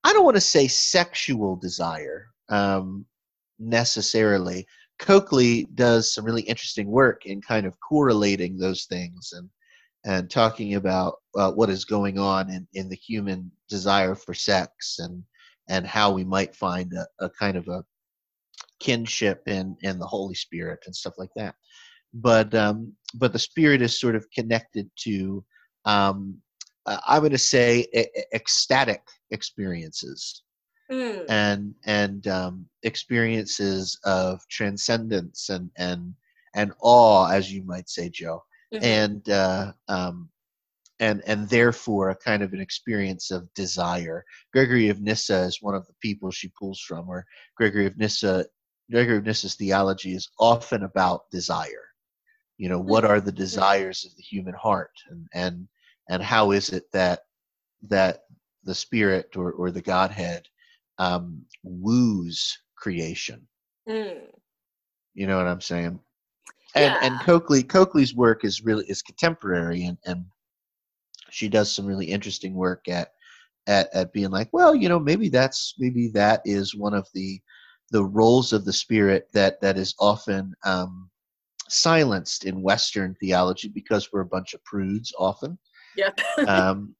I 0.05 0.13
don't 0.13 0.25
want 0.25 0.37
to 0.37 0.41
say 0.41 0.69
sexual 0.69 1.57
desire 1.57 2.27
um, 2.49 3.07
necessarily. 3.59 4.67
Coakley 4.99 5.67
does 5.75 6.13
some 6.13 6.25
really 6.25 6.43
interesting 6.43 6.87
work 6.87 7.27
in 7.27 7.41
kind 7.41 7.67
of 7.67 7.81
correlating 7.81 8.57
those 8.57 8.85
things 8.85 9.33
and 9.33 9.49
and 10.07 10.31
talking 10.31 10.75
about 10.75 11.15
uh, 11.35 11.51
what 11.51 11.71
is 11.71 11.87
going 11.87 12.19
on 12.19 12.51
in, 12.51 12.69
in 12.75 12.91
the 12.91 12.97
human 12.97 13.51
desire 13.71 14.15
for 14.15 14.35
sex 14.35 14.99
and 14.99 15.23
and 15.69 15.87
how 15.87 16.13
we 16.13 16.25
might 16.25 16.55
find 16.55 16.93
a, 16.93 17.25
a 17.25 17.31
kind 17.31 17.57
of 17.57 17.67
a 17.69 17.83
kinship 18.81 19.49
in 19.49 19.77
and 19.83 19.99
the 20.01 20.07
Holy 20.07 20.35
Spirit 20.35 20.81
and 20.87 20.95
stuff 20.95 21.15
like 21.17 21.31
that. 21.37 21.55
But 22.15 22.55
um, 22.55 22.93
but 23.15 23.33
the 23.33 23.39
Spirit 23.39 23.83
is 23.83 24.01
sort 24.01 24.15
of 24.15 24.31
connected 24.31 24.89
to 25.01 25.45
um, 25.85 26.39
uh, 26.87 26.99
I'm 27.07 27.21
going 27.21 27.33
to 27.33 27.39
say 27.39 27.87
ecstatic 28.33 29.03
experiences 29.31 30.43
mm. 30.91 31.25
and 31.29 31.75
and 31.85 32.27
um, 32.27 32.67
experiences 32.83 33.99
of 34.05 34.41
transcendence 34.49 35.49
and 35.49 35.71
and 35.77 36.15
and 36.55 36.73
awe, 36.81 37.29
as 37.31 37.53
you 37.53 37.65
might 37.65 37.89
say, 37.89 38.09
Joe, 38.09 38.43
mm-hmm. 38.73 38.85
and 38.85 39.29
uh, 39.29 39.73
um, 39.89 40.29
and 41.01 41.23
and 41.27 41.49
therefore 41.49 42.11
a 42.11 42.17
kind 42.17 42.43
of 42.43 42.53
an 42.53 42.61
experience 42.61 43.31
of 43.31 43.53
desire. 43.55 44.25
Gregory 44.53 44.89
of 44.89 45.01
Nyssa 45.01 45.43
is 45.43 45.63
one 45.63 45.75
of 45.75 45.87
the 45.87 45.95
people 46.01 46.31
she 46.31 46.53
pulls 46.59 46.81
from, 46.81 47.07
where 47.07 47.27
Gregory 47.57 47.87
of 47.87 47.97
Nyssa 47.97 48.47
Gregory 48.91 49.17
of 49.17 49.25
Nyssa's 49.25 49.55
theology 49.55 50.15
is 50.15 50.29
often 50.39 50.83
about 50.83 51.31
desire. 51.31 51.94
You 52.57 52.69
know, 52.69 52.79
what 52.79 53.05
are 53.05 53.21
the 53.21 53.33
desires 53.33 54.05
of 54.05 54.17
the 54.17 54.23
human 54.23 54.55
heart, 54.55 54.93
and 55.11 55.27
and 55.35 55.69
and 56.09 56.23
how 56.23 56.53
is 56.53 56.71
it 56.71 56.85
that 56.93 57.21
that 57.83 58.21
the 58.63 58.75
spirit 58.75 59.37
or 59.37 59.53
or 59.53 59.71
the 59.71 59.83
Godhead 59.83 60.47
um, 60.99 61.45
woos 61.63 62.57
creation? 62.77 63.47
Mm. 63.89 64.27
You 65.15 65.27
know 65.27 65.37
what 65.37 65.47
I'm 65.47 65.61
saying? 65.61 66.01
And 66.75 66.95
yeah. 66.95 66.99
and 67.03 67.21
Coakley 67.21 67.63
Coakley's 67.63 68.15
work 68.15 68.45
is 68.45 68.65
really 68.65 68.85
is 68.87 69.03
contemporary, 69.03 69.85
and 69.85 69.99
and 70.05 70.25
she 71.31 71.49
does 71.49 71.75
some 71.75 71.87
really 71.87 72.07
interesting 72.07 72.55
work 72.55 72.89
at 72.89 73.09
at 73.67 73.89
at 73.95 74.13
being 74.13 74.31
like, 74.31 74.49
well, 74.53 74.75
you 74.75 74.89
know, 74.89 74.99
maybe 74.99 75.29
that's 75.29 75.75
maybe 75.79 76.09
that 76.09 76.43
is 76.45 76.75
one 76.75 76.95
of 76.95 77.09
the 77.15 77.41
the 77.91 78.05
roles 78.05 78.53
of 78.53 78.65
the 78.65 78.73
spirit 78.73 79.29
that 79.33 79.61
that 79.61 79.77
is 79.77 79.95
often 79.99 80.55
um, 80.65 81.11
silenced 81.69 82.45
in 82.45 82.63
Western 82.63 83.15
theology 83.21 83.69
because 83.69 84.13
we're 84.13 84.21
a 84.21 84.27
bunch 84.27 84.55
of 84.55 84.65
prudes 84.65 85.13
often. 85.19 85.59
Yeah. 85.97 86.11
um, 86.49 86.95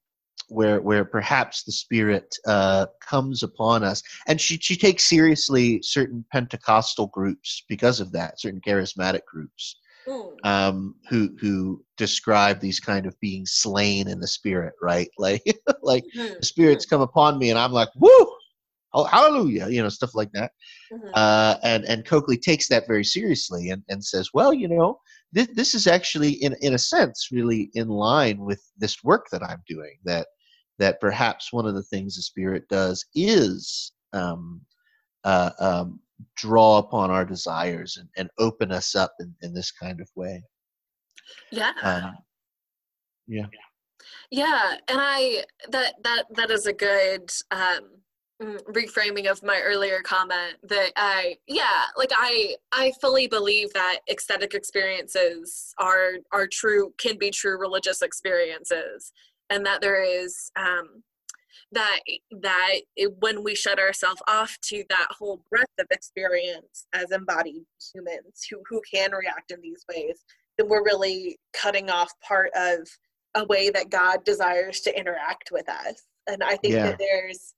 where 0.49 0.79
where 0.81 1.05
perhaps 1.05 1.63
the 1.63 1.71
spirit 1.71 2.35
uh, 2.47 2.85
comes 3.01 3.43
upon 3.43 3.83
us, 3.83 4.03
and 4.27 4.39
she 4.39 4.57
she 4.57 4.75
takes 4.75 5.09
seriously 5.09 5.81
certain 5.81 6.23
Pentecostal 6.31 7.07
groups 7.07 7.63
because 7.67 7.99
of 7.99 8.11
that, 8.11 8.39
certain 8.39 8.61
charismatic 8.61 9.25
groups. 9.25 9.77
Mm. 10.07 10.35
Um, 10.43 10.95
who 11.09 11.35
who 11.39 11.83
describe 11.97 12.59
these 12.59 12.79
kind 12.79 13.07
of 13.07 13.19
being 13.19 13.45
slain 13.47 14.07
in 14.07 14.19
the 14.19 14.27
spirit, 14.27 14.73
right? 14.81 15.09
Like 15.17 15.43
like 15.81 16.03
mm-hmm. 16.15 16.35
the 16.39 16.45
spirits 16.45 16.85
come 16.85 17.01
upon 17.01 17.39
me, 17.39 17.49
and 17.49 17.57
I'm 17.57 17.71
like, 17.71 17.89
woo, 17.95 18.27
oh, 18.95 19.03
hallelujah, 19.03 19.67
you 19.67 19.83
know, 19.83 19.89
stuff 19.89 20.15
like 20.15 20.31
that. 20.31 20.51
Mm-hmm. 20.91 21.09
Uh, 21.13 21.55
and 21.63 21.83
and 21.85 22.05
Coakley 22.05 22.37
takes 22.37 22.67
that 22.69 22.87
very 22.87 23.03
seriously 23.03 23.69
and, 23.69 23.83
and 23.89 24.03
says, 24.03 24.29
well, 24.33 24.53
you 24.53 24.67
know, 24.67 24.99
this 25.31 25.47
this 25.53 25.75
is 25.75 25.85
actually 25.85 26.31
in 26.31 26.55
in 26.61 26.73
a 26.73 26.79
sense 26.79 27.29
really 27.31 27.69
in 27.73 27.89
line 27.89 28.39
with 28.39 28.63
this 28.77 29.03
work 29.03 29.27
that 29.31 29.43
I'm 29.43 29.61
doing. 29.67 29.97
That 30.05 30.27
that 30.79 30.99
perhaps 30.99 31.53
one 31.53 31.67
of 31.67 31.75
the 31.75 31.83
things 31.83 32.15
the 32.15 32.21
Spirit 32.21 32.63
does 32.69 33.05
is 33.13 33.91
um, 34.13 34.61
uh, 35.23 35.51
um, 35.59 35.99
draw 36.37 36.77
upon 36.77 37.11
our 37.11 37.25
desires 37.25 37.97
and, 37.97 38.09
and 38.17 38.29
open 38.39 38.71
us 38.71 38.95
up 38.95 39.13
in, 39.19 39.33
in 39.41 39.53
this 39.53 39.71
kind 39.71 40.01
of 40.01 40.09
way. 40.15 40.41
Yeah. 41.51 41.71
Uh, 41.81 42.11
yeah. 43.27 43.47
Yeah, 44.31 44.75
and 44.87 44.99
I 45.01 45.43
that 45.69 45.95
that 46.03 46.23
that 46.31 46.51
is 46.51 46.67
a 46.67 46.73
good 46.73 47.31
um 47.51 48.01
reframing 48.41 49.31
of 49.31 49.41
my 49.43 49.61
earlier 49.63 50.01
comment 50.01 50.55
that 50.63 50.91
I 50.97 51.37
yeah 51.47 51.83
like 51.97 52.11
I 52.13 52.55
I 52.73 52.91
fully 52.99 53.27
believe 53.27 53.71
that 53.73 53.99
ecstatic 54.09 54.53
experiences 54.53 55.73
are 55.77 56.15
are 56.33 56.45
true 56.47 56.93
can 56.97 57.17
be 57.17 57.31
true 57.31 57.57
religious 57.57 58.01
experiences 58.01 59.13
and 59.49 59.65
that 59.65 59.79
there 59.79 60.03
is 60.03 60.51
um 60.57 61.01
that 61.71 61.99
that 62.41 62.75
it, 62.97 63.13
when 63.19 63.41
we 63.41 63.55
shut 63.55 63.79
ourselves 63.79 64.21
off 64.27 64.57
to 64.65 64.83
that 64.89 65.07
whole 65.17 65.41
breadth 65.49 65.71
of 65.79 65.87
experience 65.91 66.87
as 66.93 67.11
embodied 67.11 67.63
humans 67.93 68.45
who 68.49 68.57
who 68.69 68.81
can 68.93 69.11
react 69.13 69.51
in 69.51 69.61
these 69.61 69.85
ways 69.89 70.25
then 70.57 70.67
we're 70.67 70.83
really 70.83 71.37
cutting 71.53 71.89
off 71.89 72.11
part 72.19 72.49
of 72.53 72.79
a 73.35 73.45
way 73.45 73.69
that 73.69 73.89
god 73.89 74.25
desires 74.25 74.81
to 74.81 74.97
interact 74.99 75.51
with 75.53 75.67
us 75.69 76.03
and 76.27 76.43
i 76.43 76.57
think 76.57 76.73
Yeah. 76.73 76.87
that 76.87 76.99
there's 76.99 77.53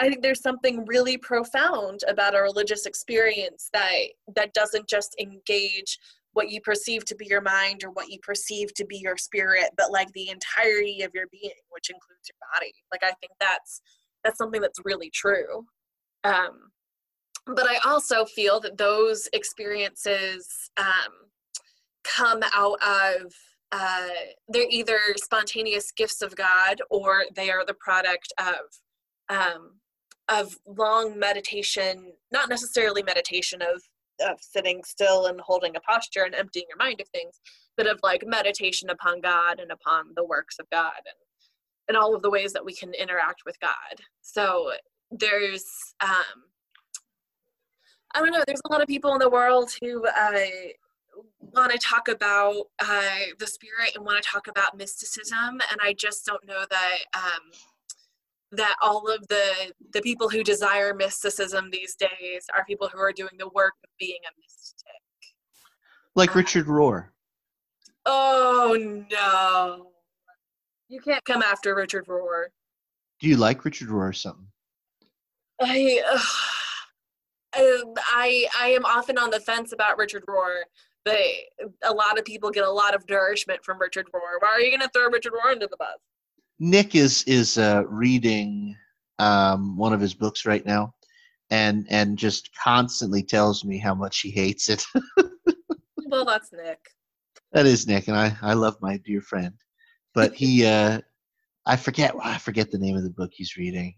i 0.00 0.08
think 0.08 0.22
there's 0.22 0.42
something 0.42 0.84
really 0.86 1.16
profound 1.16 2.00
about 2.08 2.34
a 2.34 2.42
religious 2.42 2.86
experience 2.86 3.68
that 3.72 3.92
that 4.34 4.52
doesn't 4.54 4.88
just 4.88 5.14
engage 5.20 5.98
what 6.32 6.50
you 6.50 6.60
perceive 6.60 7.04
to 7.04 7.16
be 7.16 7.26
your 7.26 7.40
mind 7.40 7.82
or 7.84 7.90
what 7.90 8.08
you 8.08 8.18
perceive 8.22 8.72
to 8.74 8.84
be 8.84 8.98
your 8.98 9.16
spirit 9.16 9.70
but 9.76 9.90
like 9.90 10.10
the 10.12 10.28
entirety 10.28 11.02
of 11.02 11.10
your 11.14 11.26
being 11.30 11.50
which 11.70 11.90
includes 11.90 12.28
your 12.28 12.36
body. 12.54 12.72
Like 12.92 13.02
i 13.02 13.12
think 13.20 13.32
that's 13.40 13.80
that's 14.24 14.38
something 14.38 14.60
that's 14.60 14.80
really 14.84 15.10
true. 15.10 15.64
Um 16.24 16.70
but 17.46 17.66
i 17.66 17.78
also 17.88 18.24
feel 18.24 18.60
that 18.60 18.76
those 18.76 19.28
experiences 19.32 20.70
um 20.76 21.12
come 22.04 22.42
out 22.54 22.78
of 22.82 23.32
uh 23.72 24.08
they're 24.48 24.66
either 24.70 24.98
spontaneous 25.16 25.90
gifts 25.92 26.22
of 26.22 26.36
god 26.36 26.80
or 26.90 27.24
they 27.34 27.50
are 27.50 27.64
the 27.64 27.74
product 27.74 28.32
of 28.38 29.36
um 29.36 29.70
of 30.30 30.56
long 30.66 31.18
meditation 31.18 32.12
not 32.32 32.48
necessarily 32.48 33.02
meditation 33.02 33.60
of 33.62 33.82
of 34.20 34.38
sitting 34.40 34.82
still 34.84 35.26
and 35.26 35.40
holding 35.40 35.74
a 35.76 35.80
posture 35.80 36.24
and 36.24 36.34
emptying 36.34 36.66
your 36.68 36.76
mind 36.76 37.00
of 37.00 37.08
things, 37.08 37.40
but 37.76 37.86
of 37.86 37.98
like 38.02 38.22
meditation 38.26 38.90
upon 38.90 39.20
God 39.20 39.60
and 39.60 39.72
upon 39.72 40.12
the 40.14 40.24
works 40.24 40.58
of 40.58 40.68
God 40.70 40.92
and 40.96 41.14
and 41.88 41.96
all 41.96 42.14
of 42.14 42.22
the 42.22 42.30
ways 42.30 42.52
that 42.52 42.64
we 42.64 42.74
can 42.74 42.94
interact 42.94 43.42
with 43.44 43.58
God. 43.60 44.04
So 44.22 44.72
there's 45.10 45.64
um 46.00 46.44
I 48.14 48.20
don't 48.20 48.32
know, 48.32 48.42
there's 48.46 48.60
a 48.64 48.72
lot 48.72 48.82
of 48.82 48.88
people 48.88 49.12
in 49.14 49.18
the 49.18 49.30
world 49.30 49.70
who 49.82 50.06
uh 50.06 50.46
want 51.40 51.72
to 51.72 51.78
talk 51.78 52.08
about 52.08 52.66
uh, 52.78 53.26
the 53.38 53.46
spirit 53.46 53.92
and 53.94 54.04
want 54.04 54.22
to 54.22 54.28
talk 54.28 54.46
about 54.46 54.76
mysticism, 54.76 55.60
and 55.70 55.80
I 55.82 55.94
just 55.94 56.24
don't 56.24 56.46
know 56.46 56.64
that 56.70 56.98
um, 57.14 57.50
that 58.52 58.74
all 58.82 59.08
of 59.08 59.26
the 59.28 59.72
the 59.92 60.00
people 60.02 60.28
who 60.28 60.42
desire 60.42 60.94
mysticism 60.94 61.70
these 61.70 61.94
days 61.94 62.46
are 62.54 62.64
people 62.64 62.88
who 62.92 62.98
are 62.98 63.12
doing 63.12 63.32
the 63.38 63.48
work 63.54 63.74
of 63.84 63.90
being 63.98 64.18
a 64.26 64.32
mystic. 64.40 64.86
Like 66.16 66.34
Richard 66.34 66.66
Rohr. 66.66 67.08
Oh 68.06 68.76
no. 69.10 69.92
You 70.88 71.00
can't 71.00 71.24
come 71.24 71.42
after 71.42 71.74
Richard 71.74 72.06
Rohr. 72.06 72.46
Do 73.20 73.28
you 73.28 73.36
like 73.36 73.64
Richard 73.64 73.88
Rohr 73.88 74.08
or 74.08 74.12
something? 74.12 74.46
I, 75.62 76.02
um, 77.56 77.94
I 77.98 78.46
I 78.58 78.68
am 78.68 78.84
often 78.84 79.18
on 79.18 79.30
the 79.30 79.40
fence 79.40 79.72
about 79.72 79.98
Richard 79.98 80.24
Rohr. 80.28 80.62
but 81.04 81.14
a 81.84 81.92
lot 81.92 82.18
of 82.18 82.24
people 82.24 82.50
get 82.50 82.64
a 82.64 82.70
lot 82.70 82.94
of 82.94 83.08
nourishment 83.08 83.64
from 83.64 83.78
Richard 83.78 84.06
Rohr. 84.12 84.40
Why 84.40 84.48
are 84.48 84.60
you 84.60 84.76
gonna 84.76 84.90
throw 84.92 85.08
Richard 85.08 85.32
Rohr 85.32 85.52
into 85.52 85.68
the 85.70 85.76
bus? 85.76 85.98
Nick 86.60 86.94
is 86.94 87.24
is 87.24 87.56
uh, 87.56 87.84
reading 87.88 88.76
um, 89.18 89.76
one 89.76 89.94
of 89.94 90.00
his 90.00 90.14
books 90.14 90.44
right 90.44 90.64
now, 90.64 90.94
and 91.48 91.86
and 91.90 92.18
just 92.18 92.50
constantly 92.54 93.22
tells 93.22 93.64
me 93.64 93.78
how 93.78 93.94
much 93.94 94.20
he 94.20 94.30
hates 94.30 94.68
it. 94.68 94.84
Well, 96.06 96.24
that's 96.24 96.52
Nick. 96.52 96.80
that 97.52 97.66
is 97.66 97.86
Nick, 97.86 98.08
and 98.08 98.16
I 98.16 98.36
I 98.42 98.54
love 98.54 98.76
my 98.80 98.96
dear 98.96 99.20
friend, 99.20 99.54
but 100.12 100.34
he 100.34 100.66
uh, 100.66 101.00
I 101.64 101.76
forget 101.76 102.14
I 102.20 102.36
forget 102.36 102.72
the 102.72 102.78
name 102.78 102.96
of 102.96 103.04
the 103.04 103.10
book 103.10 103.30
he's 103.32 103.56
reading. 103.56 103.94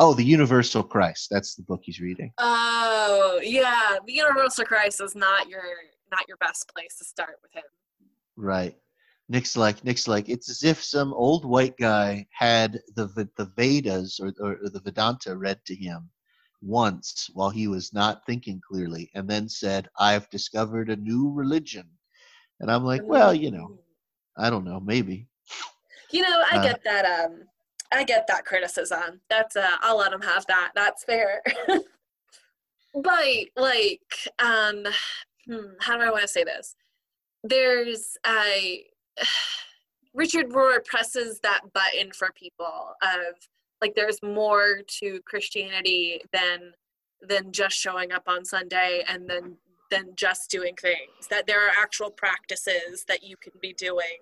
Oh, 0.00 0.14
the 0.14 0.24
Universal 0.24 0.84
Christ. 0.84 1.28
That's 1.30 1.54
the 1.54 1.64
book 1.64 1.80
he's 1.82 2.00
reading. 2.00 2.32
Oh 2.38 3.40
yeah, 3.42 3.98
the 4.06 4.14
Universal 4.14 4.64
Christ 4.64 5.02
is 5.02 5.14
not 5.14 5.50
your 5.50 5.64
not 6.10 6.26
your 6.28 6.38
best 6.38 6.72
place 6.74 6.96
to 6.96 7.04
start 7.04 7.36
with 7.42 7.52
him. 7.52 7.64
Right. 8.36 8.74
Nick's 9.28 9.56
like 9.56 9.84
Nick's 9.84 10.06
like 10.06 10.28
it's 10.28 10.50
as 10.50 10.64
if 10.64 10.82
some 10.82 11.14
old 11.14 11.44
white 11.44 11.76
guy 11.78 12.26
had 12.30 12.80
the 12.94 13.06
the 13.36 13.50
Vedas 13.56 14.20
or, 14.20 14.32
or 14.40 14.68
the 14.68 14.80
Vedanta 14.80 15.36
read 15.36 15.64
to 15.66 15.74
him 15.74 16.10
once 16.60 17.30
while 17.32 17.50
he 17.50 17.66
was 17.66 17.92
not 17.92 18.24
thinking 18.26 18.60
clearly, 18.66 19.10
and 19.14 19.28
then 19.28 19.48
said, 19.48 19.88
"I've 19.98 20.28
discovered 20.30 20.90
a 20.90 20.96
new 20.96 21.30
religion." 21.32 21.88
And 22.60 22.70
I'm 22.70 22.84
like, 22.84 23.02
well, 23.04 23.34
you 23.34 23.50
know, 23.50 23.78
I 24.36 24.50
don't 24.50 24.64
know, 24.64 24.80
maybe. 24.80 25.26
You 26.10 26.22
know, 26.22 26.42
I 26.50 26.58
Uh, 26.58 26.62
get 26.62 26.84
that. 26.84 27.04
Um, 27.04 27.42
I 27.92 28.04
get 28.04 28.26
that 28.26 28.44
criticism. 28.44 29.20
That's 29.28 29.56
uh, 29.56 29.76
I'll 29.80 29.98
let 29.98 30.12
him 30.12 30.22
have 30.22 30.46
that. 30.46 30.72
That's 30.74 31.04
fair. 31.04 31.42
but 32.94 33.24
like, 33.56 34.30
um, 34.38 34.84
hmm, 35.46 35.72
how 35.80 35.96
do 35.96 36.02
I 36.04 36.10
want 36.10 36.22
to 36.22 36.28
say 36.28 36.44
this? 36.44 36.76
There's 37.42 38.16
I. 38.24 38.84
Richard 40.14 40.50
Rohr 40.50 40.84
presses 40.84 41.40
that 41.40 41.60
button 41.72 42.12
for 42.12 42.30
people 42.36 42.94
of 43.02 43.34
like 43.80 43.94
there's 43.94 44.22
more 44.22 44.80
to 45.00 45.20
Christianity 45.26 46.22
than 46.32 46.72
than 47.20 47.52
just 47.52 47.76
showing 47.76 48.12
up 48.12 48.24
on 48.26 48.44
Sunday 48.44 49.04
and 49.08 49.28
then 49.28 49.56
than 49.90 50.14
just 50.16 50.50
doing 50.50 50.74
things. 50.80 51.28
That 51.30 51.46
there 51.46 51.66
are 51.66 51.72
actual 51.76 52.10
practices 52.10 53.04
that 53.08 53.22
you 53.22 53.36
can 53.36 53.52
be 53.60 53.72
doing 53.72 54.18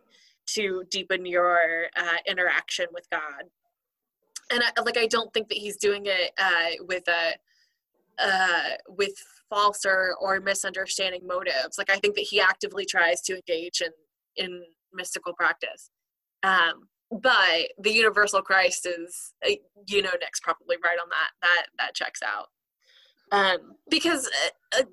to 0.46 0.84
deepen 0.90 1.24
your 1.24 1.86
uh, 1.96 2.16
interaction 2.26 2.86
with 2.92 3.08
God. 3.10 3.44
And 4.50 4.62
I, 4.62 4.80
like 4.82 4.98
I 4.98 5.06
don't 5.06 5.32
think 5.32 5.48
that 5.48 5.58
he's 5.58 5.76
doing 5.76 6.06
it 6.06 6.32
uh, 6.38 6.84
with 6.86 7.04
a 7.08 7.34
uh, 8.18 8.76
with 8.88 9.14
false 9.48 9.84
or, 9.84 10.16
or 10.20 10.40
misunderstanding 10.40 11.26
motives. 11.26 11.78
Like 11.78 11.90
I 11.90 11.96
think 11.96 12.14
that 12.16 12.22
he 12.22 12.40
actively 12.40 12.84
tries 12.84 13.20
to 13.22 13.34
engage 13.34 13.80
in 13.80 13.92
in 14.36 14.62
mystical 14.94 15.32
practice. 15.34 15.90
Um, 16.42 16.88
but 17.10 17.68
the 17.78 17.92
universal 17.92 18.40
Christ 18.42 18.86
is, 18.86 19.34
uh, 19.46 19.52
you 19.86 20.02
know, 20.02 20.10
Nick's 20.20 20.40
probably 20.40 20.76
right 20.82 20.98
on 21.00 21.08
that. 21.10 21.30
That 21.42 21.66
that 21.78 21.94
checks 21.94 22.20
out. 22.22 22.46
Um, 23.30 23.76
because 23.90 24.28
uh, 24.74 24.80
uh, 24.80 24.84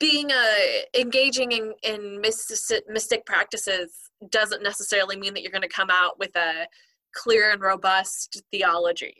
being 0.00 0.30
a 0.30 0.84
engaging 0.98 1.52
in 1.52 1.74
in 1.82 2.20
mystic, 2.20 2.82
mystic 2.88 3.26
practices 3.26 4.10
doesn't 4.30 4.62
necessarily 4.62 5.16
mean 5.16 5.34
that 5.34 5.42
you're 5.42 5.52
going 5.52 5.62
to 5.62 5.68
come 5.68 5.90
out 5.90 6.18
with 6.18 6.34
a 6.36 6.66
clear 7.14 7.50
and 7.50 7.60
robust 7.60 8.42
theology 8.50 9.14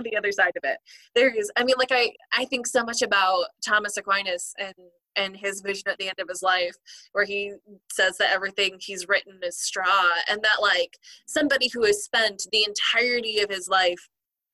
on 0.00 0.04
the 0.04 0.16
other 0.16 0.32
side 0.32 0.52
of 0.56 0.64
it. 0.64 0.78
There 1.14 1.34
is 1.34 1.50
i 1.56 1.64
mean 1.64 1.76
like 1.78 1.92
i 1.92 2.10
i 2.32 2.44
think 2.44 2.66
so 2.66 2.84
much 2.84 3.02
about 3.02 3.44
thomas 3.64 3.96
aquinas 3.96 4.54
and 4.58 4.74
and 5.16 5.36
his 5.36 5.60
vision 5.60 5.88
at 5.88 5.98
the 5.98 6.08
end 6.08 6.18
of 6.20 6.28
his 6.28 6.42
life 6.42 6.74
where 7.12 7.24
he 7.24 7.52
says 7.90 8.16
that 8.18 8.32
everything 8.32 8.76
he's 8.78 9.08
written 9.08 9.38
is 9.42 9.58
straw 9.58 10.08
and 10.28 10.40
that 10.42 10.62
like 10.62 10.96
somebody 11.26 11.68
who 11.72 11.84
has 11.84 12.04
spent 12.04 12.46
the 12.52 12.64
entirety 12.64 13.40
of 13.40 13.50
his 13.50 13.68
life 13.68 14.08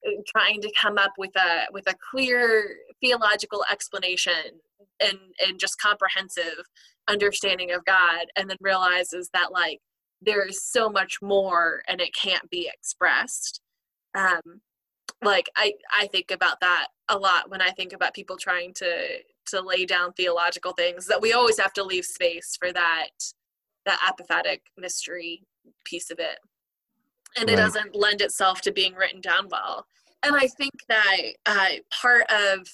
uh, 0.06 0.10
trying 0.26 0.60
to 0.62 0.72
come 0.80 0.98
up 0.98 1.12
with 1.18 1.34
a 1.36 1.66
with 1.72 1.86
a 1.88 1.94
clear 2.10 2.76
theological 3.00 3.64
explanation 3.70 4.60
and 5.00 5.18
and 5.46 5.60
just 5.60 5.80
comprehensive 5.80 6.64
understanding 7.08 7.70
of 7.72 7.84
god 7.84 8.26
and 8.36 8.48
then 8.48 8.56
realizes 8.60 9.28
that 9.32 9.52
like 9.52 9.80
there 10.22 10.46
is 10.46 10.62
so 10.64 10.88
much 10.88 11.18
more 11.22 11.82
and 11.88 12.00
it 12.00 12.14
can't 12.14 12.48
be 12.50 12.70
expressed. 12.72 13.60
Um 14.14 14.60
like 15.22 15.48
i 15.56 15.72
i 15.92 16.06
think 16.08 16.30
about 16.30 16.60
that 16.60 16.88
a 17.08 17.18
lot 17.18 17.50
when 17.50 17.62
i 17.62 17.70
think 17.70 17.92
about 17.92 18.14
people 18.14 18.36
trying 18.36 18.72
to 18.74 19.18
to 19.46 19.60
lay 19.60 19.86
down 19.86 20.12
theological 20.12 20.72
things 20.72 21.06
that 21.06 21.20
we 21.20 21.32
always 21.32 21.58
have 21.58 21.72
to 21.72 21.82
leave 21.82 22.04
space 22.04 22.56
for 22.58 22.72
that 22.72 23.08
that 23.86 24.00
apophatic 24.00 24.60
mystery 24.76 25.42
piece 25.84 26.10
of 26.10 26.18
it. 26.18 26.38
And 27.38 27.48
it 27.48 27.56
doesn't 27.56 27.94
lend 27.94 28.20
itself 28.20 28.60
to 28.62 28.72
being 28.72 28.94
written 28.94 29.20
down 29.20 29.48
well. 29.50 29.86
And 30.22 30.34
i 30.34 30.48
think 30.48 30.72
that 30.88 31.22
uh, 31.44 31.68
part 31.90 32.24
of 32.30 32.66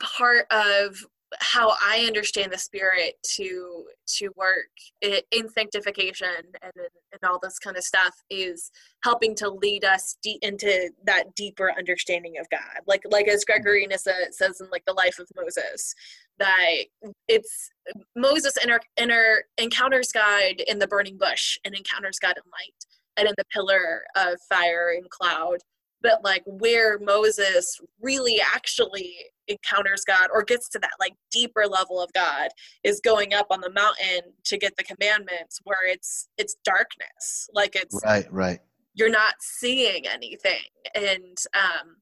part 0.00 0.46
of 0.50 1.04
how 1.40 1.74
i 1.84 2.04
understand 2.06 2.52
the 2.52 2.58
spirit 2.58 3.14
to 3.22 3.84
to 4.06 4.30
work 4.36 4.68
in 5.02 5.48
sanctification 5.50 6.28
and 6.62 6.72
in, 6.76 6.88
and 7.12 7.30
all 7.30 7.38
this 7.42 7.58
kind 7.58 7.76
of 7.76 7.82
stuff 7.82 8.14
is 8.30 8.70
helping 9.04 9.34
to 9.34 9.48
lead 9.48 9.84
us 9.84 10.16
deep 10.22 10.38
into 10.42 10.90
that 11.04 11.34
deeper 11.34 11.72
understanding 11.76 12.34
of 12.38 12.48
god. 12.50 12.82
Like 12.86 13.02
like 13.10 13.28
as 13.28 13.44
mm-hmm. 13.44 13.62
gregory 13.62 13.86
Nyssa 13.86 14.32
says 14.32 14.60
in 14.60 14.68
like 14.70 14.84
the 14.86 14.92
life 14.92 15.18
of 15.18 15.28
moses 15.36 15.94
that 16.38 16.84
it's 17.26 17.70
moses 18.16 18.54
inter, 18.62 18.80
inter, 18.96 19.42
encounters 19.58 20.12
god 20.12 20.60
in 20.66 20.78
the 20.78 20.86
burning 20.86 21.18
bush 21.18 21.58
and 21.64 21.74
encounters 21.74 22.18
god 22.18 22.34
in 22.36 22.50
light 22.50 22.84
and 23.16 23.28
in 23.28 23.34
the 23.36 23.44
pillar 23.52 24.02
of 24.16 24.38
fire 24.48 24.92
and 24.96 25.08
cloud. 25.10 25.58
But 26.02 26.24
like 26.24 26.42
where 26.46 26.98
moses 26.98 27.80
really 28.00 28.40
actually 28.40 29.16
encounters 29.48 30.02
god 30.06 30.28
or 30.32 30.42
gets 30.42 30.68
to 30.68 30.78
that 30.78 30.92
like 31.00 31.14
deeper 31.30 31.66
level 31.66 32.00
of 32.00 32.12
god 32.12 32.48
is 32.84 33.00
going 33.00 33.34
up 33.34 33.46
on 33.50 33.60
the 33.60 33.70
mountain 33.72 34.20
to 34.44 34.56
get 34.58 34.72
the 34.76 34.84
commandments 34.84 35.60
where 35.64 35.86
it's 35.86 36.28
it's 36.38 36.56
darkness 36.64 37.48
like 37.52 37.74
it's 37.74 38.00
Right, 38.04 38.30
right. 38.32 38.60
you're 38.94 39.10
not 39.10 39.34
seeing 39.40 40.06
anything 40.06 40.60
and 40.94 41.36
um 41.54 41.96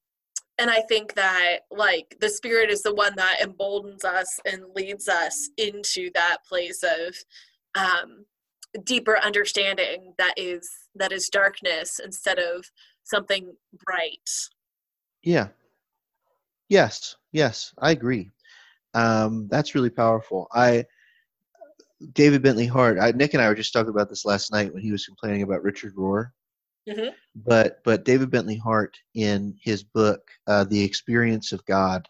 and 0.59 0.71
i 0.71 0.81
think 0.89 1.15
that 1.15 1.61
like 1.71 2.17
the 2.21 2.29
spirit 2.29 2.71
is 2.71 2.83
the 2.83 2.95
one 2.95 3.15
that 3.17 3.41
emboldens 3.41 4.05
us 4.05 4.41
and 4.45 4.63
leads 4.75 5.09
us 5.09 5.51
into 5.57 6.11
that 6.15 6.39
place 6.49 6.83
of 6.83 7.15
um 7.75 8.25
deeper 8.85 9.19
understanding 9.23 10.13
that 10.19 10.35
is 10.37 10.69
that 10.95 11.13
is 11.13 11.29
darkness 11.31 11.99
instead 12.05 12.39
of 12.39 12.65
something 13.05 13.53
bright 13.85 14.29
Yeah. 15.23 15.49
Yes. 16.69 17.17
Yes. 17.33 17.73
I 17.79 17.91
agree. 17.93 18.31
Um, 18.95 19.49
that's 19.49 19.75
really 19.75 19.91
powerful. 19.91 20.49
I 20.53 20.85
David 22.13 22.43
Bentley 22.43 22.67
Hart. 22.67 22.99
I, 23.01 23.13
Nick 23.13 23.35
and 23.35 23.43
I 23.43 23.49
were 23.49 23.55
just 23.55 23.73
talking 23.73 23.91
about 23.91 24.09
this 24.09 24.25
last 24.25 24.53
night 24.53 24.73
when 24.73 24.83
he 24.83 24.93
was 24.93 25.07
complaining 25.07 25.43
about 25.43 25.63
Richard 25.63 25.95
Rohr. 25.97 26.31
Mhm. 26.89 27.15
But 27.35 27.83
but 27.85 28.05
David 28.05 28.31
Bentley 28.31 28.57
Hart 28.57 28.97
in 29.15 29.57
his 29.63 29.83
book 29.83 30.31
uh, 30.47 30.65
The 30.65 30.83
Experience 30.83 31.53
of 31.53 31.65
God 31.67 32.09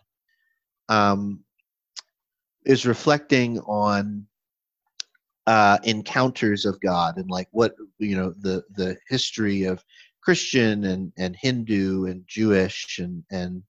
um, 0.89 1.45
is 2.65 2.87
reflecting 2.87 3.59
on 3.61 4.27
uh, 5.47 5.79
encounters 5.85 6.65
of 6.65 6.81
God 6.81 7.17
and 7.19 7.31
like 7.31 7.49
what 7.53 7.75
you 7.99 8.17
know 8.17 8.33
the 8.41 8.65
the 8.75 8.97
history 9.09 9.65
of 9.65 9.85
Christian 10.23 10.85
and 10.85 11.13
and 11.17 11.37
Hindu 11.37 12.07
and 12.07 12.25
Jewish 12.27 12.99
and 12.99 13.23
and 13.31 13.63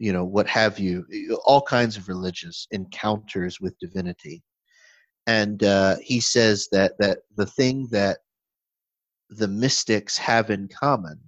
you 0.00 0.12
know 0.14 0.24
what 0.24 0.48
have 0.48 0.78
you 0.78 1.06
all 1.44 1.62
kinds 1.62 1.96
of 1.96 2.08
religious 2.08 2.66
encounters 2.72 3.60
with 3.60 3.78
divinity. 3.78 4.42
And 5.26 5.62
uh, 5.62 5.96
he 6.02 6.20
says 6.20 6.68
that 6.72 6.94
that 6.98 7.18
the 7.36 7.46
thing 7.46 7.86
that 7.90 8.18
the 9.28 9.46
mystics 9.46 10.16
have 10.16 10.50
in 10.50 10.68
common 10.68 11.20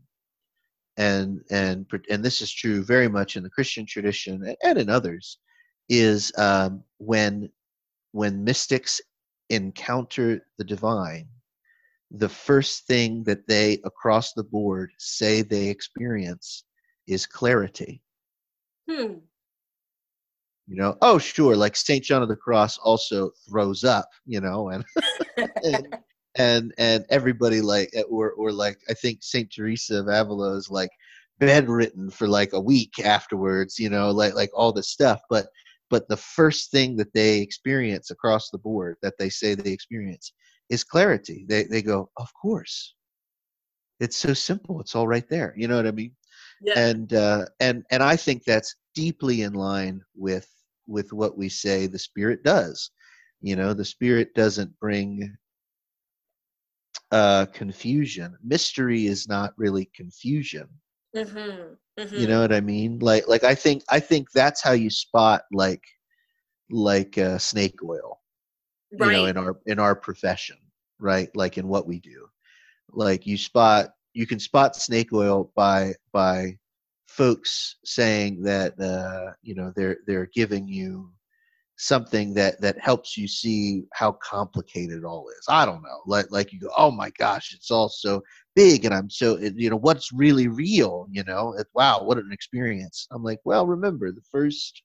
and 0.96 1.40
and 1.50 1.86
and 2.10 2.24
this 2.24 2.40
is 2.42 2.52
true 2.52 2.82
very 2.82 3.08
much 3.08 3.36
in 3.36 3.42
the 3.42 3.50
christian 3.50 3.86
tradition 3.86 4.54
and 4.62 4.78
in 4.78 4.90
others 4.90 5.38
is 5.88 6.32
um, 6.36 6.82
when 6.98 7.48
when 8.10 8.44
mystics 8.44 9.00
encounter 9.48 10.44
the 10.58 10.64
divine 10.64 11.26
the 12.10 12.28
first 12.28 12.86
thing 12.86 13.22
that 13.24 13.46
they 13.46 13.78
across 13.84 14.34
the 14.34 14.44
board 14.44 14.90
say 14.98 15.40
they 15.40 15.68
experience 15.68 16.64
is 17.06 17.24
clarity 17.24 18.02
hmm. 18.88 19.14
you 20.66 20.76
know 20.76 20.96
oh 21.02 21.18
sure 21.18 21.56
like 21.56 21.76
saint 21.76 22.04
john 22.04 22.22
of 22.22 22.28
the 22.28 22.36
cross 22.36 22.78
also 22.78 23.30
throws 23.48 23.84
up 23.84 24.08
you 24.26 24.40
know 24.40 24.68
and 24.70 24.84
and 25.64 25.96
and, 26.36 26.74
and 26.78 27.04
everybody 27.10 27.60
like 27.60 27.90
eh, 27.94 28.02
or 28.02 28.32
or 28.32 28.52
like 28.52 28.78
i 28.88 28.94
think 28.94 29.18
saint 29.20 29.52
teresa 29.52 30.00
of 30.00 30.08
avila 30.08 30.56
is 30.56 30.70
like 30.70 30.90
bedridden 31.38 32.10
for 32.10 32.28
like 32.28 32.52
a 32.52 32.60
week 32.60 32.98
afterwards 33.00 33.78
you 33.78 33.88
know 33.88 34.10
like 34.10 34.34
like 34.34 34.50
all 34.54 34.72
this 34.72 34.88
stuff 34.88 35.20
but 35.28 35.46
but 35.92 36.08
the 36.08 36.16
first 36.16 36.70
thing 36.70 36.96
that 36.96 37.12
they 37.12 37.40
experience 37.40 38.10
across 38.10 38.48
the 38.48 38.56
board 38.56 38.96
that 39.02 39.12
they 39.18 39.28
say 39.28 39.54
they 39.54 39.72
experience 39.72 40.32
is 40.70 40.82
clarity. 40.82 41.44
They 41.46 41.64
they 41.64 41.82
go 41.82 42.10
of 42.16 42.28
course. 42.40 42.94
It's 44.00 44.16
so 44.16 44.32
simple. 44.32 44.80
It's 44.80 44.96
all 44.96 45.06
right 45.06 45.28
there. 45.28 45.54
You 45.56 45.68
know 45.68 45.76
what 45.76 45.86
i 45.86 45.92
mean 45.92 46.12
yeah 46.62 46.78
and 46.78 47.12
uh, 47.12 47.46
and 47.60 47.84
and 47.90 48.02
I 48.02 48.16
think 48.16 48.44
that's 48.44 48.76
deeply 48.94 49.42
in 49.42 49.54
line 49.54 50.02
with 50.14 50.48
with 50.86 51.12
what 51.12 51.36
we 51.36 51.48
say 51.48 51.86
the 51.86 51.98
spirit 51.98 52.42
does. 52.42 52.90
You 53.40 53.56
know, 53.56 53.74
the 53.74 53.84
spirit 53.84 54.34
doesn't 54.34 54.78
bring 54.78 55.36
uh, 57.10 57.46
confusion. 57.52 58.36
Mystery 58.42 59.06
is 59.06 59.28
not 59.28 59.52
really 59.56 59.90
confusion. 59.94 60.68
mm-hmm. 61.16 61.74
Mm-hmm. 62.00 62.16
You 62.16 62.26
know 62.26 62.40
what 62.40 62.52
I 62.52 62.60
mean? 62.60 62.98
Like 63.00 63.28
like 63.28 63.44
I 63.44 63.54
think 63.54 63.82
I 63.90 64.00
think 64.00 64.30
that's 64.32 64.62
how 64.62 64.72
you 64.72 64.90
spot 64.90 65.42
like 65.52 65.82
like 66.70 67.18
uh, 67.18 67.38
snake 67.38 67.78
oil. 67.84 68.20
right 68.98 69.12
You 69.12 69.16
know, 69.16 69.26
in 69.26 69.36
our 69.36 69.56
in 69.66 69.78
our 69.78 69.94
profession, 69.94 70.56
right? 70.98 71.28
Like 71.34 71.58
in 71.58 71.68
what 71.68 71.86
we 71.86 71.98
do. 72.00 72.28
Like 72.90 73.26
you 73.26 73.36
spot 73.36 73.90
you 74.14 74.26
can 74.26 74.38
spot 74.38 74.76
snake 74.76 75.12
oil 75.12 75.50
by 75.54 75.94
by 76.12 76.56
folks 77.08 77.76
saying 77.84 78.42
that 78.42 78.78
uh, 78.80 79.32
you 79.42 79.54
know 79.54 79.72
they're 79.76 79.98
they're 80.06 80.30
giving 80.34 80.66
you 80.66 81.10
something 81.76 82.32
that 82.34 82.60
that 82.60 82.78
helps 82.78 83.16
you 83.16 83.26
see 83.26 83.84
how 83.92 84.12
complicated 84.12 84.98
it 84.98 85.04
all 85.04 85.28
is. 85.28 85.44
I 85.48 85.66
don't 85.66 85.82
know, 85.82 86.00
like 86.06 86.26
like 86.30 86.52
you 86.52 86.60
go, 86.60 86.70
oh 86.76 86.90
my 86.90 87.10
gosh, 87.18 87.52
it's 87.54 87.70
all 87.70 87.88
so 87.88 88.22
big, 88.54 88.84
and 88.84 88.94
I'm 88.94 89.10
so 89.10 89.38
you 89.38 89.70
know 89.70 89.76
what's 89.76 90.12
really 90.12 90.48
real. 90.48 91.06
You 91.10 91.24
know, 91.24 91.54
it, 91.58 91.66
wow, 91.74 92.02
what 92.02 92.18
an 92.18 92.30
experience. 92.32 93.06
I'm 93.10 93.22
like, 93.22 93.40
well, 93.44 93.66
remember 93.66 94.12
the 94.12 94.22
first 94.30 94.82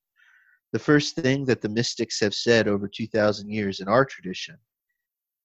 the 0.74 0.80
first 0.80 1.16
thing 1.16 1.46
that 1.46 1.62
the 1.62 1.70
mystics 1.70 2.20
have 2.20 2.34
said 2.34 2.68
over 2.68 2.88
two 2.88 3.08
thousand 3.08 3.50
years 3.52 3.80
in 3.80 3.88
our 3.88 4.06
tradition 4.06 4.58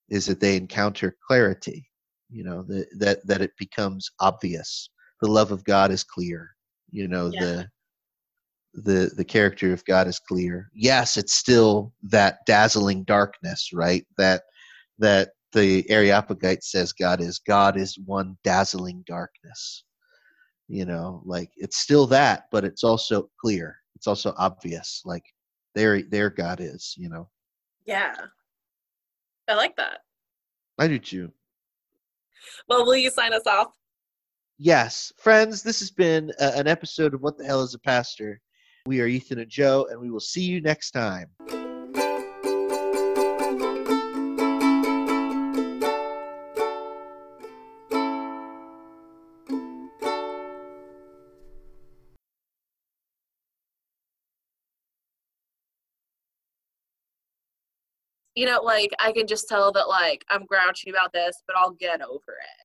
is 0.09 0.27
that 0.27 0.41
they 0.41 0.57
encounter 0.57 1.17
clarity. 1.27 1.87
You 2.33 2.45
know 2.45 2.63
that 2.63 2.87
that 2.99 3.27
that 3.27 3.41
it 3.43 3.53
becomes 3.59 4.11
obvious. 4.21 4.89
The 5.21 5.31
love 5.31 5.53
of 5.53 5.65
God 5.65 5.91
is 5.93 6.03
clear 6.05 6.51
you 6.91 7.09
know 7.09 7.31
Yeah. 7.33 7.41
the 7.41 7.69
the 8.75 9.11
the 9.17 9.25
character 9.25 9.73
of 9.73 9.85
god 9.85 10.07
is 10.07 10.19
clear. 10.19 10.71
Yes 10.75 11.17
it's 11.17 11.35
still 11.35 11.93
that 12.05 12.39
dazzling 12.47 13.05
darkness 13.05 13.71
right? 13.73 14.07
That 14.19 14.43
that 14.99 15.31
the 15.53 15.89
areopagite 15.91 16.63
says 16.65 16.93
god 16.93 17.21
is 17.21 17.39
god 17.39 17.77
is 17.77 17.99
one 18.07 18.37
dazzling 18.45 19.05
darkness 19.07 19.85
you 20.69 20.87
know 20.87 21.21
like 21.27 21.51
it's 21.57 21.77
still 21.79 22.07
that 22.07 22.45
but 22.51 22.65
it's 22.65 22.85
also 22.85 23.29
clear. 23.41 23.77
It's 23.97 24.07
also 24.07 24.35
obvious 24.39 25.03
like 25.05 25.25
there 25.75 26.03
there 26.03 26.31
god 26.31 26.61
is 26.61 26.95
you 26.99 27.09
know? 27.09 27.29
Yeah. 27.85 28.15
I 29.49 29.55
like 29.55 29.77
that. 29.77 30.01
I 30.79 30.89
do 30.89 30.99
too 30.99 31.33
well 32.69 32.85
will 32.85 32.97
you 32.97 33.11
sign 33.11 33.33
us 33.33 33.47
off 33.47 33.69
Yes, 34.65 35.13
friends, 35.19 35.65
this 35.65 35.81
has 35.81 35.91
been 35.91 36.31
a, 36.39 36.57
an 36.57 36.69
episode 36.69 37.15
of 37.15 37.21
What 37.21 37.37
the 37.37 37.45
Hell 37.45 37.63
is 37.63 37.75
a 37.75 37.81
Pastor? 37.81 38.41
We 38.87 39.01
are 39.01 39.09
Ethan 39.09 39.41
and 39.41 39.51
Joe, 39.51 39.89
and 39.91 40.01
we 40.01 40.09
will 40.09 40.21
see 40.21 40.43
you 40.43 40.61
next 40.61 40.93
time. 40.93 41.31
You 58.43 58.49
know 58.49 58.61
like 58.61 58.91
i 58.99 59.13
can 59.13 59.25
just 59.25 59.49
tell 59.49 59.71
that 59.71 59.89
like 59.89 60.25
i'm 60.29 60.45
grouchy 60.47 60.91
about 60.91 61.13
this 61.13 61.45
but 61.47 61.55
i'll 61.57 61.71
get 61.71 62.03
over 62.03 62.17
it 62.17 62.61